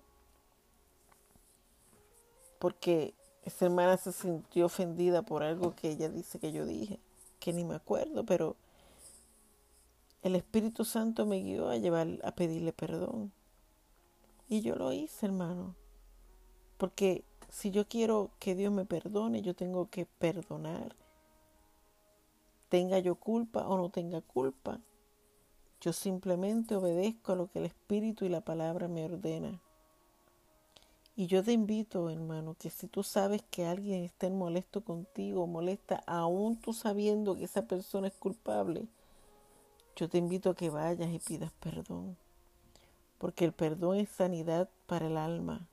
Porque 2.58 3.12
esa 3.46 3.66
hermana 3.66 3.96
se 3.96 4.10
sintió 4.10 4.66
ofendida 4.66 5.22
por 5.22 5.44
algo 5.44 5.76
que 5.76 5.88
ella 5.88 6.08
dice 6.08 6.40
que 6.40 6.50
yo 6.50 6.66
dije, 6.66 6.98
que 7.38 7.52
ni 7.52 7.64
me 7.64 7.76
acuerdo, 7.76 8.24
pero 8.26 8.56
el 10.22 10.34
Espíritu 10.34 10.84
Santo 10.84 11.26
me 11.26 11.38
guió 11.38 11.68
a 11.68 11.76
llevar 11.76 12.08
a 12.24 12.32
pedirle 12.32 12.72
perdón. 12.72 13.32
Y 14.48 14.62
yo 14.62 14.74
lo 14.74 14.92
hice, 14.92 15.26
hermano. 15.26 15.76
Porque 16.76 17.22
si 17.48 17.70
yo 17.70 17.86
quiero 17.86 18.30
que 18.40 18.56
Dios 18.56 18.72
me 18.72 18.84
perdone, 18.84 19.42
yo 19.42 19.54
tengo 19.54 19.88
que 19.90 20.06
perdonar. 20.06 20.96
Tenga 22.68 22.98
yo 22.98 23.14
culpa 23.14 23.68
o 23.68 23.76
no 23.76 23.90
tenga 23.90 24.22
culpa. 24.22 24.80
Yo 25.80 25.92
simplemente 25.92 26.74
obedezco 26.74 27.32
a 27.32 27.36
lo 27.36 27.46
que 27.48 27.60
el 27.60 27.66
Espíritu 27.66 28.24
y 28.24 28.28
la 28.28 28.40
palabra 28.40 28.88
me 28.88 29.04
ordena. 29.04 29.60
Y 31.16 31.26
yo 31.26 31.42
te 31.42 31.52
invito, 31.52 32.10
hermano, 32.10 32.54
que 32.58 32.70
si 32.70 32.86
tú 32.86 33.02
sabes 33.02 33.42
que 33.50 33.66
alguien 33.66 34.04
está 34.04 34.28
molesto 34.28 34.84
contigo, 34.84 35.46
molesta, 35.46 36.02
aún 36.06 36.60
tú 36.60 36.72
sabiendo 36.72 37.34
que 37.34 37.44
esa 37.44 37.66
persona 37.66 38.08
es 38.08 38.14
culpable, 38.14 38.86
yo 39.96 40.08
te 40.08 40.18
invito 40.18 40.50
a 40.50 40.54
que 40.54 40.70
vayas 40.70 41.10
y 41.10 41.18
pidas 41.18 41.52
perdón 41.58 42.16
porque 43.18 43.44
el 43.44 43.52
perdón 43.52 43.96
es 43.96 44.08
sanidad 44.08 44.68
para 44.86 45.06
el 45.06 45.16
alma. 45.16 45.68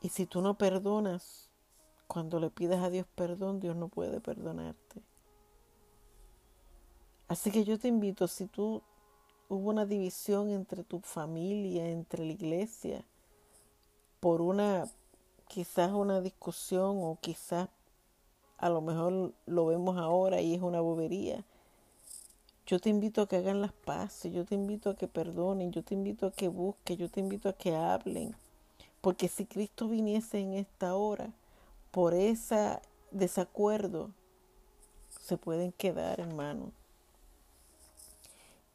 Y 0.00 0.10
si 0.10 0.26
tú 0.26 0.42
no 0.42 0.54
perdonas, 0.54 1.48
cuando 2.06 2.38
le 2.38 2.50
pides 2.50 2.78
a 2.78 2.90
Dios 2.90 3.06
perdón, 3.14 3.60
Dios 3.60 3.74
no 3.74 3.88
puede 3.88 4.20
perdonarte. 4.20 5.02
Así 7.26 7.50
que 7.50 7.64
yo 7.64 7.78
te 7.78 7.88
invito, 7.88 8.28
si 8.28 8.46
tú 8.46 8.82
hubo 9.48 9.70
una 9.70 9.86
división 9.86 10.50
entre 10.50 10.84
tu 10.84 11.00
familia, 11.00 11.88
entre 11.88 12.24
la 12.24 12.32
iglesia, 12.32 13.04
por 14.20 14.40
una, 14.40 14.88
quizás 15.48 15.92
una 15.92 16.20
discusión 16.20 16.98
o 17.02 17.18
quizás 17.20 17.68
a 18.58 18.68
lo 18.68 18.80
mejor 18.80 19.32
lo 19.46 19.66
vemos 19.66 19.98
ahora 19.98 20.40
y 20.40 20.54
es 20.54 20.62
una 20.62 20.80
bobería, 20.80 21.44
yo 22.66 22.78
te 22.78 22.88
invito 22.88 23.20
a 23.20 23.28
que 23.28 23.36
hagan 23.36 23.60
las 23.60 23.72
paces, 23.72 24.32
yo 24.32 24.46
te 24.46 24.54
invito 24.54 24.88
a 24.88 24.96
que 24.96 25.06
perdonen, 25.06 25.70
yo 25.70 25.82
te 25.82 25.92
invito 25.92 26.26
a 26.26 26.32
que 26.32 26.48
busquen, 26.48 26.96
yo 26.96 27.10
te 27.10 27.20
invito 27.20 27.50
a 27.50 27.52
que 27.52 27.74
hablen. 27.76 28.34
Porque 29.02 29.28
si 29.28 29.44
Cristo 29.44 29.86
viniese 29.86 30.38
en 30.38 30.54
esta 30.54 30.94
hora, 30.94 31.30
por 31.90 32.14
ese 32.14 32.78
desacuerdo, 33.10 34.12
se 35.20 35.36
pueden 35.36 35.72
quedar, 35.72 36.20
hermano. 36.20 36.72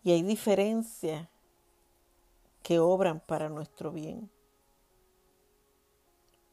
Y 0.03 0.11
hay 0.11 0.23
diferencias 0.23 1.27
que 2.63 2.79
obran 2.79 3.19
para 3.19 3.49
nuestro 3.49 3.91
bien. 3.91 4.29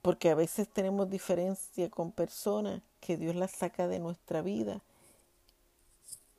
Porque 0.02 0.30
a 0.30 0.34
veces 0.34 0.68
tenemos 0.68 1.10
diferencia 1.10 1.90
con 1.90 2.12
personas 2.12 2.82
que 3.00 3.16
Dios 3.16 3.34
las 3.34 3.50
saca 3.50 3.88
de 3.88 3.98
nuestra 3.98 4.42
vida 4.42 4.82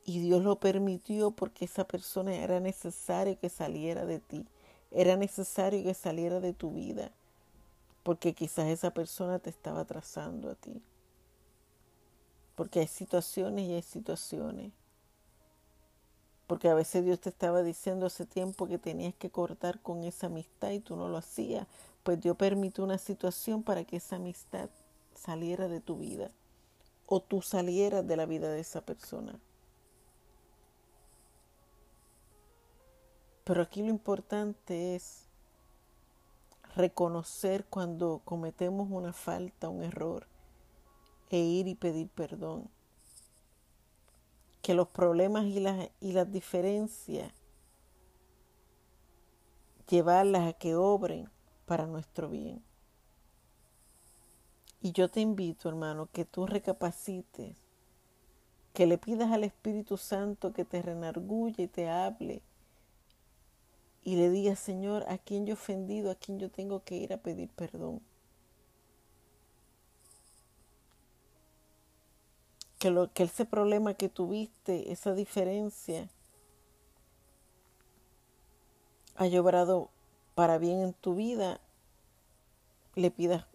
y 0.07 0.19
Dios 0.19 0.41
lo 0.41 0.57
permitió 0.57 1.31
porque 1.31 1.65
esa 1.65 1.85
persona 1.85 2.33
era 2.33 2.61
necesario 2.61 3.37
que 3.37 3.49
saliera 3.49 4.05
de 4.05 4.19
ti, 4.19 4.47
era 4.89 5.17
necesario 5.17 5.83
que 5.83 5.93
saliera 5.93 6.39
de 6.39 6.53
tu 6.53 6.71
vida, 6.71 7.11
porque 8.03 8.33
quizás 8.33 8.67
esa 8.67 8.91
persona 8.91 9.37
te 9.39 9.49
estaba 9.49 9.83
trazando 9.83 10.49
a 10.49 10.55
ti. 10.55 10.81
Porque 12.55 12.79
hay 12.79 12.87
situaciones 12.87 13.67
y 13.67 13.73
hay 13.73 13.81
situaciones. 13.81 14.71
Porque 16.47 16.69
a 16.69 16.73
veces 16.73 17.03
Dios 17.03 17.19
te 17.19 17.29
estaba 17.29 17.61
diciendo 17.61 18.05
hace 18.05 18.25
tiempo 18.25 18.67
que 18.67 18.77
tenías 18.77 19.13
que 19.13 19.29
cortar 19.29 19.79
con 19.81 20.03
esa 20.03 20.27
amistad 20.27 20.71
y 20.71 20.79
tú 20.79 20.95
no 20.95 21.09
lo 21.09 21.17
hacías. 21.17 21.67
Pues 22.03 22.21
Dios 22.21 22.37
permitió 22.37 22.85
una 22.85 22.97
situación 22.97 23.63
para 23.63 23.83
que 23.83 23.97
esa 23.97 24.15
amistad 24.15 24.69
saliera 25.13 25.67
de 25.67 25.81
tu 25.81 25.97
vida 25.97 26.31
o 27.05 27.21
tú 27.21 27.41
salieras 27.41 28.07
de 28.07 28.15
la 28.15 28.25
vida 28.25 28.49
de 28.49 28.61
esa 28.61 28.81
persona. 28.81 29.39
Pero 33.43 33.61
aquí 33.61 33.81
lo 33.81 33.89
importante 33.89 34.95
es 34.95 35.27
reconocer 36.75 37.65
cuando 37.65 38.21
cometemos 38.25 38.89
una 38.91 39.13
falta, 39.13 39.69
un 39.69 39.83
error, 39.83 40.27
e 41.29 41.39
ir 41.39 41.67
y 41.67 41.75
pedir 41.75 42.09
perdón. 42.09 42.69
Que 44.67 44.73
los 44.73 44.89
problemas 44.89 45.45
y 45.45 45.61
las, 45.61 45.91
y 46.01 46.11
las 46.11 46.29
diferencias, 46.29 47.31
llevarlas 49.87 50.45
a 50.45 50.51
que 50.51 50.75
obren 50.75 51.29
para 51.65 51.85
nuestro 51.85 52.27
bien. 52.27 52.61
Y 54.81 54.91
yo 54.91 55.07
te 55.07 55.21
invito, 55.21 55.69
hermano, 55.69 56.09
que 56.11 56.25
tú 56.25 56.45
recapacites, 56.45 57.55
que 58.73 58.85
le 58.87 58.97
pidas 58.97 59.31
al 59.31 59.45
Espíritu 59.45 59.95
Santo 59.95 60.51
que 60.51 60.65
te 60.65 60.81
renargulle 60.81 61.63
y 61.63 61.67
te 61.69 61.89
hable 61.89 62.41
y 64.03 64.17
le 64.17 64.29
diga, 64.29 64.57
Señor, 64.57 65.05
a 65.07 65.17
quien 65.17 65.45
yo 65.45 65.51
he 65.51 65.53
ofendido, 65.53 66.11
a 66.11 66.15
quien 66.15 66.39
yo 66.39 66.51
tengo 66.51 66.83
que 66.83 66.97
ir 66.97 67.13
a 67.13 67.21
pedir 67.21 67.47
perdón. 67.51 68.01
Que, 72.79 72.91
lo, 72.91 73.11
que 73.11 73.23
ese 73.23 73.45
problema 73.45 73.95
que 73.95 74.09
tuviste, 74.09 74.91
esa 74.91 75.13
diferencia, 75.13 76.09
haya 79.15 79.41
obrado 79.41 79.89
para 80.35 80.57
bien 80.57 80.81
en 80.81 80.93
tu 80.93 81.15
vida, 81.15 81.59
le 82.95 83.09
pidas, 83.09 83.45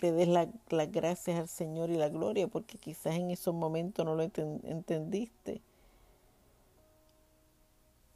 le 0.00 0.12
des 0.12 0.28
las 0.28 0.92
gracias 0.92 1.38
al 1.38 1.48
Señor 1.48 1.90
y 1.90 1.96
la 1.96 2.08
gloria, 2.08 2.48
porque 2.48 2.78
quizás 2.78 3.14
en 3.14 3.30
esos 3.30 3.54
momentos 3.54 4.04
no 4.04 4.16
lo 4.16 4.22
entendiste 4.22 5.62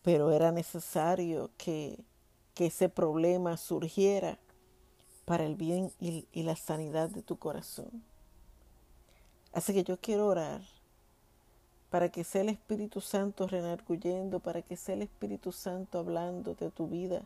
pero 0.07 0.31
era 0.31 0.53
necesario 0.53 1.51
que, 1.59 1.99
ese 2.59 2.89
problema 2.89 3.57
surgiera 3.57 4.39
para 5.25 5.45
el 5.45 5.57
bien 5.57 5.91
y, 5.99 6.29
y, 6.33 6.45
la 6.45 6.55
sanidad 6.55 7.11
de 7.11 7.23
tu 7.23 7.37
corazón. 7.39 8.05
Así 9.57 9.73
que 9.73 9.83
yo 9.83 9.97
quiero 9.99 10.27
orar 10.27 10.61
para 11.91 12.11
que 12.11 12.23
sea 12.23 12.43
el 12.43 12.51
Espíritu 12.51 13.01
Santo 13.01 13.47
renarguyendo, 13.47 14.39
para 14.39 14.61
que 14.61 14.77
sea 14.77 14.95
el 14.95 15.03
Espíritu 15.03 15.51
Santo 15.51 15.99
hablando 15.99 16.55
de 16.55 16.71
tu 16.71 16.87
vida 16.87 17.23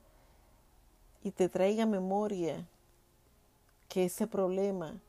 y 1.24 1.32
te 1.32 1.48
traiga 1.48 1.84
memoria 1.86 2.66
que 3.88 4.04
ese 4.04 4.26
problema, 4.26 5.00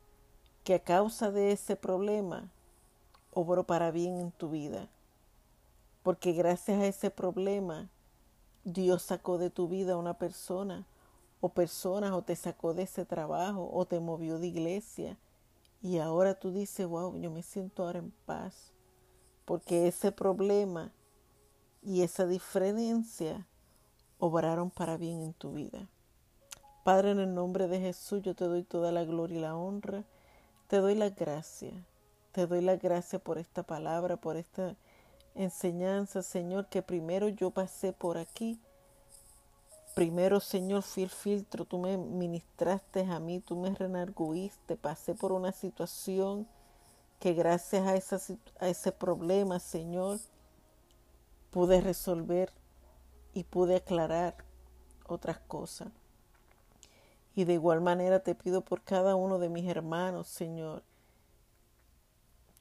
que 0.63 0.73
a 0.73 0.79
causa 0.79 1.29
de 1.31 1.51
ese 1.51 1.75
problema, 1.75 2.49
obró 3.33 3.63
para 3.63 3.91
bien 3.91 4.17
en 4.17 4.31
tu 4.31 4.49
vida 4.49 4.89
porque 6.03 6.31
gracias 6.31 6.81
a 6.81 6.87
ese 6.87 7.11
problema, 7.11 7.87
Dios 8.63 9.03
sacó 9.03 9.37
de 9.37 9.49
tu 9.49 9.67
vida 9.67 9.93
a 9.93 9.97
una 9.97 10.15
persona 10.15 10.85
o 11.41 11.49
personas 11.49 12.11
o 12.11 12.21
te 12.23 12.35
sacó 12.35 12.73
de 12.73 12.83
ese 12.83 13.05
trabajo 13.05 13.69
o 13.71 13.85
te 13.85 13.99
movió 13.99 14.39
de 14.39 14.47
iglesia. 14.47 15.17
Y 15.81 15.97
ahora 15.97 16.35
tú 16.35 16.51
dices, 16.51 16.85
wow, 16.85 17.17
yo 17.19 17.31
me 17.31 17.41
siento 17.41 17.83
ahora 17.83 17.99
en 17.99 18.11
paz. 18.25 18.71
Porque 19.45 19.87
ese 19.87 20.11
problema 20.11 20.91
y 21.81 22.03
esa 22.03 22.27
diferencia 22.27 23.47
obraron 24.19 24.69
para 24.69 24.97
bien 24.97 25.21
en 25.21 25.33
tu 25.33 25.53
vida. 25.53 25.89
Padre, 26.83 27.11
en 27.11 27.19
el 27.19 27.33
nombre 27.33 27.67
de 27.67 27.79
Jesús, 27.79 28.21
yo 28.21 28.35
te 28.35 28.45
doy 28.45 28.63
toda 28.63 28.91
la 28.91 29.03
gloria 29.03 29.37
y 29.37 29.41
la 29.41 29.55
honra. 29.55 30.03
Te 30.67 30.77
doy 30.77 30.95
la 30.95 31.09
gracia. 31.09 31.71
Te 32.31 32.47
doy 32.47 32.61
la 32.61 32.77
gracia 32.77 33.19
por 33.19 33.37
esta 33.37 33.63
palabra, 33.63 34.17
por 34.17 34.37
esta 34.37 34.75
enseñanza, 35.35 36.21
Señor, 36.21 36.67
que 36.67 36.81
primero 36.81 37.27
yo 37.29 37.51
pasé 37.51 37.93
por 37.93 38.17
aquí. 38.17 38.59
Primero, 39.93 40.39
Señor, 40.39 40.83
fui 40.83 41.03
el 41.03 41.09
filtro, 41.09 41.65
tú 41.65 41.77
me 41.77 41.97
ministraste 41.97 43.01
a 43.01 43.19
mí, 43.19 43.41
tú 43.41 43.57
me 43.57 43.75
renarguiste, 43.75 44.77
pasé 44.77 45.15
por 45.15 45.33
una 45.33 45.51
situación 45.51 46.47
que 47.19 47.33
gracias 47.33 48.31
a, 48.59 48.67
ese 48.67 48.91
problema, 48.93 49.59
Señor, 49.59 50.19
pude 51.51 51.81
resolver 51.81 52.51
y 53.33 53.43
pude 53.43 53.75
aclarar 53.75 54.35
otras 55.07 55.39
cosas. 55.39 55.89
Y 57.35 57.43
de 57.43 57.53
igual 57.53 57.81
manera 57.81 58.21
te 58.21 58.33
pido 58.33 58.61
por 58.61 58.81
cada 58.81 59.15
uno 59.15 59.39
de 59.39 59.49
mis 59.49 59.67
hermanos, 59.67 60.27
Señor, 60.27 60.83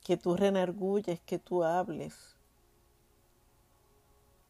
que 0.02 0.16
tú 0.16 0.36
renargulles, 0.36 1.20
que 1.20 1.38
tú 1.38 1.62
hables, 1.62 2.36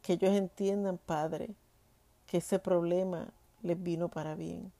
que 0.01 0.13
ellos 0.13 0.31
entiendan, 0.31 0.97
Padre, 0.97 1.55
que 2.31 2.37
ese 2.37 2.59
problema 2.59 3.33
les 3.61 3.83
vino 3.83 4.07
para 4.07 4.35
bien. 4.35 4.71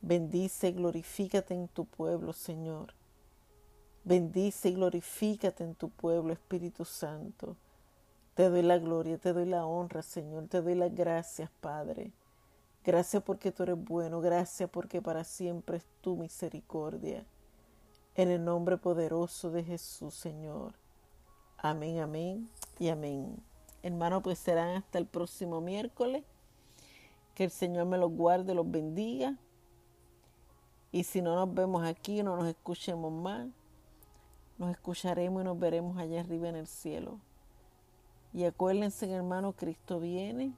Bendice 0.00 0.68
y 0.68 0.72
glorifícate 0.72 1.52
en 1.52 1.68
tu 1.68 1.84
pueblo, 1.84 2.32
Señor. 2.32 2.94
Bendice 4.02 4.70
y 4.70 4.76
glorifícate 4.76 5.62
en 5.62 5.74
tu 5.74 5.90
pueblo, 5.90 6.32
Espíritu 6.32 6.86
Santo. 6.86 7.58
Te 8.32 8.48
doy 8.48 8.62
la 8.62 8.78
gloria, 8.78 9.18
te 9.18 9.34
doy 9.34 9.44
la 9.44 9.66
honra, 9.66 10.00
Señor. 10.00 10.48
Te 10.48 10.62
doy 10.62 10.74
las 10.74 10.94
gracias, 10.94 11.50
Padre. 11.60 12.12
Gracias 12.82 13.22
porque 13.22 13.52
tú 13.52 13.64
eres 13.64 13.76
bueno. 13.76 14.22
Gracias 14.22 14.70
porque 14.70 15.02
para 15.02 15.22
siempre 15.22 15.76
es 15.76 15.86
tu 16.00 16.16
misericordia. 16.16 17.26
En 18.14 18.30
el 18.30 18.42
nombre 18.42 18.78
poderoso 18.78 19.50
de 19.50 19.62
Jesús, 19.62 20.14
Señor. 20.14 20.72
Amén, 21.58 21.98
amén 21.98 22.48
y 22.78 22.88
amén. 22.88 23.36
Hermanos, 23.86 24.20
pues 24.24 24.40
serán 24.40 24.70
hasta 24.70 24.98
el 24.98 25.06
próximo 25.06 25.60
miércoles. 25.60 26.24
Que 27.36 27.44
el 27.44 27.52
Señor 27.52 27.86
me 27.86 27.96
los 27.96 28.10
guarde, 28.10 28.52
los 28.52 28.68
bendiga. 28.68 29.36
Y 30.90 31.04
si 31.04 31.22
no 31.22 31.36
nos 31.36 31.54
vemos 31.54 31.84
aquí, 31.84 32.24
no 32.24 32.34
nos 32.34 32.48
escuchemos 32.48 33.12
más, 33.12 33.46
nos 34.58 34.72
escucharemos 34.72 35.40
y 35.40 35.44
nos 35.44 35.56
veremos 35.56 35.96
allá 35.98 36.18
arriba 36.18 36.48
en 36.48 36.56
el 36.56 36.66
cielo. 36.66 37.20
Y 38.32 38.42
acuérdense, 38.42 39.08
hermano, 39.08 39.52
Cristo 39.52 40.00
viene. 40.00 40.52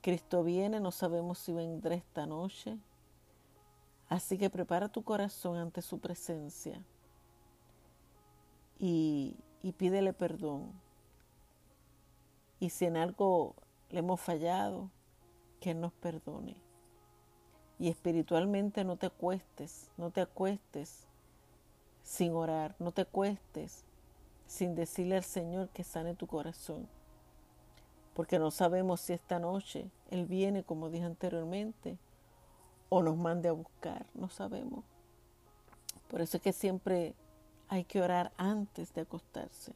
Cristo 0.00 0.44
viene, 0.44 0.80
no 0.80 0.92
sabemos 0.92 1.36
si 1.36 1.52
vendrá 1.52 1.94
esta 1.94 2.24
noche. 2.24 2.78
Así 4.08 4.38
que 4.38 4.48
prepara 4.48 4.88
tu 4.88 5.02
corazón 5.02 5.58
ante 5.58 5.82
su 5.82 5.98
presencia 5.98 6.82
y, 8.78 9.36
y 9.62 9.72
pídele 9.72 10.14
perdón 10.14 10.85
y 12.58 12.70
si 12.70 12.86
en 12.86 12.96
algo 12.96 13.54
le 13.90 14.00
hemos 14.00 14.20
fallado, 14.20 14.90
que 15.60 15.74
nos 15.74 15.92
perdone. 15.92 16.56
Y 17.78 17.88
espiritualmente 17.88 18.84
no 18.84 18.96
te 18.96 19.06
acuestes, 19.06 19.90
no 19.96 20.10
te 20.10 20.22
acuestes 20.22 21.06
sin 22.02 22.32
orar, 22.32 22.74
no 22.78 22.92
te 22.92 23.02
acuestes 23.02 23.84
sin 24.46 24.74
decirle 24.74 25.16
al 25.16 25.24
Señor 25.24 25.68
que 25.70 25.84
sane 25.84 26.14
tu 26.14 26.26
corazón. 26.26 26.88
Porque 28.14 28.38
no 28.38 28.50
sabemos 28.50 29.00
si 29.00 29.12
esta 29.12 29.38
noche 29.38 29.90
Él 30.10 30.24
viene, 30.24 30.62
como 30.64 30.88
dije 30.88 31.04
anteriormente, 31.04 31.98
o 32.88 33.02
nos 33.02 33.16
mande 33.16 33.48
a 33.48 33.52
buscar, 33.52 34.06
no 34.14 34.30
sabemos. 34.30 34.84
Por 36.08 36.22
eso 36.22 36.38
es 36.38 36.42
que 36.42 36.52
siempre 36.52 37.14
hay 37.68 37.84
que 37.84 38.00
orar 38.00 38.32
antes 38.38 38.94
de 38.94 39.02
acostarse 39.02 39.74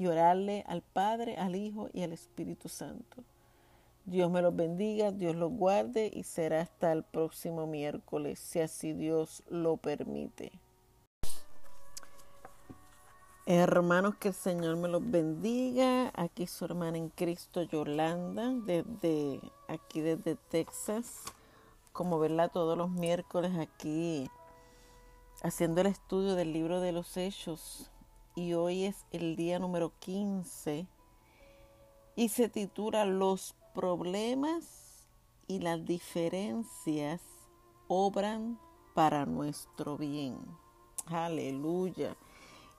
y 0.00 0.06
orarle 0.06 0.64
al 0.66 0.80
Padre, 0.80 1.36
al 1.36 1.54
Hijo 1.54 1.90
y 1.92 2.02
al 2.02 2.14
Espíritu 2.14 2.70
Santo. 2.70 3.22
Dios 4.06 4.30
me 4.30 4.40
los 4.40 4.56
bendiga, 4.56 5.12
Dios 5.12 5.36
los 5.36 5.52
guarde 5.52 6.10
y 6.10 6.22
será 6.22 6.62
hasta 6.62 6.90
el 6.90 7.02
próximo 7.02 7.66
miércoles, 7.66 8.38
si 8.38 8.60
así 8.60 8.94
Dios 8.94 9.42
lo 9.50 9.76
permite. 9.76 10.52
Hermanos, 13.44 14.14
que 14.14 14.28
el 14.28 14.34
Señor 14.34 14.78
me 14.78 14.88
los 14.88 15.02
bendiga. 15.10 16.10
Aquí 16.14 16.46
su 16.46 16.64
hermana 16.64 16.96
en 16.96 17.10
Cristo, 17.10 17.62
Yolanda, 17.62 18.54
desde 18.64 19.38
aquí 19.68 20.00
desde 20.00 20.36
Texas. 20.36 21.24
como 21.92 22.18
verla 22.18 22.48
todos 22.48 22.78
los 22.78 22.88
miércoles 22.88 23.52
aquí 23.58 24.30
haciendo 25.42 25.80
el 25.82 25.88
estudio 25.88 26.36
del 26.36 26.52
libro 26.52 26.80
de 26.80 26.92
los 26.92 27.16
hechos 27.16 27.89
y 28.40 28.54
hoy 28.54 28.84
es 28.84 29.04
el 29.10 29.36
día 29.36 29.58
número 29.58 29.92
15 29.98 30.86
y 32.16 32.28
se 32.28 32.48
titula 32.48 33.04
Los 33.04 33.54
problemas 33.74 35.08
y 35.46 35.60
las 35.60 35.84
diferencias 35.84 37.20
obran 37.88 38.58
para 38.94 39.26
nuestro 39.26 39.96
bien. 39.96 40.38
Aleluya. 41.06 42.16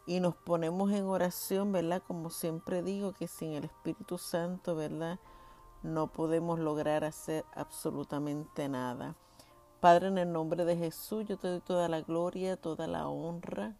Y 0.07 0.19
nos 0.19 0.35
ponemos 0.35 0.91
en 0.91 1.05
oración, 1.05 1.71
¿verdad? 1.71 2.01
Como 2.05 2.29
siempre 2.29 2.81
digo, 2.81 3.13
que 3.13 3.27
sin 3.27 3.53
el 3.53 3.65
Espíritu 3.65 4.17
Santo, 4.17 4.75
¿verdad? 4.75 5.19
no 5.83 6.07
podemos 6.07 6.59
lograr 6.59 7.03
hacer 7.03 7.43
absolutamente 7.55 8.69
nada. 8.69 9.15
Padre, 9.79 10.07
en 10.07 10.17
el 10.19 10.31
nombre 10.31 10.63
de 10.63 10.77
Jesús, 10.77 11.25
yo 11.27 11.37
te 11.37 11.47
doy 11.47 11.59
toda 11.59 11.89
la 11.89 12.01
gloria, 12.01 12.55
toda 12.55 12.85
la 12.85 13.07
honra. 13.07 13.75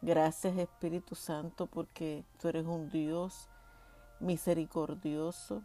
Gracias 0.00 0.56
Espíritu 0.56 1.16
Santo 1.16 1.66
porque 1.66 2.24
tú 2.38 2.48
eres 2.48 2.66
un 2.66 2.88
Dios 2.88 3.48
misericordioso. 4.20 5.62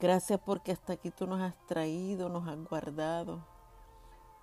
Gracias 0.00 0.40
porque 0.44 0.72
hasta 0.72 0.94
aquí 0.94 1.10
tú 1.10 1.26
nos 1.26 1.40
has 1.40 1.54
traído, 1.66 2.28
nos 2.28 2.48
has 2.48 2.56
guardado. 2.64 3.44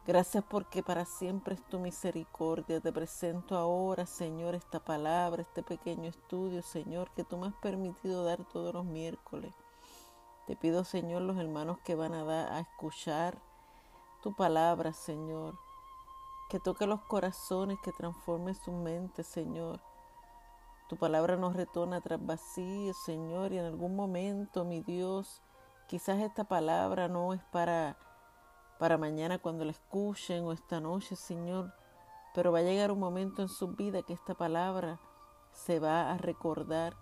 Gracias 0.05 0.41
porque 0.49 0.83
para 0.83 1.03
siempre 1.03 1.55
es 1.55 1.67
tu 1.67 1.79
misericordia. 1.79 2.79
Te 2.79 2.93
presento 2.93 3.57
ahora, 3.57 4.05
Señor, 4.05 4.55
esta 4.55 4.79
palabra, 4.79 5.41
este 5.41 5.63
pequeño 5.63 6.09
estudio, 6.09 6.61
Señor, 6.61 7.11
que 7.11 7.25
tú 7.25 7.37
me 7.37 7.47
has 7.47 7.55
permitido 7.55 8.23
dar 8.23 8.45
todos 8.45 8.73
los 8.73 8.85
miércoles. 8.85 9.53
Te 10.45 10.55
pido, 10.55 10.85
Señor, 10.85 11.23
los 11.23 11.37
hermanos 11.37 11.79
que 11.83 11.95
van 11.95 12.13
a, 12.13 12.23
dar, 12.23 12.53
a 12.53 12.61
escuchar 12.61 13.37
tu 14.23 14.33
palabra, 14.33 14.93
Señor, 14.93 15.59
que 16.49 16.59
toque 16.59 16.87
los 16.87 17.01
corazones, 17.01 17.77
que 17.83 17.91
transforme 17.91 18.53
su 18.53 18.71
mente, 18.71 19.23
Señor. 19.23 19.81
Tu 20.89 20.95
palabra 20.97 21.35
nos 21.35 21.55
retona 21.55 22.01
tras 22.01 22.25
vacío, 22.25 22.93
Señor, 22.93 23.51
y 23.51 23.57
en 23.57 23.65
algún 23.65 23.95
momento, 23.95 24.63
mi 24.63 24.81
Dios, 24.81 25.41
quizás 25.87 26.19
esta 26.19 26.45
palabra 26.45 27.07
no 27.07 27.33
es 27.33 27.43
para 27.51 27.97
para 28.77 28.97
mañana 28.97 29.39
cuando 29.39 29.65
la 29.65 29.71
escuchen 29.71 30.43
o 30.45 30.51
esta 30.51 30.79
noche, 30.79 31.15
Señor. 31.15 31.73
Pero 32.33 32.51
va 32.51 32.59
a 32.59 32.63
llegar 32.63 32.91
un 32.91 32.99
momento 32.99 33.41
en 33.41 33.49
su 33.49 33.69
vida 33.69 34.03
que 34.03 34.13
esta 34.13 34.35
palabra 34.35 34.99
se 35.51 35.79
va 35.79 36.11
a 36.11 36.17
recordar. 36.17 36.95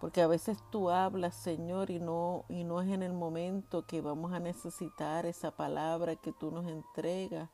Porque 0.00 0.20
a 0.20 0.26
veces 0.26 0.58
tú 0.70 0.90
hablas, 0.90 1.34
Señor, 1.34 1.90
y 1.90 2.00
no, 2.00 2.44
y 2.48 2.64
no 2.64 2.80
es 2.82 2.90
en 2.90 3.02
el 3.02 3.12
momento 3.12 3.86
que 3.86 4.00
vamos 4.00 4.32
a 4.32 4.40
necesitar 4.40 5.24
esa 5.24 5.52
palabra 5.52 6.16
que 6.16 6.32
tú 6.32 6.50
nos 6.50 6.66
entregas. 6.66 7.48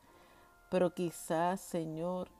Pero 0.71 0.95
quizás, 0.95 1.61
Señor, 1.61 2.31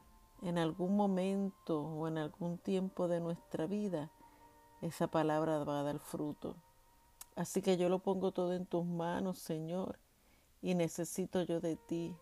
en 0.41 0.57
algún 0.57 0.97
momento 0.97 1.83
o 1.83 2.09
en 2.09 2.17
algún 2.17 2.57
tiempo 2.57 3.09
de 3.09 3.21
nuestra 3.21 3.67
vida, 3.67 4.11
esa 4.81 5.09
palabra 5.09 5.63
va 5.65 5.81
a 5.81 5.83
dar 5.83 5.99
fruto. 5.99 6.57
Así 7.37 7.61
que 7.61 7.77
yo 7.77 7.89
lo 7.89 7.99
pongo 7.99 8.33
todo 8.33 8.55
en 8.55 8.65
tus 8.65 8.87
manos, 8.87 9.39
Señor 9.39 9.99
y 10.63 10.75
necesito 10.75 11.43
yo 11.43 11.61
de 11.61 11.77
ti. 11.77 12.17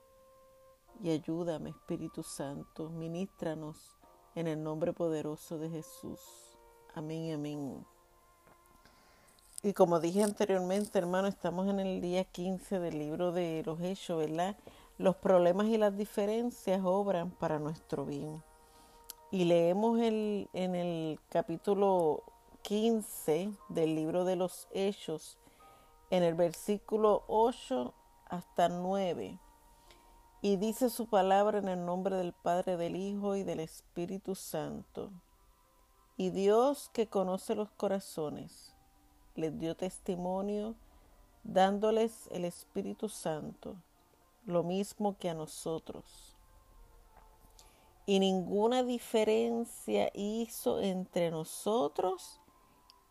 Y 1.03 1.11
ayúdame, 1.11 1.71
Espíritu 1.71 2.23
Santo, 2.23 2.91
ministranos 2.91 3.97
en 4.35 4.47
el 4.47 4.63
nombre 4.63 4.93
poderoso 4.93 5.59
de 5.59 5.71
Jesús. 5.71 6.21
Amén 6.95 7.35
amén. 7.35 7.87
Y 9.63 9.73
como 9.73 10.01
dije 10.01 10.23
anteriormente, 10.23 10.99
hermano, 10.99 11.29
estamos 11.29 11.69
en 11.69 11.81
el 11.81 12.01
día 12.01 12.25
15 12.25 12.79
del 12.79 12.99
libro 12.99 13.33
de 13.33 13.63
los 13.65 13.81
Hechos, 13.81 14.19
¿verdad? 14.19 14.57
Los 14.99 15.15
problemas 15.15 15.69
y 15.69 15.79
las 15.79 15.97
diferencias 15.97 16.81
obran 16.85 17.31
para 17.31 17.61
nuestro 17.61 18.05
bien. 18.05 18.43
Y 19.31 19.45
leemos 19.45 20.01
en 20.01 20.75
el 20.75 21.21
capítulo 21.29 22.25
15 22.63 23.53
del 23.69 23.95
libro 23.95 24.25
de 24.25 24.35
los 24.35 24.67
Hechos, 24.73 25.39
en 26.11 26.25
el 26.25 26.35
versículo 26.35 27.23
8 27.29 27.95
hasta 28.29 28.69
9. 28.69 29.39
Y 30.43 30.57
dice 30.57 30.91
su 30.91 31.07
palabra 31.07 31.59
en 31.59 31.69
el 31.69 31.87
nombre 31.87 32.17
del 32.17 32.33
Padre, 32.33 32.77
del 32.77 32.97
Hijo 32.97 33.37
y 33.37 33.45
del 33.45 33.61
Espíritu 33.61 34.35
Santo. 34.35 35.13
Y 36.17 36.31
Dios 36.31 36.91
que 36.93 37.07
conoce 37.07 37.55
los 37.55 37.71
corazones, 37.71 38.75
les 39.37 39.57
dio 39.61 39.77
testimonio 39.77 40.75
dándoles 41.45 42.29
el 42.33 42.45
Espíritu 42.45 43.09
Santo, 43.09 43.77
lo 44.49 44.65
mismo 44.65 45.17
que 45.17 45.31
a 45.31 45.35
nosotros. 45.35 46.37
Y 48.07 48.19
ninguna 48.19 48.83
diferencia 48.83 50.11
hizo 50.15 50.81
entre 50.81 51.31
nosotros 51.31 52.41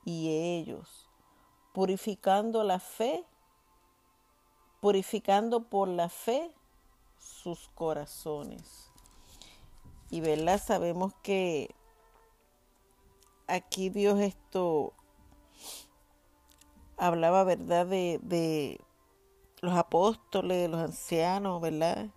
y 0.04 0.30
ellos, 0.30 1.10
purificando 1.72 2.64
la 2.64 2.80
fe 2.80 3.26
purificando 4.80 5.64
por 5.64 5.88
la 5.88 6.10
fe 6.10 6.52
sus 7.18 7.68
corazones. 7.70 8.92
Y 10.10 10.22
verdad, 10.22 10.62
sabemos 10.64 11.14
que 11.22 11.76
aquí 13.48 13.90
Dios 13.90 14.20
esto 14.20 14.94
hablaba, 16.96 17.44
¿verdad? 17.44 17.86
De, 17.86 18.20
de 18.24 18.80
los 19.62 19.74
apóstoles, 19.74 20.70
los 20.70 20.80
ancianos, 20.80 21.62
¿verdad? 21.62 22.08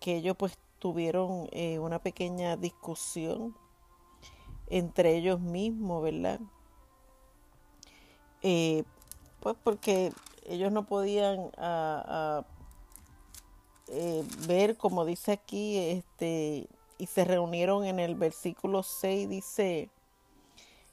Que 0.00 0.16
ellos 0.16 0.36
pues 0.36 0.58
tuvieron 0.78 1.48
eh, 1.52 1.78
una 1.78 1.98
pequeña 1.98 2.56
discusión 2.56 3.56
entre 4.68 5.16
ellos 5.16 5.40
mismos, 5.40 6.02
¿verdad? 6.02 6.40
Eh, 8.42 8.84
pues 9.40 9.56
porque 9.62 10.12
ellos 10.46 10.70
no 10.72 10.84
podían 10.84 11.50
eh, 13.88 14.24
ver, 14.46 14.76
como 14.76 15.04
dice 15.04 15.32
aquí, 15.32 15.78
este, 15.78 16.68
y 16.98 17.06
se 17.06 17.24
reunieron 17.24 17.84
en 17.84 17.98
el 17.98 18.14
versículo 18.14 18.82
6, 18.82 19.28
dice, 19.28 19.90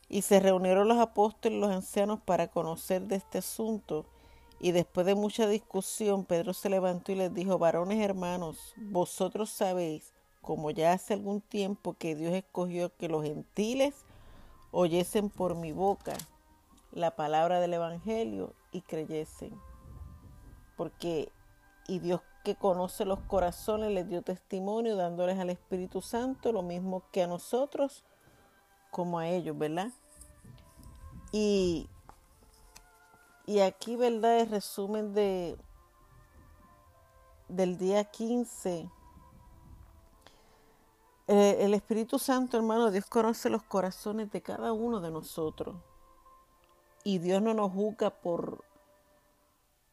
y 0.09 0.21
se 0.21 0.39
reunieron 0.39 0.87
los 0.87 0.99
apóstoles 0.99 1.57
y 1.57 1.61
los 1.61 1.71
ancianos 1.71 2.19
para 2.19 2.47
conocer 2.47 3.03
de 3.03 3.15
este 3.15 3.37
asunto. 3.37 4.05
Y 4.63 4.74
después 4.74 5.08
de 5.08 5.15
mucha 5.15 5.47
discusión, 5.47 6.24
Pedro 6.24 6.54
se 6.54 6.69
levantó 6.69 7.12
y 7.12 7.15
les 7.15 7.34
dijo, 7.34 7.58
varones 7.58 8.00
hermanos, 8.00 8.76
vosotros 8.78 9.50
sabéis, 9.50 10.13
como 10.39 10.69
ya 10.69 10.93
hace 10.93 11.15
algún 11.15 11.41
tiempo 11.41 11.95
que 11.97 12.13
Dios 12.13 12.32
escogió 12.36 12.95
que 12.95 13.10
los 13.10 13.24
gentiles 13.24 14.06
oyesen 14.69 15.32
por 15.32 15.56
mi 15.56 15.71
boca 15.71 16.13
la 16.91 17.15
palabra 17.15 17.60
del 17.60 17.74
Evangelio 17.74 18.54
y 18.71 18.82
creyesen. 18.82 19.60
Porque, 20.78 21.32
y 21.88 21.97
Dios 21.97 22.21
que 22.43 22.56
conoce 22.56 23.04
los 23.04 23.19
corazones 23.21 23.91
les 23.91 24.08
dio 24.08 24.21
testimonio 24.21 24.95
dándoles 24.95 25.39
al 25.39 25.50
Espíritu 25.50 26.04
Santo 26.04 26.52
lo 26.52 26.62
mismo 26.62 27.02
que 27.12 27.24
a 27.24 27.28
nosotros 27.28 28.04
como 28.91 29.17
a 29.17 29.28
ellos, 29.28 29.58
¿verdad? 29.58 29.89
Y, 31.32 31.89
y 33.45 33.60
aquí, 33.60 33.95
¿verdad? 33.95 34.39
El 34.39 34.49
resumen 34.49 35.13
de, 35.13 35.58
del 37.47 37.77
día 37.77 38.04
15. 38.04 38.89
Eh, 41.27 41.58
el 41.60 41.73
Espíritu 41.73 42.19
Santo, 42.19 42.58
hermano, 42.58 42.91
Dios 42.91 43.06
conoce 43.06 43.49
los 43.49 43.63
corazones 43.63 44.32
de 44.32 44.41
cada 44.41 44.73
uno 44.73 44.99
de 44.99 45.12
nosotros. 45.12 45.75
Y 47.04 47.19
Dios 47.19 47.41
no 47.41 47.54
nos 47.54 47.71
juzga 47.71 48.10
por, 48.10 48.63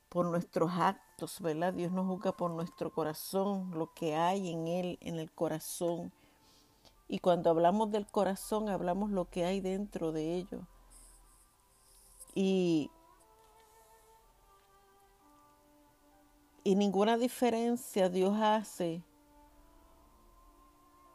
por 0.09 0.27
nuestros 0.27 0.71
actos, 0.73 1.41
¿verdad? 1.41 1.73
Dios 1.73 1.93
nos 1.93 2.07
juzga 2.07 2.33
por 2.33 2.51
nuestro 2.51 2.93
corazón, 2.93 3.70
lo 3.72 3.93
que 3.95 4.14
hay 4.14 4.51
en 4.51 4.66
Él, 4.66 4.99
en 5.01 5.18
el 5.18 5.31
corazón. 5.31 6.12
Y 7.09 7.20
cuando 7.20 7.51
hablamos 7.51 7.91
del 7.91 8.07
corazón, 8.07 8.68
hablamos 8.68 9.11
lo 9.11 9.25
que 9.25 9.45
hay 9.45 9.61
dentro 9.61 10.12
de 10.12 10.35
ello. 10.35 10.61
Y, 12.35 12.91
y 16.69 16.75
ninguna 16.75 17.16
diferencia 17.16 18.11
Dios 18.11 18.37
hace 18.39 19.03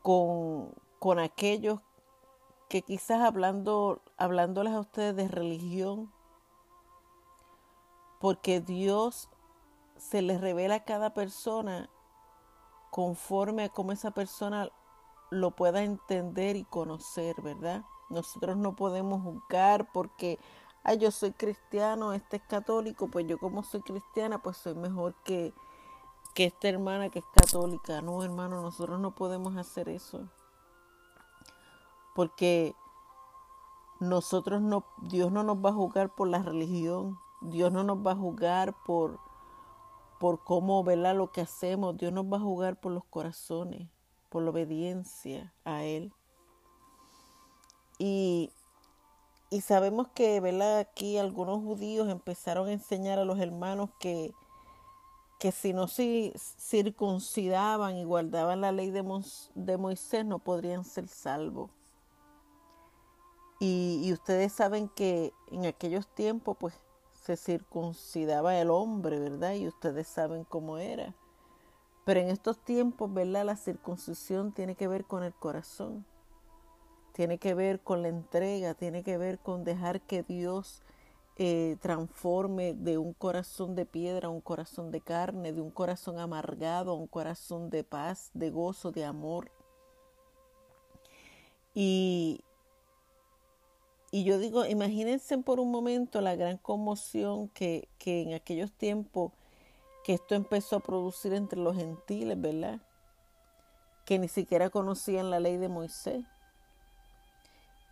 con, 0.01 0.74
con 0.97 1.20
aquellos 1.20 1.80
que 2.70 2.82
quizás 2.82 3.22
hablando, 3.22 4.01
hablándoles 4.18 4.74
a 4.74 4.80
ustedes 4.80 5.16
de 5.16 5.28
religión, 5.28 6.12
porque 8.20 8.62
Dios 8.62 9.30
se 9.95 10.24
les 10.24 10.41
revela 10.41 10.74
a 10.74 10.86
cada 10.86 11.14
persona 11.14 11.88
conforme 12.89 13.66
a 13.66 13.70
cómo 13.70 13.91
esa 13.91 14.10
persona 14.10 14.72
lo 15.30 15.51
pueda 15.51 15.84
entender 15.84 16.56
y 16.56 16.64
conocer, 16.64 17.39
¿verdad? 17.43 17.84
Nosotros 18.10 18.58
no 18.58 18.76
podemos 18.76 19.22
juzgar 19.22 19.91
porque 19.91 20.39
ay, 20.84 20.97
yo 20.97 21.11
soy 21.11 21.31
cristiano, 21.31 22.13
este 22.13 22.38
es 22.38 22.43
católico, 22.43 23.07
pues 23.07 23.25
yo 23.27 23.38
como 23.38 23.63
soy 23.63 23.81
cristiana, 23.81 24.41
pues 24.41 24.57
soy 24.57 24.75
mejor 24.75 25.15
que, 25.23 25.53
que 26.36 26.45
esta 26.45 26.67
hermana 26.67 27.09
que 27.09 27.19
es 27.19 27.25
católica. 27.34 28.01
No, 28.01 28.23
hermano, 28.23 28.61
nosotros 28.61 28.99
no 28.99 29.15
podemos 29.15 29.55
hacer 29.55 29.89
eso. 29.89 30.29
Porque 32.15 32.75
nosotros 33.99 34.61
no, 34.61 34.86
Dios 35.01 35.31
no 35.31 35.43
nos 35.43 35.57
va 35.57 35.69
a 35.69 35.73
juzgar 35.73 36.13
por 36.13 36.27
la 36.27 36.43
religión, 36.43 37.17
Dios 37.41 37.71
no 37.71 37.84
nos 37.84 38.05
va 38.05 38.11
a 38.11 38.15
juzgar 38.15 38.75
por, 38.86 39.19
por 40.19 40.43
cómo 40.43 40.84
velar 40.84 41.15
lo 41.15 41.31
que 41.31 41.41
hacemos, 41.41 41.97
Dios 41.97 42.11
nos 42.11 42.25
va 42.25 42.38
a 42.38 42.41
juzgar 42.41 42.79
por 42.79 42.91
los 42.91 43.05
corazones, 43.05 43.88
por 44.29 44.43
la 44.43 44.51
obediencia 44.51 45.53
a 45.63 45.84
Él. 45.84 46.13
Y, 47.97 48.51
y 49.54 49.62
sabemos 49.62 50.08
que, 50.16 50.39
¿verdad? 50.39 50.80
Aquí 50.80 51.20
algunos 51.20 51.62
judíos 51.62 52.10
empezaron 52.10 52.70
a 52.70 52.72
enseñar 52.72 53.20
a 53.20 53.24
los 53.24 53.39
hermanos 53.39 53.91
que, 53.99 54.34
que 55.38 55.51
si 55.51 55.74
no 55.74 55.88
se 55.88 56.34
circuncidaban 56.36 57.95
y 57.97 58.04
guardaban 58.04 58.62
la 58.62 58.72
ley 58.72 58.89
de, 58.89 59.04
Moisés 59.04 60.26
no 60.26 60.39
podrían 60.39 60.84
ser 60.84 61.08
salvos. 61.08 61.70
Y, 63.60 64.01
y, 64.04 64.12
ustedes 64.12 64.51
saben 64.51 64.89
que 64.89 65.34
en 65.51 65.68
aquellos 65.68 66.08
tiempos 66.08 66.58
pues 66.60 66.74
se 67.14 67.38
circuncidaba 67.38 68.58
el 68.60 68.72
hombre, 68.72 69.20
¿verdad? 69.20 69.54
Y 69.54 69.68
ustedes 69.68 70.08
saben 70.08 70.45
cómo 70.45 70.80
era. 70.80 71.14
Pero 72.06 72.22
en 72.22 72.30
estos 72.32 72.58
tiempos, 72.58 73.14
¿verdad? 73.14 73.45
La 73.45 73.56
circuncisión 73.56 74.51
tiene 74.51 74.74
que 74.74 74.88
ver 74.88 75.06
con 75.06 75.22
el 75.22 75.34
corazón 75.36 76.08
tiene 77.14 77.38
que 77.38 77.53
ver 77.53 77.80
con 77.80 78.01
la 78.01 78.09
entrega, 78.09 78.74
tiene 78.74 79.03
que 79.03 79.18
ver 79.18 79.39
con 79.39 79.64
dejar 79.64 80.01
que 80.01 80.24
Dios 80.24 80.82
eh, 81.38 81.78
transforme 81.80 82.74
de 82.74 82.97
un 82.97 83.14
corazón 83.14 83.76
de 83.76 83.86
piedra 83.86 84.28
a 84.28 84.32
un 84.32 84.41
corazón 84.41 84.91
de 84.91 84.99
carne, 84.99 85.53
de 85.53 85.61
un 85.61 85.70
corazón 85.70 86.20
amargado 86.20 86.91
a 86.91 86.95
un 86.95 87.07
corazón 87.07 87.70
de 87.70 87.84
paz, 87.84 88.32
de 88.34 88.49
gozo, 88.49 88.91
de 88.91 89.05
amor. 89.05 89.51
Y, 91.76 92.41
y 94.11 94.24
yo 94.24 94.39
digo, 94.39 94.66
imagínense 94.66 95.38
por 95.38 95.59
un 95.59 95.72
momento 95.72 96.20
la 96.20 96.36
gran 96.36 96.57
conmoción 96.57 97.47
que, 97.49 97.89
que 97.99 98.22
en 98.24 98.34
aquellos 98.34 98.72
tiempos 98.72 99.32
que 100.03 100.14
esto 100.14 100.34
empezó 100.34 100.78
a 100.78 100.80
producir 100.82 101.34
entre 101.34 101.59
los 101.59 101.76
gentiles, 101.76 102.41
¿verdad? 102.41 102.82
Que 104.03 104.18
ni 104.18 104.28
siquiera 104.28 104.72
conocían 104.72 105.30
la 105.30 105.39
ley 105.39 105.57
de 105.57 105.70
Moisés 105.70 106.26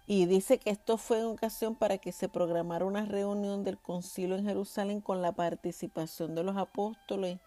y 0.08 0.26
dice 0.26 0.58
que 0.58 0.72
esto 0.72 0.97
fue 0.97 1.20
en 1.20 1.28
ocasión 1.28 1.76
para 1.76 1.97
que 1.97 2.12
se 2.12 2.28
programara 2.28 2.86
una 2.86 3.06
reunión 3.06 3.64
del 3.64 3.78
concilio 3.78 4.36
en 4.36 4.45
Jerusalén 4.45 5.02
con 5.02 5.22
la 5.22 5.32
participación 5.32 6.36
de 6.36 6.43
los 6.43 6.58
apóstoles, 6.58 7.39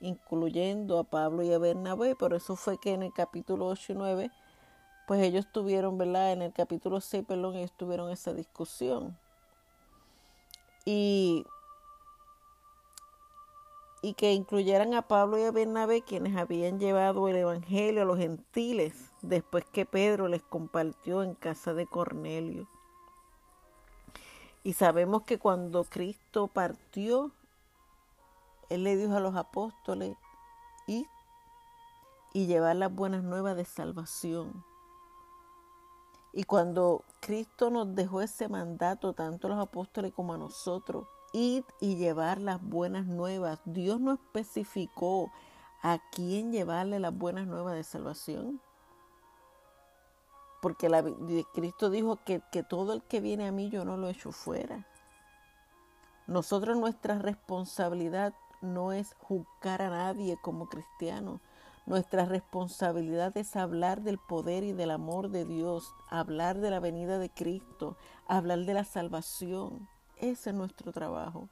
incluyendo 0.00 0.98
a 0.98 1.04
Pablo 1.04 1.42
y 1.42 1.52
a 1.52 1.58
Bernabé, 1.58 2.16
pero 2.16 2.36
eso 2.36 2.56
fue 2.56 2.78
que 2.78 2.92
en 2.92 3.02
el 3.02 3.12
capítulo 3.12 3.66
8 3.66 3.92
y 3.92 3.96
9, 3.96 4.30
pues 5.06 5.22
ellos 5.22 5.46
tuvieron, 5.52 5.98
¿verdad? 5.98 6.32
En 6.32 6.42
el 6.42 6.52
capítulo 6.52 7.00
6, 7.00 7.24
perdón, 7.26 7.56
ellos 7.56 7.72
tuvieron 7.76 8.10
esa 8.10 8.32
discusión. 8.32 9.16
Y 10.84 11.44
y 14.00 14.14
que 14.14 14.32
incluyeran 14.32 14.94
a 14.94 15.02
Pablo 15.02 15.38
y 15.38 15.42
a 15.42 15.50
Bernabé, 15.50 16.02
quienes 16.02 16.36
habían 16.36 16.78
llevado 16.78 17.28
el 17.28 17.36
Evangelio 17.36 18.02
a 18.02 18.04
los 18.04 18.18
gentiles 18.18 19.07
después 19.22 19.64
que 19.64 19.86
Pedro 19.86 20.28
les 20.28 20.42
compartió 20.42 21.22
en 21.22 21.34
casa 21.34 21.74
de 21.74 21.86
Cornelio. 21.86 22.68
Y 24.62 24.74
sabemos 24.74 25.22
que 25.22 25.38
cuando 25.38 25.84
Cristo 25.84 26.48
partió, 26.48 27.32
Él 28.68 28.84
le 28.84 28.96
dijo 28.96 29.14
a 29.14 29.20
los 29.20 29.36
apóstoles, 29.36 30.16
ir 30.86 31.06
y 32.32 32.46
llevar 32.46 32.76
las 32.76 32.94
buenas 32.94 33.22
nuevas 33.22 33.56
de 33.56 33.64
salvación. 33.64 34.64
Y 36.32 36.44
cuando 36.44 37.04
Cristo 37.20 37.70
nos 37.70 37.94
dejó 37.94 38.20
ese 38.20 38.48
mandato, 38.48 39.12
tanto 39.12 39.46
a 39.46 39.50
los 39.50 39.60
apóstoles 39.60 40.12
como 40.12 40.34
a 40.34 40.38
nosotros, 40.38 41.06
ir 41.32 41.64
y 41.80 41.96
llevar 41.96 42.40
las 42.40 42.62
buenas 42.62 43.06
nuevas. 43.06 43.60
Dios 43.64 44.00
no 44.00 44.12
especificó 44.12 45.30
a 45.82 45.98
quién 46.12 46.52
llevarle 46.52 46.98
las 46.98 47.16
buenas 47.16 47.46
nuevas 47.46 47.74
de 47.74 47.84
salvación. 47.84 48.60
Porque 50.60 50.88
la, 50.88 51.04
Cristo 51.54 51.90
dijo 51.90 52.18
que, 52.24 52.42
que 52.50 52.62
todo 52.62 52.92
el 52.92 53.02
que 53.02 53.20
viene 53.20 53.46
a 53.46 53.52
mí 53.52 53.70
yo 53.70 53.84
no 53.84 53.96
lo 53.96 54.08
echo 54.08 54.32
fuera. 54.32 54.86
Nosotros 56.26 56.76
nuestra 56.76 57.18
responsabilidad 57.18 58.34
no 58.60 58.92
es 58.92 59.14
juzgar 59.18 59.82
a 59.82 59.90
nadie 59.90 60.36
como 60.42 60.68
cristianos. 60.68 61.40
Nuestra 61.86 62.26
responsabilidad 62.26 63.34
es 63.38 63.56
hablar 63.56 64.02
del 64.02 64.18
poder 64.18 64.62
y 64.62 64.72
del 64.72 64.90
amor 64.90 65.30
de 65.30 65.46
Dios, 65.46 65.94
hablar 66.10 66.58
de 66.58 66.70
la 66.70 66.80
venida 66.80 67.18
de 67.18 67.30
Cristo, 67.30 67.96
hablar 68.26 68.58
de 68.66 68.74
la 68.74 68.84
salvación. 68.84 69.88
Ese 70.18 70.50
es 70.50 70.56
nuestro 70.56 70.92
trabajo. 70.92 71.48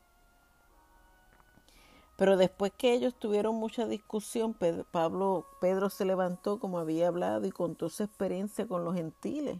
Pero 2.16 2.38
después 2.38 2.72
que 2.72 2.94
ellos 2.94 3.14
tuvieron 3.14 3.56
mucha 3.56 3.86
discusión, 3.86 4.54
Pedro, 4.54 4.86
Pablo, 4.90 5.46
Pedro 5.60 5.90
se 5.90 6.06
levantó 6.06 6.58
como 6.58 6.78
había 6.78 7.08
hablado 7.08 7.46
y 7.46 7.50
contó 7.50 7.90
su 7.90 8.02
experiencia 8.02 8.66
con 8.66 8.84
los 8.84 8.94
gentiles. 8.94 9.58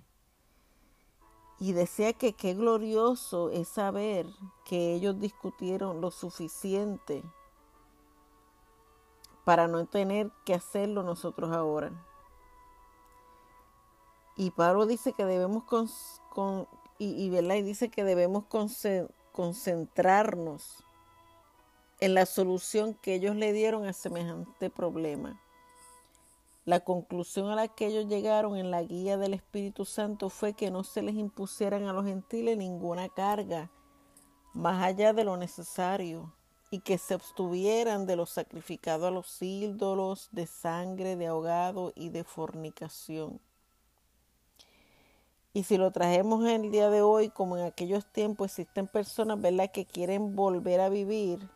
Y 1.59 1.73
decía 1.73 2.15
que 2.15 2.33
qué 2.33 2.55
glorioso 2.55 3.51
es 3.51 3.69
saber 3.69 4.27
que 4.65 4.95
ellos 4.95 5.21
discutieron 5.21 6.01
lo 6.01 6.11
suficiente 6.11 7.23
para 9.45 9.69
no 9.69 9.87
tener 9.87 10.31
que 10.45 10.55
hacerlo 10.55 11.03
nosotros 11.03 11.53
ahora. 11.53 11.93
Y 14.37 14.51
Pablo 14.51 14.87
dice 14.87 15.13
que 15.13 15.25
debemos 15.25 15.65
con, 15.65 16.67
y, 16.99 17.27
y, 17.27 17.63
dice 17.63 17.91
que 17.91 18.05
debemos 18.05 18.45
concentrarnos 19.33 20.86
en 22.01 22.15
la 22.15 22.27
solución 22.27 22.95
que 22.95 23.15
ellos 23.15 23.37
le 23.37 23.53
dieron 23.53 23.87
a 23.87 23.93
semejante 23.93 24.71
problema. 24.71 25.41
La 26.65 26.81
conclusión 26.81 27.49
a 27.49 27.55
la 27.55 27.69
que 27.69 27.87
ellos 27.87 28.07
llegaron 28.07 28.57
en 28.57 28.71
la 28.71 28.83
guía 28.83 29.17
del 29.17 29.35
Espíritu 29.35 29.85
Santo 29.85 30.29
fue 30.29 30.53
que 30.53 30.71
no 30.71 30.83
se 30.83 31.01
les 31.01 31.15
impusieran 31.15 31.85
a 31.85 31.93
los 31.93 32.05
gentiles 32.05 32.59
ninguna 32.59 33.09
carga 33.09 33.71
más 34.53 34.83
allá 34.83 35.13
de 35.13 35.23
lo 35.25 35.37
necesario 35.37 36.35
y 36.71 36.81
que 36.81 36.99
se 36.99 37.15
abstuvieran 37.15 38.07
de 38.07 38.17
lo 38.17 38.27
sacrificado 38.27 39.07
a 39.07 39.11
los 39.11 39.41
ídolos, 39.41 40.29
de 40.33 40.47
sangre, 40.47 41.15
de 41.15 41.29
ahogado 41.29 41.93
y 41.95 42.09
de 42.09 42.25
fornicación. 42.25 43.41
Y 45.53 45.63
si 45.63 45.79
lo 45.79 45.91
trajemos 45.91 46.45
en 46.47 46.65
el 46.65 46.71
día 46.71 46.91
de 46.91 47.01
hoy, 47.01 47.31
como 47.31 47.57
en 47.57 47.65
aquellos 47.65 48.05
tiempos, 48.13 48.47
existen 48.47 48.89
personas, 48.89 49.41
¿verdad?, 49.41 49.71
que 49.71 49.87
quieren 49.87 50.35
volver 50.35 50.81
a 50.81 50.89
vivir 50.89 51.49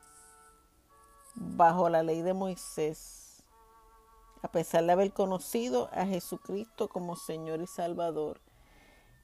bajo 1.35 1.89
la 1.89 2.03
ley 2.03 2.23
de 2.23 2.35
Moisés, 2.35 3.43
a 4.43 4.49
pesar 4.49 4.85
de 4.85 4.93
haber 4.93 5.13
conocido 5.13 5.91
a 5.93 6.07
Jesucristo 6.07 6.89
como 6.89 7.17
Señor 7.17 7.61
y 7.61 7.67
Salvador. 7.67 8.41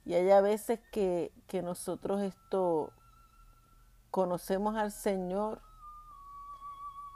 Y 0.04 0.14
hay 0.14 0.30
a 0.30 0.40
veces 0.40 0.80
que, 0.92 1.32
que 1.46 1.62
nosotros 1.62 2.22
esto 2.22 2.92
conocemos 4.10 4.76
al 4.76 4.92
Señor 4.92 5.60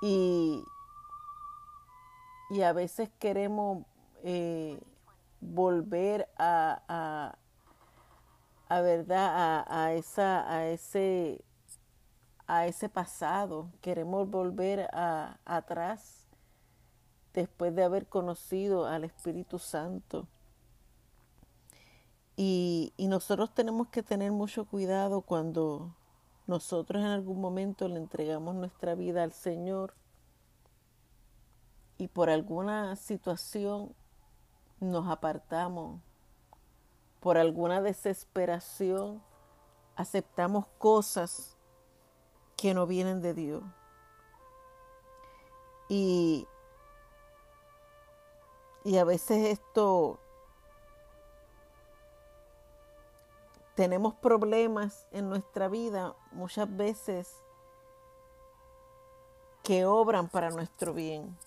y, 0.03 0.65
y 2.51 2.63
a 2.63 2.73
veces 2.73 3.11
queremos 3.19 3.85
eh, 4.25 4.81
volver 5.41 6.29
a, 6.37 7.37
a 8.71 8.81
verdad 8.83 9.65
a, 9.67 9.93
esa 9.95 10.49
a 10.49 10.69
ese 10.69 11.45
a 12.51 12.67
ese 12.67 12.89
pasado. 12.89 13.71
Queremos 13.81 14.29
volver 14.29 14.89
atrás 15.45 16.27
después 17.33 17.73
de 17.77 17.85
haber 17.85 18.09
conocido 18.09 18.87
al 18.87 19.05
Espíritu 19.05 19.61
Santo. 19.61 20.27
Y, 22.37 22.93
y 22.97 23.07
nosotros 23.07 23.55
tenemos 23.55 23.87
que 23.89 24.03
tener 24.03 24.33
mucho 24.33 24.65
cuidado 24.65 25.21
cuando 25.21 25.95
nosotros 26.49 27.01
en 27.01 27.09
algún 27.09 27.41
momento 27.41 27.87
le 27.87 27.99
entregamos 27.99 28.57
nuestra 28.57 28.97
vida 28.97 29.23
al 29.23 29.33
Señor 29.33 29.95
y 31.99 32.09
por 32.09 32.31
alguna 32.31 32.97
situación 32.97 33.95
nos 34.81 35.09
apartamos 35.09 36.01
por 37.21 37.39
alguna 37.39 37.81
desesperación, 37.81 39.23
aceptamos 39.95 40.67
cosas 40.79 41.59
que 42.61 42.75
no 42.75 42.87
vienen 42.87 43.23
de 43.23 43.33
Dios. 43.33 43.63
Y, 45.89 46.47
y 48.85 48.99
a 48.99 49.05
veces 49.05 49.49
esto 49.49 50.21
tenemos 53.75 54.13
problemas 54.13 55.07
en 55.11 55.31
nuestra 55.31 55.69
vida 55.69 56.15
muchas 56.33 56.77
veces 56.77 57.35
que 59.63 59.87
obran 59.87 60.29
para 60.29 60.51
nuestro 60.51 60.93
bien. 60.93 61.39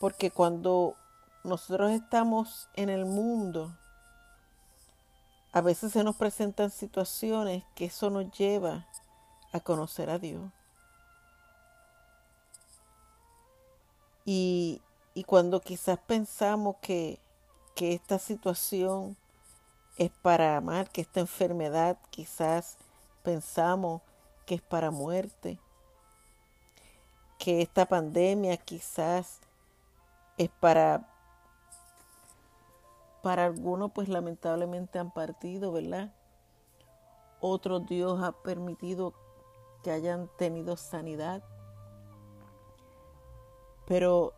Porque 0.00 0.30
cuando 0.30 0.94
nosotros 1.44 1.90
estamos 1.90 2.70
en 2.72 2.88
el 2.88 3.04
mundo, 3.04 3.76
a 5.52 5.60
veces 5.60 5.92
se 5.92 6.04
nos 6.04 6.16
presentan 6.16 6.70
situaciones 6.70 7.64
que 7.74 7.86
eso 7.86 8.08
nos 8.08 8.30
lleva 8.30 8.87
a 9.52 9.60
conocer 9.60 10.10
a 10.10 10.18
Dios. 10.18 10.50
Y, 14.24 14.82
cuando 15.26 15.60
quizás 15.60 15.98
pensamos 15.98 16.76
que, 16.80 17.18
que 17.74 17.92
esta 17.92 18.18
situación 18.18 19.16
es 19.96 20.10
para 20.22 20.56
amar, 20.56 20.90
que 20.90 21.00
esta 21.00 21.20
enfermedad 21.20 21.98
quizás 22.10 22.76
pensamos 23.24 24.00
que 24.46 24.54
es 24.56 24.62
para 24.62 24.90
muerte, 24.90 25.58
que 27.38 27.62
esta 27.62 27.86
pandemia 27.86 28.56
quizás 28.58 29.40
es 30.36 30.50
para 30.60 31.08
para 33.22 33.44
algunos 33.44 33.92
pues 33.92 34.08
lamentablemente 34.08 34.98
han 34.98 35.10
partido, 35.10 35.72
¿verdad? 35.72 36.12
Otros 37.40 37.86
Dios 37.86 38.22
ha 38.22 38.32
permitido 38.32 39.12
hayan 39.90 40.28
tenido 40.36 40.76
sanidad. 40.76 41.42
Pero 43.86 44.34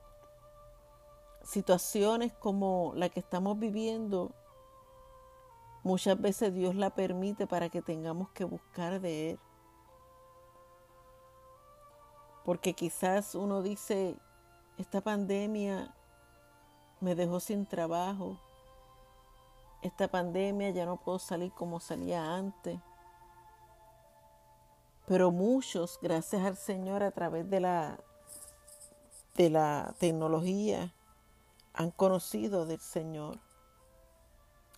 situaciones 1.42 2.32
como 2.32 2.92
la 2.94 3.09
que 3.09 3.20
estamos 3.20 3.59
viviendo, 3.59 4.30
muchas 5.82 6.20
veces 6.20 6.55
Dios 6.55 6.74
la 6.74 6.90
permite 6.90 7.46
para 7.46 7.68
que 7.68 7.82
tengamos 7.82 8.30
que 8.30 8.44
buscar 8.44 9.01
de 9.01 9.30
Él. 9.30 9.40
Porque 12.44 12.74
quizás 12.74 13.34
uno 13.34 13.62
dice, 13.62 14.16
esta 14.78 15.01
pandemia 15.01 15.94
me 17.01 17.14
dejó 17.14 17.40
sin 17.40 17.66
trabajo, 17.66 18.38
esta 19.82 20.09
pandemia 20.09 20.70
ya 20.70 20.84
no 20.84 20.98
puedo 20.98 21.18
salir 21.18 21.53
como 21.53 21.80
salía 21.80 22.34
antes. 22.34 22.78
Pero 25.11 25.32
muchos, 25.32 25.98
gracias 26.00 26.46
al 26.46 26.56
Señor, 26.56 27.02
a 27.02 27.11
través 27.11 27.50
de 27.50 27.58
la, 27.58 27.98
de 29.34 29.50
la 29.50 29.92
tecnología, 29.98 30.94
han 31.74 31.90
conocido 31.90 32.64
del 32.64 32.78
Señor. 32.78 33.40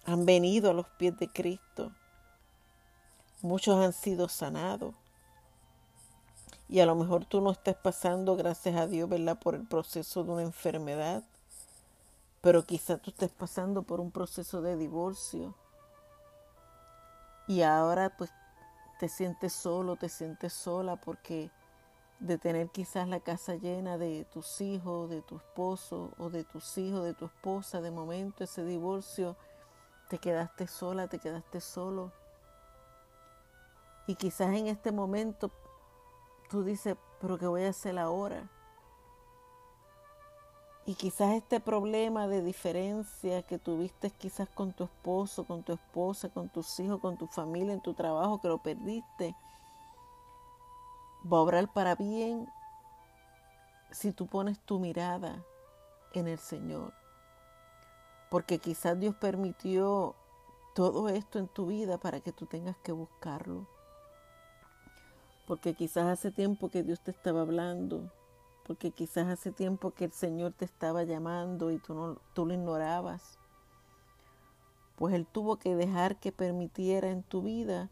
Han 0.06 0.24
venido 0.24 0.70
a 0.70 0.72
los 0.72 0.88
pies 0.88 1.18
de 1.18 1.28
Cristo. 1.28 1.92
Muchos 3.42 3.76
han 3.76 3.92
sido 3.92 4.30
sanados. 4.30 4.94
Y 6.66 6.80
a 6.80 6.86
lo 6.86 6.94
mejor 6.94 7.26
tú 7.26 7.42
no 7.42 7.50
estás 7.50 7.76
pasando, 7.76 8.34
gracias 8.34 8.74
a 8.76 8.86
Dios, 8.86 9.10
¿verdad?, 9.10 9.38
por 9.38 9.54
el 9.54 9.68
proceso 9.68 10.24
de 10.24 10.30
una 10.30 10.42
enfermedad 10.42 11.24
pero 12.40 12.64
quizá 12.64 12.98
tú 12.98 13.10
estés 13.10 13.30
pasando 13.30 13.84
por 13.84 14.00
un 14.00 14.10
proceso 14.10 14.62
de 14.62 14.76
divorcio 14.76 15.54
y 17.46 17.62
ahora 17.62 18.16
pues 18.16 18.32
te 19.02 19.08
sientes 19.08 19.52
solo, 19.52 19.96
te 19.96 20.08
sientes 20.08 20.52
sola 20.52 20.94
porque 20.94 21.50
de 22.20 22.38
tener 22.38 22.68
quizás 22.68 23.08
la 23.08 23.18
casa 23.18 23.56
llena 23.56 23.98
de 23.98 24.24
tus 24.26 24.60
hijos, 24.60 25.10
de 25.10 25.22
tu 25.22 25.38
esposo 25.38 26.12
o 26.18 26.30
de 26.30 26.44
tus 26.44 26.78
hijos, 26.78 27.02
de 27.02 27.12
tu 27.12 27.24
esposa, 27.24 27.80
de 27.80 27.90
momento 27.90 28.44
ese 28.44 28.64
divorcio, 28.64 29.36
te 30.08 30.18
quedaste 30.18 30.68
sola, 30.68 31.08
te 31.08 31.18
quedaste 31.18 31.60
solo. 31.60 32.12
Y 34.06 34.14
quizás 34.14 34.54
en 34.54 34.68
este 34.68 34.92
momento 34.92 35.50
tú 36.48 36.62
dices, 36.62 36.96
pero 37.20 37.38
¿qué 37.38 37.48
voy 37.48 37.64
a 37.64 37.70
hacer 37.70 37.98
ahora? 37.98 38.48
Y 40.84 40.94
quizás 40.94 41.34
este 41.34 41.60
problema 41.60 42.26
de 42.26 42.42
diferencia 42.42 43.42
que 43.42 43.58
tuviste 43.58 44.10
quizás 44.10 44.48
con 44.48 44.72
tu 44.72 44.84
esposo, 44.84 45.44
con 45.44 45.62
tu 45.62 45.72
esposa, 45.72 46.28
con 46.28 46.48
tus 46.48 46.80
hijos, 46.80 47.00
con 47.00 47.16
tu 47.16 47.28
familia, 47.28 47.72
en 47.72 47.80
tu 47.80 47.94
trabajo, 47.94 48.40
que 48.40 48.48
lo 48.48 48.58
perdiste, 48.58 49.36
va 51.32 51.38
a 51.38 51.40
obrar 51.42 51.72
para 51.72 51.94
bien 51.94 52.48
si 53.92 54.10
tú 54.10 54.26
pones 54.26 54.58
tu 54.58 54.80
mirada 54.80 55.44
en 56.14 56.26
el 56.26 56.38
Señor. 56.38 56.92
Porque 58.28 58.58
quizás 58.58 58.98
Dios 58.98 59.14
permitió 59.14 60.16
todo 60.74 61.08
esto 61.08 61.38
en 61.38 61.46
tu 61.46 61.66
vida 61.66 61.98
para 61.98 62.18
que 62.20 62.32
tú 62.32 62.46
tengas 62.46 62.76
que 62.78 62.90
buscarlo. 62.90 63.68
Porque 65.46 65.74
quizás 65.74 66.06
hace 66.06 66.32
tiempo 66.32 66.70
que 66.70 66.82
Dios 66.82 67.00
te 67.00 67.12
estaba 67.12 67.42
hablando 67.42 68.10
porque 68.64 68.90
quizás 68.90 69.28
hace 69.28 69.52
tiempo 69.52 69.92
que 69.92 70.06
el 70.06 70.12
Señor 70.12 70.52
te 70.52 70.64
estaba 70.64 71.02
llamando 71.04 71.70
y 71.70 71.78
tú, 71.78 71.94
no, 71.94 72.18
tú 72.34 72.46
lo 72.46 72.54
ignorabas. 72.54 73.38
Pues 74.96 75.14
Él 75.14 75.26
tuvo 75.26 75.56
que 75.56 75.74
dejar 75.74 76.20
que 76.20 76.32
permitiera 76.32 77.10
en 77.10 77.22
tu 77.22 77.42
vida 77.42 77.90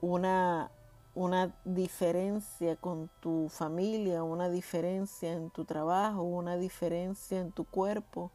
una, 0.00 0.70
una 1.14 1.54
diferencia 1.64 2.76
con 2.76 3.10
tu 3.20 3.48
familia, 3.48 4.22
una 4.22 4.48
diferencia 4.48 5.32
en 5.32 5.50
tu 5.50 5.64
trabajo, 5.64 6.22
una 6.22 6.56
diferencia 6.56 7.40
en 7.40 7.52
tu 7.52 7.64
cuerpo, 7.64 8.30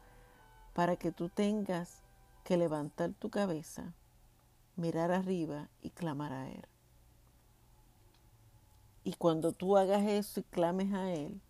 para 0.74 0.96
que 0.96 1.12
tú 1.12 1.28
tengas 1.28 2.02
que 2.42 2.56
levantar 2.56 3.12
tu 3.14 3.30
cabeza, 3.30 3.94
mirar 4.76 5.10
arriba 5.12 5.70
y 5.82 5.90
clamar 5.90 6.32
a 6.32 6.50
Él. 6.50 6.73
Y 9.04 9.12
cuando 9.14 9.52
tú 9.52 9.76
hagas 9.76 10.02
eso 10.04 10.40
y 10.40 10.44
clames 10.44 10.94
a 10.94 11.12
Él, 11.12 11.40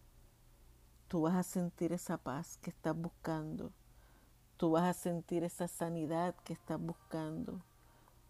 tú 1.07 1.23
vas 1.23 1.37
a 1.37 1.45
sentir 1.45 1.93
esa 1.93 2.19
paz 2.19 2.59
que 2.61 2.71
estás 2.71 2.97
buscando. 2.97 3.71
Tú 4.57 4.73
vas 4.73 4.85
a 4.85 4.93
sentir 4.93 5.45
esa 5.45 5.69
sanidad 5.69 6.35
que 6.43 6.53
estás 6.53 6.81
buscando. 6.81 7.61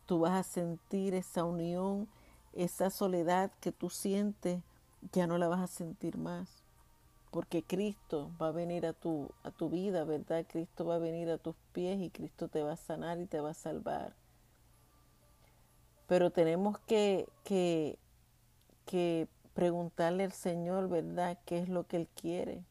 Tú 0.05 0.21
vas 0.21 0.33
a 0.33 0.43
sentir 0.43 1.15
esa 1.15 1.45
unión, 1.45 2.07
esa 2.53 2.91
soledad 2.91 3.51
que 3.61 3.73
tú 3.73 3.89
sientes, 3.89 4.63
ya 5.13 5.27
no 5.27 5.39
la 5.39 5.49
vas 5.49 5.61
a 5.61 5.67
sentir 5.69 6.19
más. 6.19 6.63
Porque 7.31 7.63
Cristo 7.63 8.31
va 8.41 8.49
a 8.49 8.53
venir 8.53 8.85
a 8.85 8.93
tu, 8.93 9.31
a 9.43 9.51
tu 9.51 9.71
vida, 9.71 10.05
¿verdad? 10.05 10.45
Cristo 10.47 10.85
va 10.85 10.97
a 10.97 10.99
venir 10.99 11.31
a 11.31 11.39
tus 11.39 11.57
pies 11.73 11.99
y 11.99 12.11
Cristo 12.11 12.49
te 12.49 12.63
va 12.63 12.73
a 12.73 12.77
sanar 12.77 13.19
y 13.19 13.27
te 13.27 13.41
va 13.41 13.51
a 13.51 13.55
salvar. 13.55 14.15
Pero 16.07 16.31
tenemos 16.31 16.79
que, 16.81 17.27
que 17.43 17.99
que 18.87 19.29
preguntarle 19.55 20.25
al 20.25 20.33
Señor, 20.33 20.89
¿verdad?, 20.89 21.39
qué 21.45 21.59
es 21.59 21.69
lo 21.69 21.87
que 21.87 21.97
Él 21.97 22.09
quiere. 22.09 22.65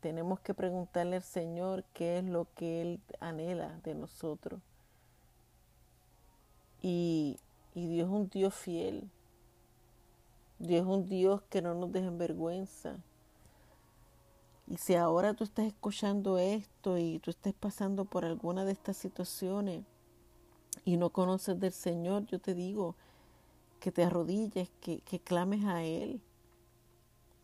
Tenemos 0.00 0.40
que 0.40 0.54
preguntarle 0.54 1.16
al 1.16 1.22
Señor 1.22 1.84
qué 1.92 2.18
es 2.18 2.24
lo 2.24 2.46
que 2.54 2.82
Él 2.82 3.00
anhela 3.20 3.80
de 3.82 3.94
nosotros. 3.94 4.60
Y, 6.80 7.38
y 7.74 7.88
Dios 7.88 8.08
es 8.08 8.14
un 8.14 8.28
Dios 8.28 8.54
fiel. 8.54 9.10
Dios 10.58 10.82
es 10.82 10.86
un 10.86 11.06
Dios 11.08 11.42
que 11.50 11.60
no 11.60 11.74
nos 11.74 11.92
deja 11.92 12.08
en 12.08 12.18
vergüenza. 12.18 12.96
Y 14.68 14.78
si 14.78 14.94
ahora 14.94 15.34
tú 15.34 15.44
estás 15.44 15.66
escuchando 15.66 16.38
esto 16.38 16.98
y 16.98 17.18
tú 17.20 17.30
estás 17.30 17.52
pasando 17.52 18.04
por 18.04 18.24
alguna 18.24 18.64
de 18.64 18.72
estas 18.72 18.96
situaciones 18.96 19.84
y 20.84 20.96
no 20.96 21.10
conoces 21.10 21.60
del 21.60 21.72
Señor, 21.72 22.26
yo 22.26 22.40
te 22.40 22.54
digo, 22.54 22.96
que 23.80 23.92
te 23.92 24.04
arrodilles, 24.04 24.70
que, 24.80 25.00
que 25.00 25.20
clames 25.20 25.64
a 25.64 25.82
Él. 25.84 26.20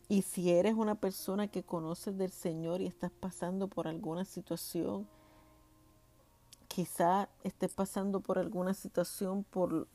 Y 0.09 0.21
si 0.21 0.51
eres 0.51 0.75
una 0.75 0.95
persona 0.95 1.47
que 1.47 1.63
conoces 1.63 2.17
del 2.17 2.31
Señor 2.31 2.81
y 2.81 2.87
estás 2.87 3.11
pasando 3.11 3.67
por 3.67 3.87
alguna 3.87 4.25
situación, 4.25 5.07
quizá 6.67 7.29
estés 7.43 7.71
pasando 7.73 8.19
por 8.19 8.37
alguna 8.37 8.73
situación, 8.73 9.43
por 9.43 9.87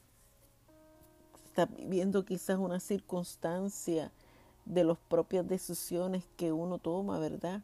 estás 1.44 1.76
viviendo 1.76 2.24
quizás 2.24 2.58
una 2.58 2.78
circunstancia 2.78 4.12
de 4.64 4.84
las 4.84 4.98
propias 5.08 5.48
decisiones 5.48 6.24
que 6.36 6.52
uno 6.52 6.78
toma, 6.78 7.18
¿verdad? 7.18 7.62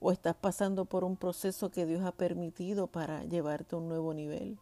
O 0.00 0.12
estás 0.12 0.34
pasando 0.34 0.84
por 0.84 1.02
un 1.02 1.16
proceso 1.16 1.70
que 1.70 1.86
Dios 1.86 2.04
ha 2.04 2.12
permitido 2.12 2.86
para 2.86 3.24
llevarte 3.24 3.74
a 3.74 3.78
un 3.78 3.88
nuevo 3.88 4.12
nivel. 4.12 4.58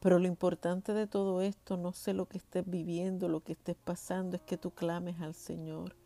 Pero 0.00 0.18
lo 0.18 0.26
importante 0.26 0.92
de 0.92 1.06
todo 1.06 1.40
esto, 1.40 1.76
no 1.76 1.92
sé 1.92 2.12
lo 2.12 2.26
que 2.26 2.38
estés 2.38 2.68
viviendo, 2.68 3.28
lo 3.28 3.42
que 3.42 3.52
estés 3.52 3.76
pasando, 3.76 4.36
es 4.36 4.42
que 4.42 4.56
tú 4.56 4.70
clames 4.70 5.20
al 5.20 5.34
Señor. 5.34 5.96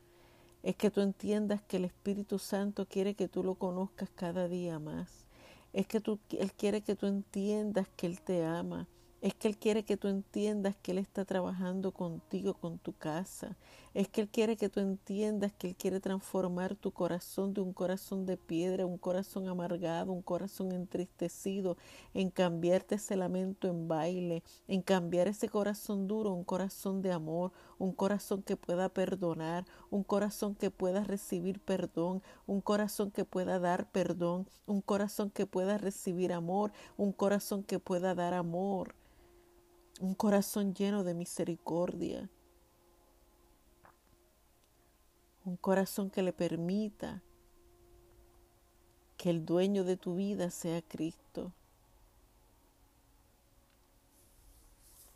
Es 0.63 0.77
que 0.77 0.91
tú 0.91 1.01
entiendas 1.01 1.63
que 1.63 1.79
el 1.79 1.85
Espíritu 1.87 2.39
Santo 2.39 2.87
quiere 2.87 3.15
que 3.15 3.29
tú 3.29 3.43
lo 3.43 3.55
conozcas 3.55 4.11
cada 4.15 4.47
día 4.47 4.79
más. 4.79 5.27
Es 5.73 5.87
que 5.87 6.01
tú, 6.01 6.19
Él 6.31 6.53
quiere 6.53 6.83
que 6.83 6.97
tú 6.97 7.07
entiendas 7.07 7.89
que 7.97 8.07
Él 8.07 8.21
te 8.21 8.45
ama. 8.45 8.87
Es 9.21 9.35
que 9.35 9.49
Él 9.49 9.59
quiere 9.59 9.85
que 9.85 9.97
tú 9.97 10.09
entiendas 10.09 10.77
que 10.77 10.93
Él 10.93 10.99
está 10.99 11.25
trabajando 11.25 11.93
contigo, 11.93 12.55
con 12.55 12.79
tu 12.79 12.93
casa. 12.93 13.57
Es 13.93 14.09
que 14.09 14.21
Él 14.21 14.29
quiere 14.29 14.57
que 14.57 14.69
tú 14.69 14.81
entiendas 14.81 15.53
que 15.53 15.69
Él 15.69 15.77
quiere 15.77 16.01
transformar 16.01 16.77
tu 16.77 16.93
corazón 16.93 17.55
de 17.55 17.61
un 17.61 17.73
corazón 17.73 18.25
de 18.25 18.37
piedra, 18.37 18.87
un 18.87 18.99
corazón 18.99 19.49
amargado, 19.49 20.13
un 20.13 20.23
corazón 20.23 20.73
entristecido, 20.73 21.77
en 22.15 22.31
cambiarte 22.31 22.95
ese 22.97 23.17
lamento 23.17 23.69
en 23.69 23.89
baile, 23.89 24.45
en 24.69 24.83
cambiar 24.83 25.27
ese 25.29 25.49
corazón 25.49 26.07
duro, 26.07 26.33
un 26.33 26.45
corazón 26.45 27.03
de 27.03 27.13
amor, 27.13 27.53
un 27.79 27.93
corazón 27.93 28.43
que 28.43 28.57
pueda 28.57 28.89
perdonar, 28.89 29.65
un 29.91 30.05
corazón 30.05 30.55
que 30.55 30.71
pueda 30.71 31.03
recibir 31.03 31.61
perdón, 31.61 32.23
un 32.47 32.61
corazón 32.61 33.11
que 33.11 33.25
pueda 33.25 33.59
dar 33.59 33.91
perdón, 33.91 34.49
un 34.67 34.83
corazón 34.83 35.31
que 35.31 35.47
pueda 35.47 35.79
recibir 35.79 36.33
amor, 36.33 36.73
un 36.97 37.13
corazón 37.13 37.65
que 37.65 37.81
pueda 37.81 38.15
dar 38.15 38.35
amor, 38.35 38.95
un 40.01 40.15
corazón 40.15 40.75
lleno 40.75 41.03
de 41.03 41.15
misericordia 41.15 42.31
un 45.45 45.57
corazón 45.57 46.11
que 46.11 46.23
le 46.23 46.33
permita 46.33 47.23
que 49.17 49.31
el 49.31 49.45
dueño 49.45 49.85
de 49.85 49.97
tu 49.97 50.17
vida 50.17 50.51
sea 50.51 50.83
Cristo. 50.83 51.53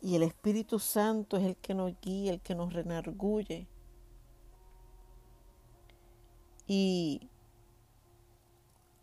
Y 0.01 0.15
el 0.15 0.21
Espíritu 0.21 0.77
Santo 0.77 1.37
es 1.37 1.43
el 1.43 1.55
que 1.55 1.73
nos 1.73 1.99
guía, 2.01 2.33
el 2.33 2.41
que 2.41 2.53
nos 2.53 2.73
renarguye. 2.73 3.67
Y, 6.67 7.29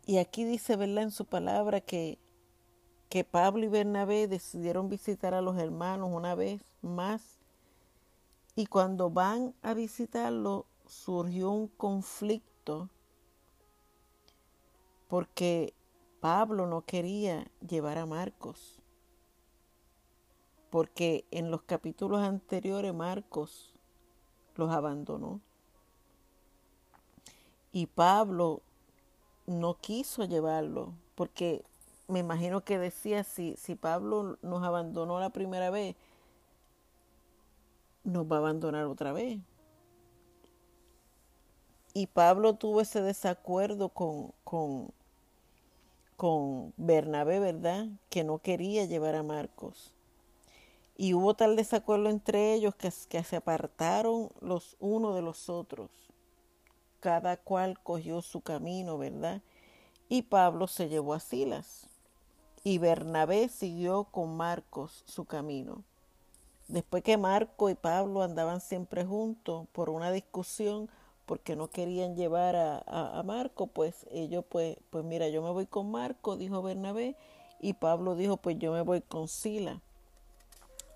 y 0.05 0.17
aquí 0.17 0.45
dice, 0.45 0.77
¿verdad? 0.77 1.03
En 1.03 1.11
su 1.11 1.25
palabra 1.25 1.81
que, 1.81 2.17
que 3.09 3.25
Pablo 3.25 3.65
y 3.65 3.67
Bernabé 3.67 4.29
decidieron 4.29 4.87
visitar 4.87 5.33
a 5.33 5.41
los 5.41 5.57
hermanos 5.57 6.09
una 6.13 6.35
vez 6.35 6.61
más. 6.81 7.39
Y 8.55 8.67
cuando 8.67 9.09
van 9.09 9.53
a 9.61 9.73
visitarlo, 9.73 10.65
surgió 10.93 11.49
un 11.51 11.67
conflicto 11.67 12.89
porque 15.07 15.73
Pablo 16.21 16.67
no 16.67 16.81
quería 16.85 17.47
llevar 17.67 17.97
a 17.97 18.05
Marcos, 18.05 18.79
porque 20.69 21.25
en 21.31 21.51
los 21.51 21.63
capítulos 21.63 22.21
anteriores 22.21 22.93
Marcos 22.93 23.73
los 24.55 24.71
abandonó. 24.71 25.41
Y 27.71 27.87
Pablo 27.87 28.61
no 29.45 29.77
quiso 29.79 30.23
llevarlo, 30.25 30.93
porque 31.15 31.63
me 32.07 32.19
imagino 32.19 32.61
que 32.61 32.77
decía, 32.77 33.23
si, 33.23 33.55
si 33.57 33.75
Pablo 33.75 34.37
nos 34.41 34.63
abandonó 34.63 35.19
la 35.19 35.31
primera 35.31 35.69
vez, 35.69 35.95
nos 38.03 38.25
va 38.25 38.37
a 38.37 38.39
abandonar 38.39 38.85
otra 38.85 39.11
vez. 39.11 39.39
Y 41.93 42.07
Pablo 42.07 42.55
tuvo 42.55 42.81
ese 42.81 43.01
desacuerdo 43.01 43.89
con, 43.89 44.31
con, 44.43 44.91
con 46.17 46.73
Bernabé, 46.77 47.39
¿verdad? 47.39 47.87
Que 48.09 48.23
no 48.23 48.39
quería 48.39 48.85
llevar 48.85 49.15
a 49.15 49.23
Marcos. 49.23 49.93
Y 50.97 51.13
hubo 51.13 51.35
tal 51.35 51.55
desacuerdo 51.55 52.09
entre 52.09 52.53
ellos 52.53 52.75
que, 52.75 52.91
que 53.09 53.23
se 53.23 53.35
apartaron 53.35 54.29
los 54.41 54.75
unos 54.79 55.15
de 55.15 55.21
los 55.21 55.49
otros. 55.49 55.91
Cada 56.99 57.37
cual 57.37 57.79
cogió 57.81 58.21
su 58.21 58.41
camino, 58.41 58.97
¿verdad? 58.97 59.41
Y 60.09 60.23
Pablo 60.23 60.67
se 60.67 60.89
llevó 60.89 61.13
a 61.13 61.19
Silas. 61.19 61.87
Y 62.63 62.77
Bernabé 62.77 63.49
siguió 63.49 64.05
con 64.05 64.35
Marcos 64.35 65.03
su 65.05 65.25
camino. 65.25 65.83
Después 66.67 67.03
que 67.03 67.17
Marco 67.17 67.69
y 67.69 67.75
Pablo 67.75 68.23
andaban 68.23 68.61
siempre 68.61 69.05
juntos 69.05 69.67
por 69.73 69.89
una 69.89 70.11
discusión, 70.11 70.89
porque 71.25 71.55
no 71.55 71.69
querían 71.69 72.15
llevar 72.15 72.55
a, 72.55 73.23
Marco, 73.25 73.67
pues 73.67 74.05
ellos, 74.11 74.43
pues, 74.49 74.77
pues 74.89 75.03
mira, 75.03 75.29
yo 75.29 75.41
me 75.41 75.51
voy 75.51 75.65
con 75.65 75.89
Marco, 75.89 76.35
dijo 76.35 76.61
Bernabé, 76.61 77.15
y 77.59 77.73
Pablo 77.73 78.15
dijo, 78.15 78.37
pues 78.37 78.59
yo 78.59 78.73
me 78.73 78.81
voy 78.81 79.01
con 79.01 79.27
Sila. 79.27 79.81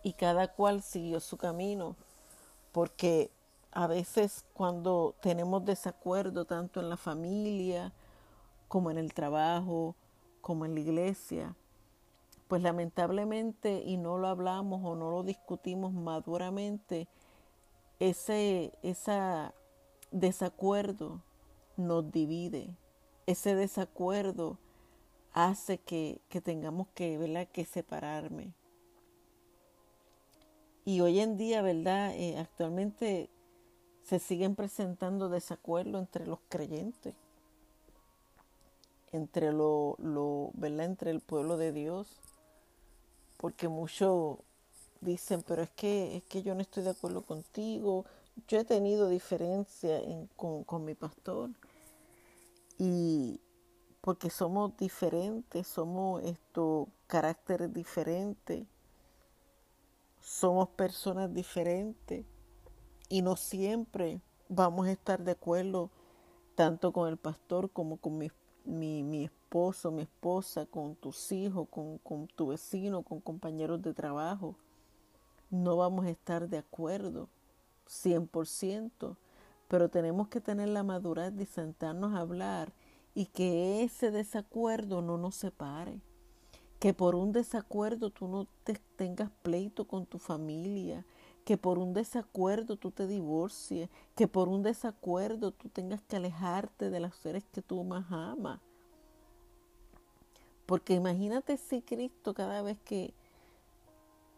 Y 0.03 0.13
cada 0.13 0.49
cual 0.49 0.82
siguió 0.82 1.19
su 1.19 1.38
camino, 1.38 1.95
porque 2.71 3.32
a 3.71 3.88
veces 3.88 4.45
cuando 4.53 5.15
tenemos 5.21 5.63
desacuerdo 5.65 6.45
tanto 6.45 6.80
en 6.80 6.89
la 6.89 6.97
familia 6.97 7.93
como 8.67 8.91
en 8.91 8.97
el 8.97 9.13
trabajo, 9.13 9.95
como 10.41 10.65
en 10.65 10.73
la 10.73 10.82
iglesia, 10.82 11.55
pues 12.47 12.61
lamentablemente 12.61 13.82
y 13.86 13.97
no 13.97 14.17
lo 14.17 14.28
hablamos 14.28 14.82
o 14.84 14.95
no 14.95 15.09
lo 15.09 15.23
discutimos 15.23 15.93
maduramente, 15.93 17.07
ese, 17.99 18.73
esa 18.84 19.53
desacuerdo 20.11 21.21
nos 21.75 22.11
divide. 22.11 22.75
Ese 23.25 23.55
desacuerdo 23.55 24.57
hace 25.33 25.77
que, 25.77 26.21
tengamos 26.43 26.87
que, 26.93 27.17
¿verdad? 27.17 27.47
que 27.47 27.65
separarme. 27.65 28.53
Y 30.85 31.01
hoy 31.01 31.19
en 31.19 31.37
día, 31.37 31.61
¿verdad? 31.61 32.13
Eh, 32.15 32.37
actualmente 32.37 33.29
se 34.03 34.19
siguen 34.19 34.55
presentando 34.55 35.27
desacuerdos 35.27 36.01
entre 36.01 36.25
los 36.25 36.39
creyentes, 36.47 37.13
entre 39.11 39.51
lo, 39.51 39.95
lo, 39.99 40.51
¿verdad? 40.53 40.85
Entre 40.85 41.11
el 41.11 41.19
pueblo 41.19 41.57
de 41.57 41.73
Dios, 41.73 42.07
porque 43.35 43.67
muchos 43.67 44.37
dicen, 45.01 45.43
pero 45.45 45.61
es 45.61 45.69
que, 45.71 46.17
es 46.17 46.23
que 46.23 46.41
yo 46.41 46.55
no 46.55 46.61
estoy 46.61 46.83
de 46.83 46.91
acuerdo 46.91 47.21
contigo, 47.21 48.05
yo 48.47 48.59
he 48.59 48.65
tenido 48.65 49.09
diferencia 49.09 50.01
con, 50.35 50.85
mi 50.85 50.93
pastor 50.93 51.49
y 52.77 53.41
porque 54.01 54.29
somos 54.29 54.77
diferentes, 54.77 55.67
somos 55.67 56.23
estos 56.23 56.88
caracteres 57.07 57.73
diferentes, 57.73 58.65
somos 60.21 60.69
personas 60.69 61.33
diferentes 61.33 62.25
y 63.09 63.21
no 63.21 63.35
siempre 63.35 64.21
vamos 64.49 64.88
a 64.88 64.91
estar 64.91 65.23
de 65.23 65.31
acuerdo 65.31 65.89
tanto 66.55 66.91
con 66.91 67.09
el 67.09 67.17
pastor 67.17 67.71
como 67.71 67.97
con 67.97 68.17
mi, 68.17 68.29
mi, 68.65 69.25
esposo, 69.25 69.91
mi 69.91 70.03
esposa, 70.03 70.65
con 70.65 70.95
tus 70.95 71.31
hijos, 71.31 71.67
con, 71.69 71.97
con 71.99 72.27
tu 72.27 72.47
vecino, 72.47 73.03
con 73.03 73.19
compañeros 73.19 73.81
de 73.81 73.93
trabajo. 73.93 74.55
No 75.49 75.77
vamos 75.77 76.05
a 76.05 76.09
estar 76.09 76.49
de 76.49 76.57
acuerdo 76.57 77.29
100%, 77.88 79.17
pero 79.67 79.89
tenemos 79.89 80.27
que 80.27 80.41
tener 80.41 80.69
la 80.69 80.83
madurez 80.83 81.35
de 81.35 81.45
sentarnos 81.45 82.13
a 82.13 82.19
hablar 82.19 82.73
y 83.13 83.25
que 83.25 83.83
ese 83.83 84.11
desacuerdo 84.11 85.01
no 85.01 85.17
nos 85.17 85.35
separe. 85.35 85.99
Que 86.79 86.93
por 86.93 87.15
un 87.15 87.31
desacuerdo 87.31 88.11
tú 88.11 88.27
no 88.27 88.47
te 88.63 88.79
tengas 88.95 89.31
pleito 89.41 89.88
con 89.88 90.05
tu 90.05 90.19
familia, 90.19 91.03
que 91.43 91.57
por 91.57 91.79
un 91.79 91.93
desacuerdo 91.93 92.75
tú 92.75 92.91
te 92.91 93.07
divorcies, 93.07 93.89
que 94.15 94.27
por 94.27 94.47
un 94.47 94.61
desacuerdo 94.61 95.51
tú 95.51 95.69
tengas 95.69 96.01
que 96.03 96.17
alejarte 96.17 96.89
de 96.89 96.99
los 96.99 97.15
seres 97.15 97.43
que 97.51 97.61
tú 97.61 97.83
más 97.83 98.05
amas. 98.11 98.59
Porque 100.67 100.93
imagínate 100.93 101.57
si 101.57 101.81
Cristo 101.81 102.33
cada 102.33 102.61
vez 102.61 102.77
que, 102.81 103.13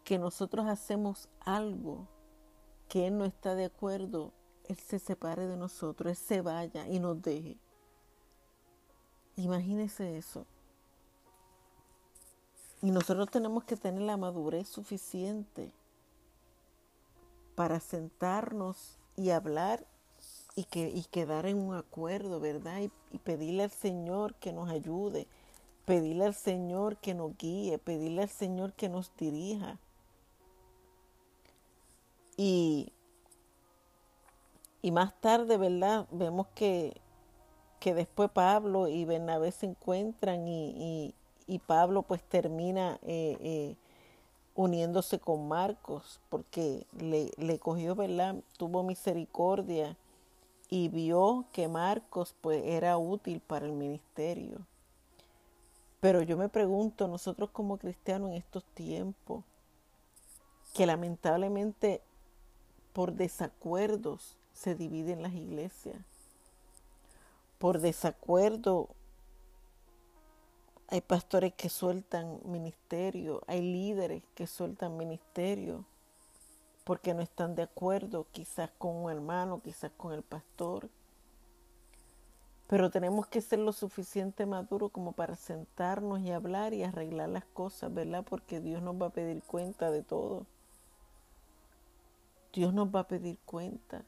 que 0.04 0.18
nosotros 0.18 0.66
hacemos 0.66 1.28
algo 1.40 2.06
que 2.90 3.06
Él 3.06 3.16
no 3.16 3.24
está 3.24 3.54
de 3.54 3.64
acuerdo, 3.64 4.32
Él 4.68 4.76
se 4.76 4.98
separe 4.98 5.46
de 5.46 5.56
nosotros, 5.56 6.10
Él 6.10 6.16
se 6.16 6.40
vaya 6.42 6.86
y 6.88 6.98
nos 6.98 7.22
deje. 7.22 7.56
Imagínese 9.36 10.18
eso. 10.18 10.44
Y 12.82 12.90
nosotros 12.90 13.30
tenemos 13.30 13.64
que 13.64 13.76
tener 13.76 14.02
la 14.02 14.16
madurez 14.16 14.68
suficiente 14.68 15.70
para 17.54 17.78
sentarnos 17.78 18.98
y 19.16 19.30
hablar 19.30 19.86
y, 20.56 20.64
que, 20.64 20.88
y 20.88 21.04
quedar 21.04 21.46
en 21.46 21.58
un 21.58 21.76
acuerdo, 21.76 22.40
¿verdad? 22.40 22.80
Y, 22.80 22.90
y 23.12 23.18
pedirle 23.18 23.62
al 23.62 23.70
Señor 23.70 24.34
que 24.34 24.52
nos 24.52 24.68
ayude, 24.68 25.28
pedirle 25.84 26.24
al 26.24 26.34
Señor 26.34 26.96
que 26.96 27.14
nos 27.14 27.36
guíe, 27.36 27.78
pedirle 27.78 28.22
al 28.22 28.28
Señor 28.28 28.72
que 28.72 28.88
nos 28.88 29.14
dirija. 29.16 29.78
Y, 32.42 32.90
y 34.80 34.92
más 34.92 35.12
tarde, 35.20 35.58
¿verdad? 35.58 36.06
Vemos 36.10 36.46
que, 36.54 36.98
que 37.80 37.92
después 37.92 38.30
Pablo 38.30 38.88
y 38.88 39.04
Bernabé 39.04 39.52
se 39.52 39.66
encuentran 39.66 40.48
y, 40.48 41.14
y, 41.46 41.58
Pablo 41.58 42.00
pues 42.00 42.22
termina 42.22 42.98
eh, 43.02 43.36
eh, 43.42 43.76
uniéndose 44.54 45.18
con 45.18 45.48
Marcos 45.48 46.18
porque 46.30 46.86
le, 46.98 47.30
le 47.36 47.58
cogió, 47.58 47.94
¿verdad? 47.94 48.36
Tuvo 48.56 48.84
misericordia 48.84 49.98
y 50.70 50.88
vio 50.88 51.44
que 51.52 51.68
Marcos 51.68 52.34
pues 52.40 52.64
era 52.64 52.96
útil 52.96 53.40
para 53.40 53.66
el 53.66 53.72
ministerio. 53.72 54.60
Pero 56.00 56.22
yo 56.22 56.38
me 56.38 56.48
pregunto, 56.48 57.06
nosotros 57.06 57.50
como 57.50 57.76
cristianos 57.76 58.30
en 58.30 58.36
estos 58.38 58.64
tiempos, 58.64 59.44
que 60.72 60.86
lamentablemente 60.86 62.00
por 62.92 63.12
desacuerdos 63.14 64.36
se 64.52 64.74
dividen 64.74 65.22
las 65.22 65.32
iglesias. 65.32 65.98
Por 67.58 67.80
desacuerdo 67.80 68.88
hay 70.88 71.00
pastores 71.00 71.52
que 71.54 71.68
sueltan 71.68 72.40
ministerio, 72.44 73.42
hay 73.46 73.62
líderes 73.62 74.22
que 74.34 74.46
sueltan 74.46 74.96
ministerio 74.96 75.84
porque 76.84 77.14
no 77.14 77.22
están 77.22 77.54
de 77.54 77.62
acuerdo 77.62 78.26
quizás 78.32 78.70
con 78.76 78.96
un 78.96 79.10
hermano, 79.10 79.60
quizás 79.62 79.92
con 79.96 80.12
el 80.12 80.22
pastor. 80.22 80.88
Pero 82.66 82.90
tenemos 82.90 83.26
que 83.28 83.40
ser 83.40 83.60
lo 83.60 83.72
suficiente 83.72 84.46
maduros 84.46 84.90
como 84.90 85.12
para 85.12 85.36
sentarnos 85.36 86.20
y 86.20 86.32
hablar 86.32 86.74
y 86.74 86.82
arreglar 86.82 87.28
las 87.28 87.44
cosas, 87.44 87.92
¿verdad? 87.92 88.24
Porque 88.28 88.60
Dios 88.60 88.82
nos 88.82 89.00
va 89.00 89.06
a 89.06 89.10
pedir 89.10 89.42
cuenta 89.42 89.90
de 89.90 90.02
todo. 90.02 90.46
Dios 92.52 92.74
nos 92.74 92.88
va 92.88 93.00
a 93.00 93.08
pedir 93.08 93.38
cuenta. 93.44 94.04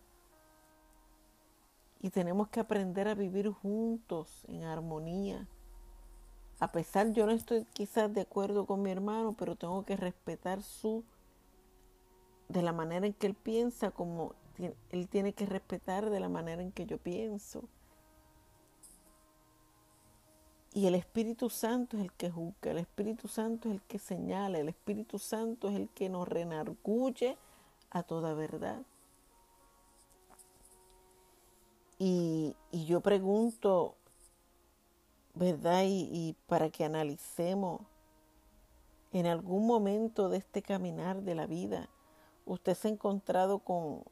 Y 2.01 2.11
tenemos 2.11 2.49
que 2.49 2.61
aprender 2.61 3.07
a 3.07 3.14
vivir 3.14 3.49
juntos 3.51 4.45
en 4.49 4.64
armonía. 4.64 5.47
A 6.59 6.72
pesar, 6.72 7.12
yo 7.12 7.26
no 7.26 7.32
estoy 7.32 7.64
quizás 7.72 8.12
de 8.12 8.22
acuerdo 8.22 8.66
con 8.66 8.82
mi 8.82 8.90
hermano, 8.90 9.34
pero 9.38 9.57
tengo 9.57 9.84
que 9.84 9.97
respetar 9.97 10.62
su, 10.62 11.05
de 12.49 12.62
la 12.62 12.72
manera 12.72 13.07
en 13.07 13.12
que 13.12 13.28
él 13.28 13.34
piensa, 13.34 13.90
como 13.90 14.34
él 14.90 15.09
tiene 15.09 15.32
que 15.32 15.47
respetar 15.47 16.11
de 16.11 16.20
la 16.20 16.28
manera 16.28 16.62
en 16.62 16.72
que 16.72 16.86
yo 16.86 16.99
pienso. 16.99 17.64
Y 20.74 20.86
el 20.86 20.95
Espíritu 20.95 21.51
Santo 21.51 21.99
es 21.99 22.05
el 22.05 22.12
que 22.12 22.30
juzga, 22.30 22.70
el 22.70 22.78
Espíritu 22.78 23.28
Santo 23.28 23.68
es 23.68 23.74
el 23.74 23.82
que 23.82 23.99
señala, 23.99 24.59
el 24.59 24.68
Espíritu 24.68 25.18
Santo 25.18 25.68
es 25.68 25.76
el 25.76 25.88
que 25.90 26.09
nos 26.09 26.26
renarguye 26.26 27.36
a 27.93 28.03
toda 28.03 28.34
verdad. 28.34 28.82
Y, 31.99 32.57
y 32.72 32.86
yo 32.86 33.01
pregunto, 33.01 33.95
¿verdad? 35.34 35.84
Y, 35.84 36.09
y 36.11 36.36
para 36.47 36.70
que 36.70 36.84
analicemos 36.84 37.82
en 39.12 39.26
algún 39.26 39.66
momento 39.66 40.28
de 40.28 40.38
este 40.38 40.62
caminar 40.62 41.22
de 41.22 41.34
la 41.34 41.47
vida, 41.47 41.88
usted 42.47 42.74
se 42.74 42.88
ha 42.88 42.90
encontrado 42.90 43.59
con, 43.59 44.03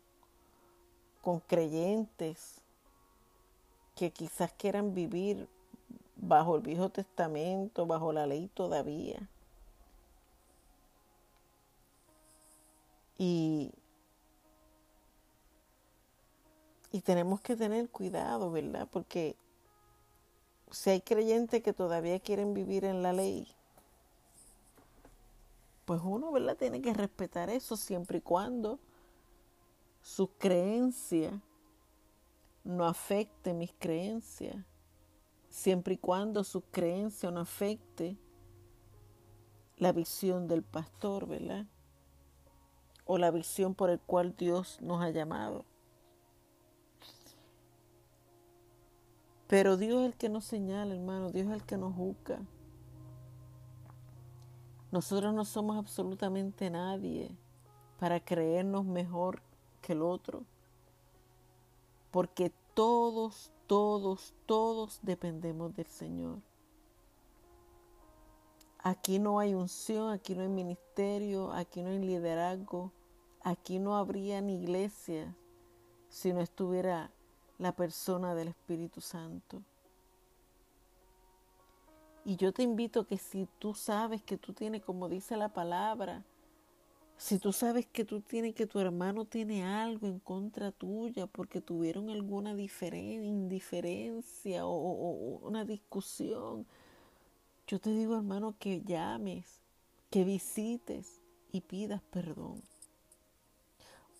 con 1.22 1.40
creyentes 1.40 2.60
que 3.96 4.10
quizás 4.12 4.52
quieran 4.52 4.94
vivir 4.94 5.48
bajo 6.16 6.56
el 6.56 6.62
Viejo 6.62 6.90
Testamento, 6.90 7.86
bajo 7.86 8.12
la 8.12 8.26
ley 8.26 8.48
todavía. 8.52 9.28
Y, 13.22 13.70
y 16.90 17.02
tenemos 17.02 17.42
que 17.42 17.54
tener 17.54 17.90
cuidado, 17.90 18.50
¿verdad? 18.50 18.88
Porque 18.90 19.36
si 20.70 20.88
hay 20.88 21.02
creyentes 21.02 21.62
que 21.62 21.74
todavía 21.74 22.18
quieren 22.18 22.54
vivir 22.54 22.86
en 22.86 23.02
la 23.02 23.12
ley, 23.12 23.46
pues 25.84 26.00
uno, 26.02 26.32
¿verdad? 26.32 26.56
Tiene 26.56 26.80
que 26.80 26.94
respetar 26.94 27.50
eso 27.50 27.76
siempre 27.76 28.18
y 28.18 28.22
cuando 28.22 28.78
su 30.00 30.28
creencia 30.38 31.42
no 32.64 32.86
afecte 32.86 33.52
mis 33.52 33.74
creencias 33.78 34.64
siempre 35.50 35.94
y 35.94 35.98
cuando 35.98 36.42
su 36.42 36.62
creencia 36.62 37.30
no 37.30 37.40
afecte 37.40 38.16
la 39.76 39.92
visión 39.92 40.48
del 40.48 40.62
pastor, 40.62 41.26
¿verdad? 41.26 41.66
O 43.12 43.18
la 43.18 43.32
visión 43.32 43.74
por 43.74 43.90
el 43.90 43.98
cual 43.98 44.36
Dios 44.36 44.78
nos 44.80 45.02
ha 45.02 45.10
llamado. 45.10 45.64
Pero 49.48 49.76
Dios 49.76 50.02
es 50.02 50.06
el 50.06 50.14
que 50.16 50.28
nos 50.28 50.44
señala, 50.44 50.94
hermano, 50.94 51.32
Dios 51.32 51.48
es 51.48 51.54
el 51.54 51.64
que 51.64 51.76
nos 51.76 51.92
juzga. 51.92 52.38
Nosotros 54.92 55.34
no 55.34 55.44
somos 55.44 55.76
absolutamente 55.76 56.70
nadie 56.70 57.36
para 57.98 58.20
creernos 58.20 58.84
mejor 58.84 59.42
que 59.82 59.94
el 59.94 60.02
otro, 60.02 60.44
porque 62.12 62.52
todos, 62.74 63.50
todos, 63.66 64.34
todos 64.46 65.00
dependemos 65.02 65.74
del 65.74 65.86
Señor. 65.86 66.38
Aquí 68.78 69.18
no 69.18 69.40
hay 69.40 69.54
unción, 69.54 70.12
aquí 70.12 70.36
no 70.36 70.42
hay 70.42 70.48
ministerio, 70.48 71.50
aquí 71.52 71.82
no 71.82 71.90
hay 71.90 71.98
liderazgo, 71.98 72.92
aquí 73.42 73.78
no 73.78 73.96
habría 73.96 74.40
ni 74.40 74.62
iglesia 74.62 75.34
si 76.08 76.32
no 76.32 76.40
estuviera 76.40 77.10
la 77.58 77.72
persona 77.72 78.34
del 78.34 78.48
Espíritu 78.48 79.00
Santo. 79.00 79.62
Y 82.24 82.36
yo 82.36 82.52
te 82.52 82.62
invito 82.62 83.06
que 83.06 83.16
si 83.16 83.48
tú 83.58 83.74
sabes 83.74 84.22
que 84.22 84.36
tú 84.36 84.52
tienes, 84.52 84.82
como 84.82 85.08
dice 85.08 85.36
la 85.36 85.48
palabra, 85.48 86.22
si 87.16 87.38
tú 87.38 87.52
sabes 87.52 87.86
que 87.86 88.04
tú 88.04 88.20
tienes, 88.20 88.54
que 88.54 88.66
tu 88.66 88.78
hermano 88.78 89.24
tiene 89.26 89.64
algo 89.64 90.06
en 90.06 90.20
contra 90.20 90.72
tuya 90.72 91.26
porque 91.26 91.60
tuvieron 91.60 92.08
alguna 92.08 92.52
indiferencia 92.52 94.66
o, 94.66 95.38
una 95.42 95.66
discusión, 95.66 96.66
yo 97.66 97.78
te 97.78 97.90
digo, 97.90 98.16
hermano, 98.16 98.54
que 98.58 98.80
llames, 98.80 99.60
que 100.08 100.24
visites 100.24 101.20
y 101.52 101.60
pidas 101.60 102.00
perdón. 102.10 102.62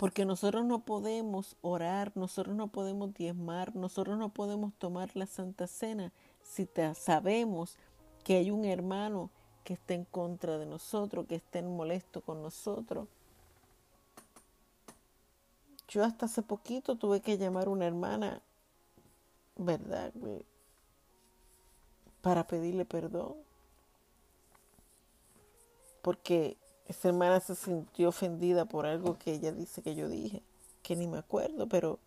Porque 0.01 0.25
nosotros 0.25 0.65
no 0.65 0.79
podemos 0.79 1.57
orar, 1.61 2.13
nosotros 2.15 2.57
no 2.57 2.69
podemos 2.69 3.13
diezmar, 3.13 3.77
nosotros 3.77 4.17
no 4.17 4.31
podemos 4.31 4.73
tomar 4.79 5.15
la 5.15 5.27
Santa 5.27 5.67
Cena 5.67 6.11
si 6.43 6.65
te 6.65 6.95
sabemos 6.95 7.77
que 8.25 8.37
hay 8.37 8.51
un 8.51 8.65
hermano 8.65 9.29
que 9.63 9.75
esté 9.75 9.93
en 9.93 10.07
contra 10.07 10.57
de 10.57 10.65
nosotros, 10.65 11.27
que 11.27 11.35
estén 11.35 11.77
molesto 11.77 12.23
con 12.23 12.41
nosotros. 12.41 13.09
Yo 15.87 16.03
hasta 16.03 16.25
hace 16.25 16.41
poquito 16.41 16.97
tuve 16.97 17.21
que 17.21 17.37
llamar 17.37 17.67
a 17.67 17.71
una 17.71 17.87
hermana, 17.87 18.41
¿verdad? 19.57 20.15
Para 22.23 22.47
pedirle 22.47 22.87
perdón. 22.87 23.35
Porque 26.01 26.57
esa 26.91 27.09
hermana 27.09 27.39
se 27.39 27.55
sintió 27.55 28.09
ofendida 28.09 28.65
por 28.65 28.85
algo 28.85 29.17
que 29.17 29.33
ella 29.33 29.53
dice 29.53 29.81
que 29.81 29.95
yo 29.95 30.09
dije, 30.09 30.43
que 30.83 30.97
ni 30.97 31.07
me 31.07 31.19
acuerdo, 31.19 31.69
pero 31.69 32.01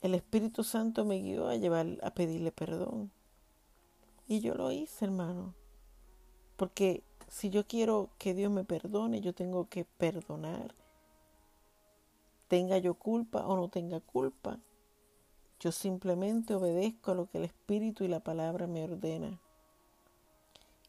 el 0.00 0.14
Espíritu 0.14 0.62
Santo 0.62 1.04
me 1.04 1.18
guió 1.18 1.48
a 1.48 1.56
llevar 1.56 1.86
a 2.04 2.10
pedirle 2.10 2.52
perdón. 2.52 3.10
Y 4.28 4.38
yo 4.38 4.54
lo 4.54 4.70
hice, 4.70 5.06
hermano. 5.06 5.54
Porque 6.56 7.02
si 7.28 7.50
yo 7.50 7.66
quiero 7.66 8.10
que 8.18 8.32
Dios 8.32 8.52
me 8.52 8.64
perdone, 8.64 9.20
yo 9.20 9.32
tengo 9.32 9.68
que 9.68 9.84
perdonar. 9.84 10.72
Tenga 12.46 12.78
yo 12.78 12.94
culpa 12.94 13.44
o 13.44 13.56
no 13.56 13.68
tenga 13.68 13.98
culpa. 13.98 14.60
Yo 15.58 15.72
simplemente 15.72 16.54
obedezco 16.54 17.10
a 17.10 17.14
lo 17.16 17.28
que 17.28 17.38
el 17.38 17.44
Espíritu 17.44 18.04
y 18.04 18.08
la 18.08 18.20
palabra 18.20 18.68
me 18.68 18.84
ordena. 18.84 19.40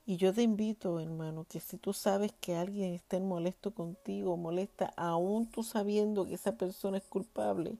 Y 0.09 0.15
yo 0.15 0.33
te 0.33 0.41
invito, 0.41 1.01
hermano, 1.01 1.45
que 1.49 1.59
si 1.59 1.77
tú 1.77 1.91
sabes 1.91 2.31
que 2.39 2.55
alguien 2.55 2.93
está 2.93 3.19
molesto 3.19 3.71
contigo, 3.71 4.37
molesta, 4.37 4.93
aún 4.95 5.51
tú 5.51 5.63
sabiendo 5.63 6.25
que 6.25 6.35
esa 6.35 6.57
persona 6.57 6.97
es 6.97 7.03
culpable, 7.03 7.77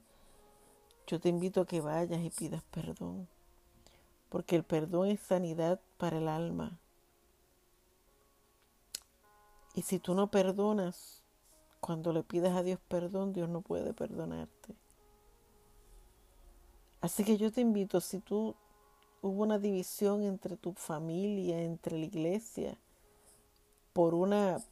yo 1.06 1.18
te 1.20 1.30
invito 1.30 1.62
a 1.62 1.66
que 1.66 1.80
vayas 1.80 2.20
y 2.20 2.28
pidas 2.28 2.62
perdón. 2.64 3.26
Porque 4.28 4.56
el 4.56 4.62
perdón 4.62 5.08
es 5.08 5.20
sanidad 5.20 5.80
para 5.96 6.18
el 6.18 6.28
alma. 6.28 6.78
Y 9.72 9.80
si 9.80 9.98
tú 9.98 10.14
no 10.14 10.30
perdonas, 10.30 11.22
cuando 11.80 12.12
le 12.12 12.22
pides 12.22 12.52
a 12.52 12.62
Dios 12.62 12.78
perdón, 12.88 13.32
Dios 13.32 13.48
no 13.48 13.62
puede 13.62 13.94
perdonarte. 13.94 14.74
Así 17.00 17.24
que 17.24 17.38
yo 17.38 17.50
te 17.50 17.62
invito, 17.62 18.02
si 18.02 18.20
tú 18.20 18.54
hubo 19.22 19.42
una 19.42 19.58
división 19.58 20.22
entre 20.22 20.56
tu 20.56 20.72
familia, 20.72 21.62
entre 21.62 21.98
la 21.98 22.06
iglesia, 22.06 22.76
por 23.92 24.14
una, 24.14 24.62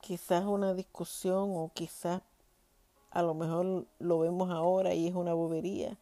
quizás 0.00 0.44
una 0.44 0.74
discusión 0.74 1.50
o 1.54 1.70
quizás 1.74 2.22
a 3.10 3.22
lo 3.22 3.34
mejor 3.34 3.86
lo 3.98 4.18
vemos 4.18 4.50
ahora 4.50 4.94
y 4.94 5.06
es 5.08 5.14
una 5.14 5.34
bobería. 5.34 5.96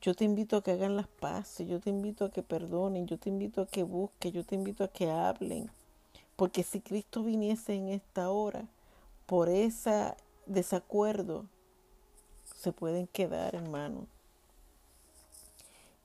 Yo 0.00 0.14
te 0.14 0.24
invito 0.24 0.56
a 0.56 0.62
que 0.62 0.72
hagan 0.72 0.96
las 0.96 1.08
paces, 1.08 1.68
yo 1.68 1.80
te 1.80 1.90
invito 1.90 2.24
a 2.24 2.30
que 2.30 2.42
perdonen, 2.42 3.06
yo 3.06 3.18
te 3.18 3.28
invito 3.28 3.62
a 3.62 3.66
que 3.66 3.82
busquen, 3.82 4.32
yo 4.32 4.44
te 4.44 4.54
invito 4.54 4.84
a 4.84 4.88
que 4.88 5.10
hablen 5.10 5.70
porque 6.40 6.62
si 6.62 6.80
Cristo 6.80 7.22
viniese 7.22 7.74
en 7.74 7.90
esta 7.90 8.30
hora, 8.30 8.66
por 9.26 9.50
ese 9.50 10.14
desacuerdo, 10.46 11.44
se 12.56 12.72
pueden 12.72 13.06
quedar, 13.08 13.54
hermanos. 13.54 14.06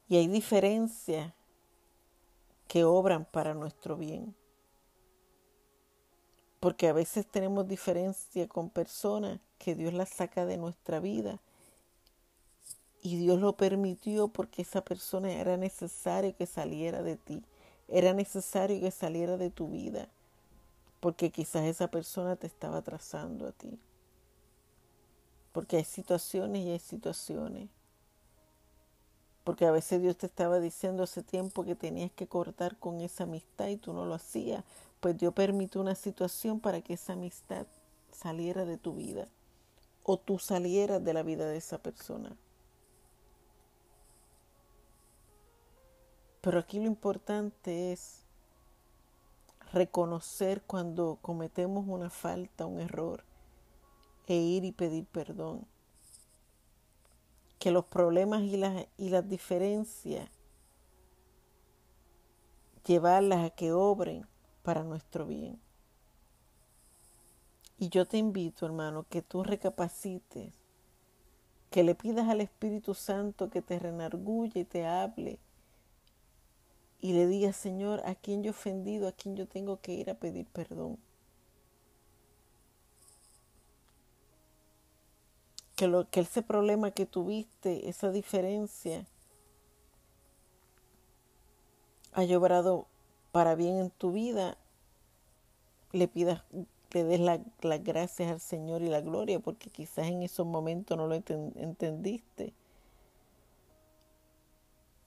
Y 0.08 0.18
hay 0.18 0.28
diferencias 0.28 1.34
que 2.68 2.84
obran 2.84 3.26
para 3.26 3.54
nuestro 3.54 3.98
bien. 3.98 4.36
Porque 6.60 6.88
a 6.88 6.94
veces 6.94 7.26
tenemos 7.28 7.68
diferencia 7.68 8.48
con 8.48 8.70
personas 8.70 9.40
que 9.58 9.76
Dios 9.76 9.94
la 9.94 10.06
saca 10.06 10.46
de 10.46 10.58
nuestra 10.58 11.00
vida. 11.00 11.40
Y 13.02 13.18
Dios 13.18 13.40
lo 13.40 13.56
permitió 13.56 14.30
porque 14.30 14.64
esa 14.64 14.84
persona 14.84 15.32
era 15.32 15.58
necesario 15.58 16.36
que 16.36 16.48
saliera 16.48 17.04
de 17.04 17.18
ti. 17.18 17.44
Era 17.88 18.14
necesario 18.14 18.80
que 18.80 18.90
saliera 18.92 19.38
de 19.38 19.52
tu 19.52 19.68
vida. 19.70 20.10
Porque 21.00 21.30
quizás 21.30 21.66
esa 21.66 21.90
persona 21.92 22.36
te 22.36 22.48
estaba 22.48 22.82
trazando 22.82 23.48
a 23.48 23.52
ti. 23.52 23.80
Porque 25.52 25.78
hay 25.78 25.84
situaciones 25.84 26.66
y 26.66 26.72
hay 26.72 26.80
situaciones. 26.80 27.70
Porque 29.46 29.66
a 29.66 29.72
veces 29.72 30.02
Dios 30.02 30.18
te 30.18 30.26
estaba 30.26 30.60
diciendo 30.60 31.04
hace 31.04 31.24
tiempo 31.24 31.64
que 31.64 31.76
tenías 31.76 32.12
que 32.12 32.28
cortar 32.28 32.78
con 32.78 33.00
esa 33.00 33.24
amistad 33.24 33.68
y 33.68 33.78
tú 33.78 33.94
no 33.94 34.06
lo 34.06 34.16
hacías. 34.16 34.66
Pues 35.00 35.18
Dios 35.18 35.34
permitió 35.34 35.80
una 35.80 35.96
situación 35.96 36.60
para 36.60 36.82
que 36.82 36.96
esa 36.96 37.14
amistad 37.14 37.68
saliera 38.12 38.66
de 38.66 38.78
tu 38.78 38.96
vida 38.96 39.30
o 40.04 40.18
tú 40.18 40.40
salieras 40.40 41.04
de 41.04 41.14
la 41.14 41.24
vida 41.24 41.48
de 41.48 41.58
esa 41.58 41.78
persona. 41.78 42.36
Pero 46.42 46.60
aquí 46.60 46.80
lo 46.80 46.86
importante 46.86 47.92
es 47.92 48.24
reconocer 49.74 50.64
cuando 50.64 51.20
cometemos 51.22 51.86
una 51.88 52.10
falta, 52.10 52.66
un 52.66 52.80
error, 52.80 53.24
e 54.28 54.36
ir 54.36 54.66
y 54.66 54.72
pedir 54.72 55.06
perdón. 55.06 55.68
Que 57.66 57.72
los 57.72 57.86
problemas 57.86 58.44
y 58.44 58.58
las, 58.58 58.86
y 58.96 59.10
las 59.10 59.28
diferencias, 59.28 60.30
llevarlas 62.86 63.44
a 63.44 63.50
que 63.50 63.72
obren 63.72 64.28
para 64.62 64.84
nuestro 64.84 65.26
bien. 65.26 65.60
Y 67.80 67.90
yo 67.90 68.06
te 68.06 68.18
invito, 68.18 68.68
hermano, 68.68 69.08
que 69.10 69.24
tú 69.24 69.42
recapacites, 69.42 70.54
que 71.72 71.84
le 71.84 71.96
pidas 71.96 72.30
al 72.30 72.42
Espíritu 72.42 72.94
Santo 72.94 73.50
que 73.50 73.64
te 73.64 73.80
renargulle 73.80 74.60
y 74.60 74.66
te 74.66 74.86
hable 74.86 75.40
y 77.00 77.14
le 77.14 77.26
digas, 77.26 77.56
Señor, 77.56 78.00
a 78.06 78.14
quién 78.14 78.44
yo 78.44 78.50
he 78.50 78.52
ofendido, 78.52 79.08
a 79.08 79.12
quién 79.12 79.36
yo 79.36 79.48
tengo 79.48 79.82
que 79.82 79.96
ir 79.96 80.12
a 80.12 80.20
pedir 80.20 80.46
perdón. 80.46 81.00
Que, 85.76 85.88
lo, 85.88 86.10
que 86.10 86.22
ese 86.22 86.42
problema 86.42 86.92
que 86.92 87.06
tuviste, 87.06 87.90
esa 87.90 88.12
diferencia, 88.12 89.06
haya 92.14 92.38
obrado 92.38 92.88
para 93.32 93.56
bien 93.56 93.78
en 93.78 93.90
tu 93.90 94.14
vida, 94.14 94.58
le 95.92 96.08
pidas 96.08 96.44
le 96.96 97.04
des 97.04 97.20
las 97.20 97.84
gracias 97.84 98.32
al 98.32 98.40
Señor 98.40 98.82
y 98.82 98.88
la 98.88 99.02
gloria, 99.02 99.40
porque 99.42 99.70
quizás 99.70 100.08
en 100.08 100.24
esos 100.24 100.48
momentos 100.48 100.98
no 100.98 101.08
lo 101.08 101.16
entendiste. 101.16 102.54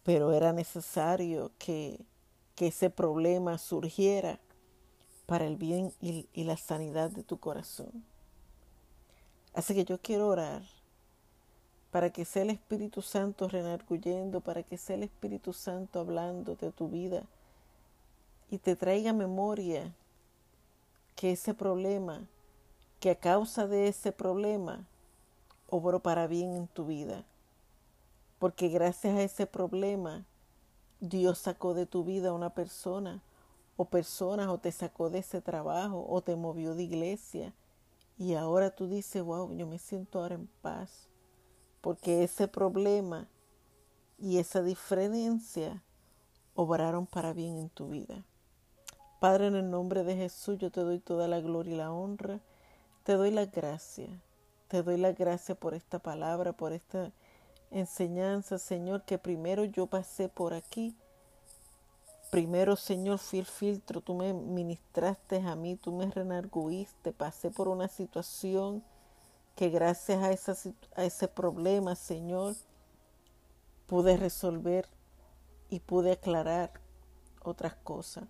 Pero 0.04 0.32
era 0.32 0.52
necesario 0.52 1.50
que, 1.58 1.98
ese 2.58 2.90
problema 2.90 3.56
surgiera 3.56 4.40
para 5.26 5.46
el 5.46 5.56
bien 5.56 5.92
y, 6.00 6.28
y 6.34 6.42
la 6.42 6.56
sanidad 6.56 7.08
de 7.08 7.22
tu 7.22 7.38
corazón. 7.38 8.04
Así 9.54 9.74
que 9.74 9.84
yo 9.84 9.98
quiero 9.98 10.28
orar 10.28 10.62
para 11.90 12.10
que 12.10 12.24
sea 12.24 12.42
el 12.42 12.50
Espíritu 12.50 13.02
Santo 13.02 13.48
renarguyendo, 13.48 14.40
para 14.40 14.62
que 14.62 14.76
sea 14.76 14.96
el 14.96 15.02
Espíritu 15.02 15.52
Santo 15.52 16.00
hablando 16.00 16.54
de 16.54 16.70
tu 16.70 16.88
vida 16.88 17.24
y 18.50 18.58
te 18.58 18.76
traiga 18.76 19.12
memoria 19.12 19.92
que 21.16 21.32
ese 21.32 21.54
problema, 21.54 22.26
que 23.00 23.10
a 23.10 23.14
causa 23.14 23.66
de 23.66 23.88
ese 23.88 24.12
problema, 24.12 24.86
obró 25.68 26.00
para 26.00 26.26
bien 26.26 26.54
en 26.54 26.66
tu 26.66 26.86
vida. 26.86 27.24
Porque 28.38 28.68
gracias 28.68 29.16
a 29.16 29.22
ese 29.22 29.46
problema, 29.46 30.24
Dios 31.00 31.38
sacó 31.38 31.74
de 31.74 31.86
tu 31.86 32.04
vida 32.04 32.30
a 32.30 32.34
una 32.34 32.50
persona 32.50 33.20
o 33.76 33.84
personas 33.84 34.48
o 34.48 34.58
te 34.58 34.72
sacó 34.72 35.10
de 35.10 35.18
ese 35.18 35.40
trabajo 35.40 36.06
o 36.08 36.20
te 36.22 36.36
movió 36.36 36.74
de 36.74 36.84
iglesia. 36.84 37.52
Y 38.18 38.34
ahora 38.34 38.70
tú 38.70 38.88
dices, 38.88 39.22
wow, 39.22 39.54
yo 39.56 39.66
me 39.66 39.78
siento 39.78 40.20
ahora 40.20 40.34
en 40.34 40.48
paz. 40.60 41.08
Porque 41.80 42.24
ese 42.24 42.48
problema 42.48 43.28
y 44.18 44.38
esa 44.38 44.62
diferencia 44.62 45.82
obraron 46.54 47.06
para 47.06 47.32
bien 47.32 47.56
en 47.56 47.70
tu 47.70 47.88
vida. 47.88 48.24
Padre, 49.20 49.46
en 49.46 49.54
el 49.54 49.70
nombre 49.70 50.02
de 50.02 50.16
Jesús, 50.16 50.58
yo 50.58 50.70
te 50.72 50.80
doy 50.80 50.98
toda 50.98 51.28
la 51.28 51.40
gloria 51.40 51.74
y 51.74 51.76
la 51.76 51.92
honra. 51.92 52.40
Te 53.04 53.12
doy 53.12 53.30
la 53.30 53.46
gracia. 53.46 54.08
Te 54.66 54.82
doy 54.82 54.96
la 54.96 55.12
gracia 55.12 55.54
por 55.54 55.74
esta 55.74 56.00
palabra, 56.00 56.52
por 56.52 56.72
esta 56.72 57.12
enseñanza, 57.70 58.58
Señor, 58.58 59.04
que 59.04 59.18
primero 59.18 59.64
yo 59.64 59.86
pasé 59.86 60.28
por 60.28 60.54
aquí. 60.54 60.96
Primero, 62.30 62.76
Señor, 62.76 63.18
fui 63.18 63.38
el 63.38 63.46
filtro, 63.46 64.02
tú 64.02 64.14
me 64.14 64.34
ministraste 64.34 65.40
a 65.40 65.56
mí, 65.56 65.76
tú 65.76 65.92
me 65.92 66.10
renarguiste, 66.10 67.12
pasé 67.12 67.50
por 67.50 67.68
una 67.68 67.88
situación 67.88 68.82
que 69.56 69.70
gracias 69.70 70.22
a 70.94 71.04
ese 71.04 71.28
problema, 71.28 71.96
Señor, 71.96 72.54
pude 73.86 74.18
resolver 74.18 74.86
y 75.70 75.80
pude 75.80 76.12
aclarar 76.12 76.70
otras 77.42 77.74
cosas. 77.76 78.24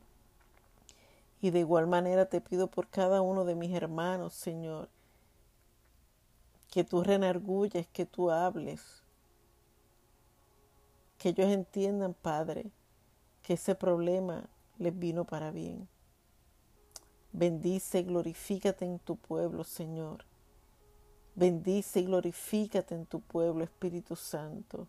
Y 1.41 1.51
de 1.51 1.61
igual 1.61 1.89
manera 1.89 2.27
te 2.27 2.41
pido 2.41 2.69
por 2.69 2.89
cada 2.89 3.21
uno 3.21 3.45
de 3.45 3.57
mis 3.57 3.75
hermanos, 3.75 4.33
Señor, 4.33 4.89
que 6.71 6.85
tú 6.85 7.03
renargulles, 7.03 7.89
que 7.89 8.07
tú 8.07 8.31
hables, 8.31 9.03
que 11.19 11.31
ellos 11.31 11.49
entiendan, 11.49 12.15
Padre, 12.15 12.71
que 13.49 13.55
ese 13.55 13.75
problema 13.75 14.47
les 14.77 14.99
vino 14.99 15.25
para 15.25 15.51
bien. 15.51 15.89
Bendice 17.33 18.01
y 18.01 18.03
glorifícate 18.03 18.85
en 18.85 18.99
tu 18.99 19.17
pueblo, 19.17 19.65
Señor. 19.65 20.27
Bendice 21.35 22.01
y 22.01 22.05
glorifícate 22.05 22.95
en 22.95 23.07
tu 23.07 23.23
pueblo, 23.23 23.65
Espíritu 23.65 24.17
Santo. 24.17 24.87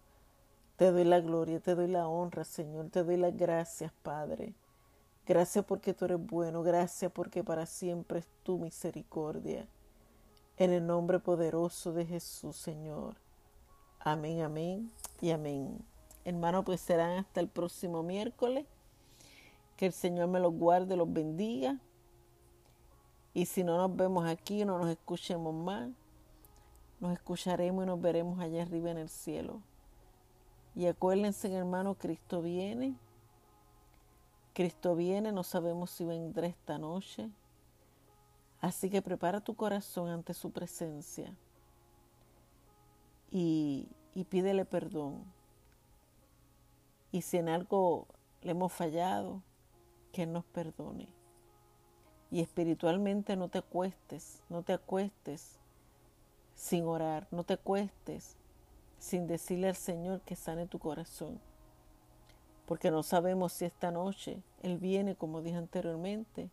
Te 0.76 0.92
doy 0.92 1.06
la 1.06 1.22
gloria, 1.22 1.62
te 1.62 1.74
doy 1.74 1.88
la 1.88 2.10
honra, 2.10 2.44
Señor. 2.44 2.90
Te 2.90 3.06
doy 3.06 3.16
las 3.16 3.38
gracias, 3.38 3.94
Padre. 4.04 4.54
Gracias 5.26 5.64
porque 5.64 5.94
tú 5.94 6.04
eres 6.04 6.20
bueno, 6.20 6.62
gracias 6.62 7.14
porque 7.14 7.46
para 7.46 7.66
siempre 7.66 8.20
es 8.20 8.28
tu 8.44 8.60
misericordia. 8.60 9.70
En 10.58 10.74
el 10.74 10.86
nombre 10.86 11.20
poderoso 11.20 11.94
de 11.94 12.06
Jesús, 12.06 12.58
Señor. 12.58 13.16
Amén, 14.02 14.42
amén 14.42 14.92
y 15.22 15.32
amén. 15.32 15.80
Hermanos, 16.30 16.64
pues 16.66 16.80
serán 16.80 17.18
hasta 17.18 17.40
el 17.40 17.48
próximo 17.48 18.04
miércoles. 18.04 18.66
Que 19.76 19.88
el 19.88 19.94
Señor 19.94 20.28
me 20.28 20.40
los 20.40 20.54
guarde, 20.54 20.96
los 20.96 21.12
bendiga. 21.12 21.80
Y 23.34 23.46
si 23.46 23.64
no 23.64 23.78
nos 23.78 23.96
vemos 23.96 24.28
aquí, 24.28 24.66
no 24.66 24.78
nos 24.78 24.90
escuchemos 24.90 25.54
más, 25.54 25.90
nos 27.00 27.14
escucharemos 27.14 27.84
y 27.84 27.88
nos 27.88 28.02
veremos 28.02 28.40
allá 28.40 28.64
arriba 28.64 28.92
en 28.92 28.98
el 28.98 29.10
cielo. 29.10 29.62
Y 30.76 30.86
acuérdense, 30.88 31.52
hermano, 31.54 31.96
Cristo 31.96 32.42
viene. 32.42 32.96
Cristo 34.54 34.96
viene, 34.96 35.32
no 35.32 35.44
sabemos 35.44 35.90
si 35.92 36.06
vendrá 36.06 36.48
esta 36.48 36.78
noche. 36.78 37.30
Así 38.62 38.90
que 38.90 39.02
prepara 39.02 39.40
tu 39.40 39.56
corazón 39.56 40.10
ante 40.10 40.34
su 40.34 40.52
presencia 40.52 41.34
y, 43.32 43.88
y 44.14 44.26
pídele 44.26 44.66
perdón. 44.66 45.24
Y 47.12 47.22
si 47.22 47.38
en 47.38 47.50
algo 47.50 48.08
le 48.42 48.52
hemos 48.52 48.72
fallado, 48.72 49.42
que 50.12 50.26
nos 50.26 50.46
perdone. 50.46 51.08
Y 52.32 52.42
espiritualmente 52.42 53.36
no 53.36 53.50
te 53.50 53.60
acuestes, 53.60 54.44
no 54.50 54.64
te 54.64 54.74
acuestes 54.74 55.60
sin 56.56 56.86
orar, 56.86 57.28
no 57.32 57.44
te 57.44 57.54
acuestes 57.54 58.38
sin 58.98 59.28
decirle 59.28 59.70
al 59.70 59.76
Señor 59.76 60.22
que 60.22 60.36
sane 60.36 60.68
tu 60.68 60.78
corazón 60.80 61.40
porque 62.70 62.92
no 62.92 63.02
sabemos 63.02 63.54
si 63.54 63.66
esta 63.66 63.90
noche 63.90 64.44
Él 64.62 64.78
viene, 64.78 65.16
como 65.16 65.42
dije 65.42 65.58
anteriormente, 65.58 66.52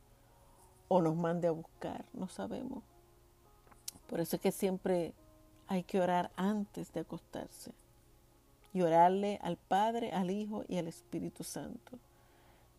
o 0.89 1.03
nos 1.03 1.15
mande 1.15 1.47
a 1.47 1.51
buscar, 1.51 2.07
no 2.15 2.27
sabemos. 2.27 2.83
Por 4.07 4.21
eso 4.21 4.37
es 4.37 4.43
que 4.43 4.51
siempre 4.51 5.13
hay 5.67 5.83
que 5.83 6.01
orar 6.01 6.31
antes 6.35 6.91
de 6.95 7.01
acostarse 7.01 7.75
y 8.77 8.83
orarle 8.83 9.39
al 9.41 9.57
Padre, 9.57 10.13
al 10.13 10.31
Hijo 10.31 10.63
y 10.69 10.77
al 10.77 10.87
Espíritu 10.87 11.45
Santo. 11.45 11.99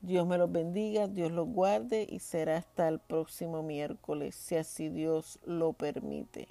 Dios 0.02 0.28
me 0.28 0.38
los 0.38 0.52
bendiga, 0.52 1.08
Dios 1.08 1.32
los 1.32 1.48
guarde 1.48 2.06
y 2.08 2.20
será 2.20 2.58
hasta 2.58 2.88
el 2.88 3.00
próximo 3.00 3.64
miércoles, 3.64 4.36
si 4.36 4.58
así 4.58 4.90
Dios 4.90 5.40
lo 5.44 5.74
permite. 5.74 6.50